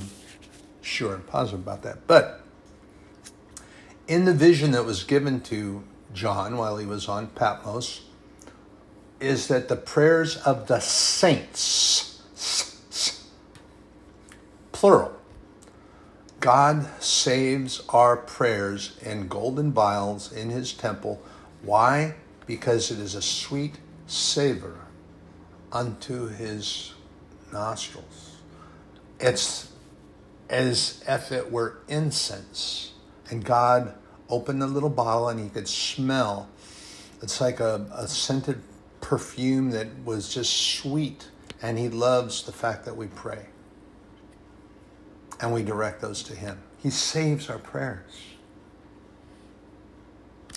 sure 0.81 1.17
and 1.17 1.27
positive 1.27 1.59
about 1.59 1.83
that. 1.83 2.07
But 2.07 2.41
in 4.07 4.27
the 4.27 4.33
vision 4.33 4.71
that 4.71 4.85
was 4.85 5.03
given 5.03 5.41
to 5.41 5.83
John 6.15 6.57
while 6.57 6.77
he 6.77 6.87
was 6.87 7.09
on 7.09 7.27
Patmos, 7.27 8.03
is 9.21 9.49
that 9.49 9.69
the 9.69 9.77
prayers 9.77 10.37
of 10.37 10.69
the 10.69 10.81
saints, 10.81 12.08
plural, 14.73 15.13
God 16.41 16.89
saves 17.03 17.83
our 17.89 18.17
prayers 18.17 18.97
in 19.03 19.27
golden 19.27 19.73
vials 19.73 20.33
in 20.33 20.51
his 20.51 20.73
temple. 20.73 21.21
Why? 21.63 22.15
Because 22.47 22.91
it 22.91 22.99
is 22.99 23.15
a 23.17 23.23
sweet 23.23 23.79
savor 24.07 24.77
unto 25.73 26.29
his 26.29 26.95
nostrils. 27.53 28.37
It's 29.19 29.73
as 30.49 31.03
if 31.09 31.33
it 31.33 31.51
were 31.51 31.79
incense. 31.89 32.93
And 33.31 33.45
God 33.45 33.95
opened 34.29 34.63
the 34.63 34.67
little 34.67 34.89
bottle 34.89 35.29
and 35.29 35.41
he 35.41 35.49
could 35.49 35.69
smell. 35.69 36.49
It's 37.21 37.41
like 37.41 37.61
a, 37.61 37.87
a 37.93 38.07
scented 38.07 38.63
perfume 39.01 39.71
that 39.71 39.89
was 40.05 40.33
just 40.33 40.53
sweet. 40.53 41.29
And 41.61 41.79
he 41.79 41.89
loves 41.89 42.43
the 42.45 42.53
fact 42.53 42.85
that 42.85 42.97
we 42.97 43.07
pray. 43.09 43.47
And 45.41 45.53
we 45.53 45.63
direct 45.63 46.01
those 46.01 46.23
to 46.25 46.35
him. 46.35 46.61
He 46.79 46.91
saves 46.91 47.51
our 47.51 47.59
prayers. 47.59 48.13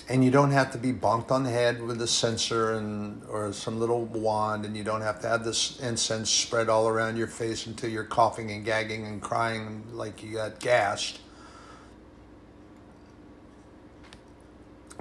And 0.08 0.24
you 0.24 0.30
don't 0.30 0.50
have 0.50 0.72
to 0.72 0.78
be 0.78 0.92
bonked 0.92 1.30
on 1.30 1.44
the 1.44 1.50
head 1.50 1.80
with 1.80 2.02
a 2.02 2.06
censer 2.06 2.72
and 2.72 3.24
or 3.28 3.52
some 3.52 3.78
little 3.78 4.04
wand, 4.04 4.64
and 4.64 4.76
you 4.76 4.82
don't 4.84 5.00
have 5.00 5.20
to 5.20 5.28
have 5.28 5.44
this 5.44 5.78
incense 5.80 6.28
spread 6.28 6.68
all 6.68 6.88
around 6.88 7.16
your 7.16 7.28
face 7.28 7.66
until 7.66 7.88
you're 7.88 8.04
coughing 8.04 8.50
and 8.50 8.64
gagging 8.64 9.06
and 9.06 9.22
crying 9.22 9.84
like 9.92 10.22
you 10.22 10.34
got 10.34 10.58
gassed. 10.58 11.20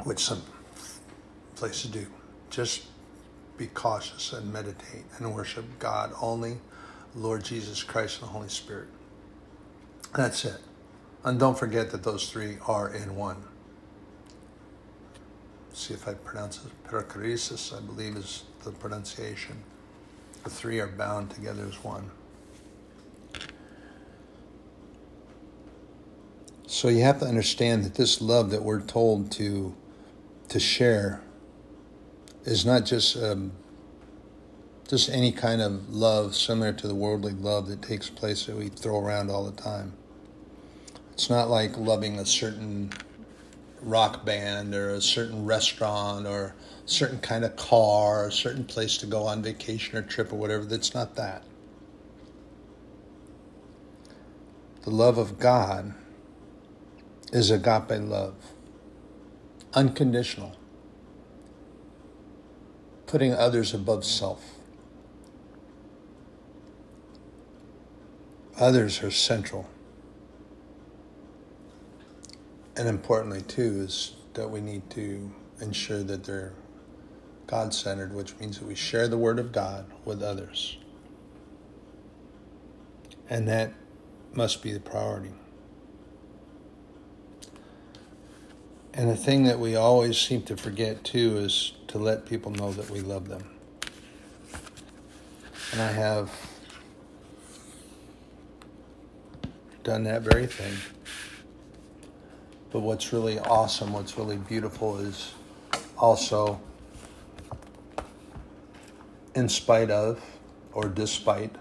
Which 0.04 0.20
some 0.20 0.44
places 1.56 1.92
do. 1.92 2.06
Just 2.50 2.86
be 3.62 3.68
cautious 3.68 4.34
and 4.34 4.52
meditate 4.52 5.04
and 5.20 5.36
worship 5.36 5.64
God 5.78 6.12
only, 6.20 6.58
Lord 7.14 7.44
Jesus 7.44 7.84
Christ 7.84 8.20
and 8.20 8.28
the 8.28 8.34
Holy 8.34 8.50
Spirit. 8.50 8.88
That's 10.16 10.46
it. 10.46 10.58
And 11.24 11.40
don't 11.40 11.56
forget 11.56 11.92
that 11.92 12.02
those 12.02 12.28
three 12.28 12.58
are 12.66 12.92
in 12.92 13.16
one. 13.16 13.38
See 15.74 15.94
if 15.94 16.08
I 16.08 16.16
pronounce 16.16 16.66
it. 16.66 16.72
Perichoresis, 16.90 17.78
I 17.78 17.82
believe, 17.82 18.18
is 18.18 18.46
the 18.64 18.72
pronunciation. 18.72 19.62
The 20.44 20.50
three 20.50 20.80
are 20.80 20.88
bound 20.88 21.30
together 21.30 21.64
as 21.68 21.84
one. 21.84 22.10
So 26.66 26.88
you 26.88 27.04
have 27.04 27.20
to 27.20 27.28
understand 27.28 27.84
that 27.86 27.94
this 27.94 28.22
love 28.22 28.50
that 28.50 28.64
we're 28.64 28.82
told 28.82 29.32
to 29.34 29.76
to 30.50 30.60
share 30.60 31.22
is 32.44 32.66
not 32.66 32.86
just 32.86 33.16
um, 33.18 33.52
just 34.88 35.10
any 35.10 35.32
kind 35.32 35.62
of 35.62 35.90
love 35.90 36.36
similar 36.36 36.74
to 36.74 36.88
the 36.88 36.96
worldly 36.96 37.34
love 37.34 37.68
that 37.68 37.82
takes 37.82 38.10
place 38.10 38.46
that 38.46 38.56
we 38.56 38.68
throw 38.68 39.00
around 39.00 39.30
all 39.30 39.46
the 39.46 39.62
time. 39.62 39.94
It's 41.14 41.30
not 41.30 41.50
like 41.50 41.78
loving 41.78 42.20
a 42.20 42.26
certain 42.26 42.92
rock 43.82 44.26
band 44.26 44.76
or 44.76 44.90
a 44.90 45.02
certain 45.02 45.46
restaurant 45.46 46.28
or 46.28 46.56
a 46.86 46.90
certain 46.90 47.20
kind 47.20 47.46
of 47.46 47.56
car 47.56 48.24
or 48.24 48.28
a 48.28 48.32
certain 48.32 48.66
place 48.66 48.98
to 48.98 49.06
go 49.06 49.24
on 49.24 49.42
vacation 49.42 49.98
or 49.98 50.02
trip 50.02 50.34
or 50.34 50.36
whatever. 50.36 50.66
That's 50.66 50.94
not 50.94 51.16
that. 51.16 51.44
The 54.84 54.90
love 54.90 55.18
of 55.18 55.38
God 55.38 55.94
is 57.32 57.52
agape 57.52 57.92
love, 57.92 58.36
unconditional, 59.74 60.58
putting 63.12 63.34
others 63.34 63.74
above 63.74 64.06
self. 64.06 64.42
Others 68.58 69.04
are 69.04 69.12
central. 69.12 69.70
And 72.78 72.88
importantly, 72.88 73.42
too, 73.42 73.82
is 73.82 74.14
that 74.36 74.50
we 74.50 74.62
need 74.62 74.90
to 74.92 75.30
ensure 75.60 76.04
that 76.04 76.24
they're 76.24 76.54
God 77.48 77.74
centered, 77.74 78.14
which 78.14 78.40
means 78.40 78.60
that 78.60 78.66
we 78.66 78.76
share 78.76 79.10
the 79.10 79.18
Word 79.18 79.40
of 79.40 79.52
God 79.52 79.92
with 80.06 80.24
others. 80.24 80.78
And 83.30 83.46
that 83.50 83.74
must 84.32 84.64
be 84.64 84.72
the 84.72 84.80
priority. 84.80 85.34
And 88.94 89.10
the 89.10 89.16
thing 89.16 89.46
that 89.46 89.58
we 89.58 89.76
always 89.76 90.18
seem 90.18 90.44
to 90.44 90.58
forget, 90.58 91.04
too, 91.04 91.38
is 91.38 91.74
to 91.88 91.98
let 91.98 92.26
people 92.26 92.52
know 92.52 92.74
that 92.74 92.90
we 92.90 93.00
love 93.00 93.30
them. 93.30 93.44
And 95.72 95.82
I 95.82 95.92
have 95.92 96.30
done 99.84 100.04
that 100.04 100.24
very 100.24 100.46
thing. 100.46 100.74
But 102.72 102.82
what's 102.82 103.14
really 103.14 103.40
awesome, 103.40 103.94
what's 103.94 104.18
really 104.18 104.38
beautiful 104.38 104.98
is 104.98 105.34
also, 105.98 106.60
in 109.36 109.48
spite 109.48 109.90
of 109.90 110.22
or 110.74 110.90
despite 110.90 111.56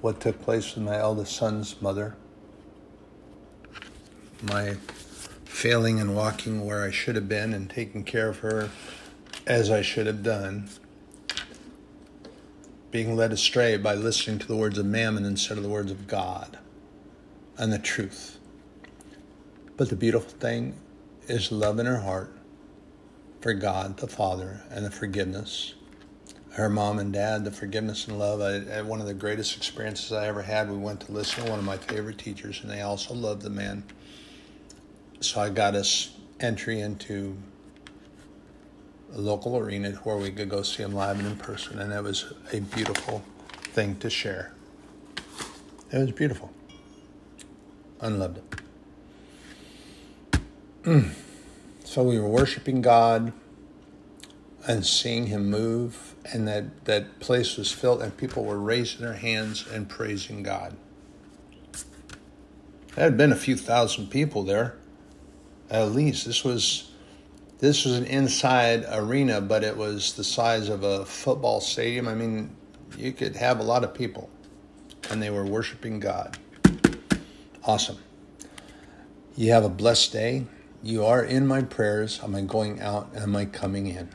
what 0.00 0.20
took 0.20 0.40
place 0.42 0.74
with 0.74 0.84
my 0.84 0.98
eldest 0.98 1.36
son's 1.36 1.80
mother, 1.80 2.16
my 4.42 4.76
failing 5.60 6.00
and 6.00 6.16
walking 6.16 6.64
where 6.64 6.82
I 6.82 6.90
should 6.90 7.16
have 7.16 7.28
been 7.28 7.52
and 7.52 7.68
taking 7.68 8.02
care 8.02 8.30
of 8.30 8.38
her 8.38 8.70
as 9.46 9.70
I 9.70 9.82
should 9.82 10.06
have 10.06 10.22
done, 10.22 10.70
being 12.90 13.14
led 13.14 13.30
astray 13.30 13.76
by 13.76 13.94
listening 13.94 14.38
to 14.38 14.48
the 14.48 14.56
words 14.56 14.78
of 14.78 14.86
mammon 14.86 15.26
instead 15.26 15.58
of 15.58 15.62
the 15.62 15.68
words 15.68 15.90
of 15.90 16.06
God 16.06 16.58
and 17.58 17.70
the 17.70 17.78
truth. 17.78 18.38
But 19.76 19.90
the 19.90 19.96
beautiful 19.96 20.30
thing 20.30 20.76
is 21.28 21.52
love 21.52 21.78
in 21.78 21.84
her 21.84 22.00
heart 22.00 22.34
for 23.42 23.52
God 23.52 23.98
the 23.98 24.08
Father 24.08 24.62
and 24.70 24.86
the 24.86 24.90
forgiveness. 24.90 25.74
Her 26.52 26.70
mom 26.70 26.98
and 26.98 27.12
dad, 27.12 27.44
the 27.44 27.50
forgiveness 27.50 28.08
and 28.08 28.18
love. 28.18 28.40
I, 28.40 28.80
one 28.80 29.02
of 29.02 29.06
the 29.06 29.12
greatest 29.12 29.58
experiences 29.58 30.10
I 30.10 30.26
ever 30.26 30.40
had, 30.40 30.70
we 30.70 30.78
went 30.78 31.00
to 31.02 31.12
listen 31.12 31.44
to 31.44 31.50
one 31.50 31.58
of 31.58 31.66
my 31.66 31.76
favorite 31.76 32.16
teachers, 32.16 32.60
and 32.62 32.70
they 32.70 32.80
also 32.80 33.12
loved 33.12 33.42
the 33.42 33.50
man. 33.50 33.84
So 35.20 35.40
I 35.40 35.50
got 35.50 35.74
us 35.74 36.16
entry 36.40 36.80
into 36.80 37.36
a 39.14 39.18
local 39.18 39.56
arena 39.56 39.92
where 40.04 40.16
we 40.16 40.30
could 40.30 40.48
go 40.48 40.62
see 40.62 40.82
him 40.82 40.92
live 40.92 41.18
and 41.18 41.28
in 41.28 41.36
person, 41.36 41.78
and 41.78 41.92
it 41.92 42.02
was 42.02 42.32
a 42.52 42.60
beautiful 42.60 43.22
thing 43.74 43.96
to 43.98 44.08
share. 44.10 44.54
It 45.92 45.98
was 45.98 46.12
beautiful. 46.12 46.50
Unloved 48.00 48.38
it. 50.84 51.04
So 51.90 52.04
we 52.04 52.20
were 52.20 52.28
worshiping 52.28 52.82
God 52.82 53.32
and 54.64 54.86
seeing 54.86 55.26
Him 55.26 55.50
move, 55.50 56.14
and 56.32 56.46
that, 56.46 56.84
that 56.84 57.18
place 57.18 57.56
was 57.56 57.72
filled, 57.72 58.00
and 58.00 58.16
people 58.16 58.44
were 58.44 58.60
raising 58.60 59.00
their 59.00 59.14
hands 59.14 59.66
and 59.66 59.88
praising 59.88 60.44
God. 60.44 60.76
There 62.94 63.04
had 63.04 63.16
been 63.16 63.32
a 63.32 63.36
few 63.36 63.56
thousand 63.56 64.06
people 64.08 64.44
there, 64.44 64.76
at 65.70 65.92
least. 65.92 66.26
This 66.26 66.44
was 66.44 66.90
this 67.58 67.84
was 67.84 67.98
an 67.98 68.06
inside 68.06 68.86
arena, 68.90 69.40
but 69.40 69.62
it 69.62 69.76
was 69.76 70.14
the 70.14 70.24
size 70.24 70.68
of 70.68 70.82
a 70.82 71.04
football 71.04 71.60
stadium. 71.60 72.08
I 72.08 72.14
mean, 72.14 72.56
you 72.96 73.12
could 73.12 73.36
have 73.36 73.60
a 73.60 73.62
lot 73.62 73.84
of 73.84 73.92
people, 73.92 74.30
and 75.10 75.22
they 75.22 75.30
were 75.30 75.44
worshiping 75.44 76.00
God. 76.00 76.38
Awesome. 77.64 77.98
You 79.36 79.52
have 79.52 79.64
a 79.64 79.68
blessed 79.68 80.12
day. 80.12 80.46
You 80.82 81.04
are 81.04 81.22
in 81.22 81.46
my 81.46 81.62
prayers. 81.62 82.20
Am 82.22 82.34
I 82.34 82.40
going 82.40 82.80
out? 82.80 83.14
Am 83.14 83.36
I 83.36 83.44
coming 83.44 83.86
in? 83.88 84.08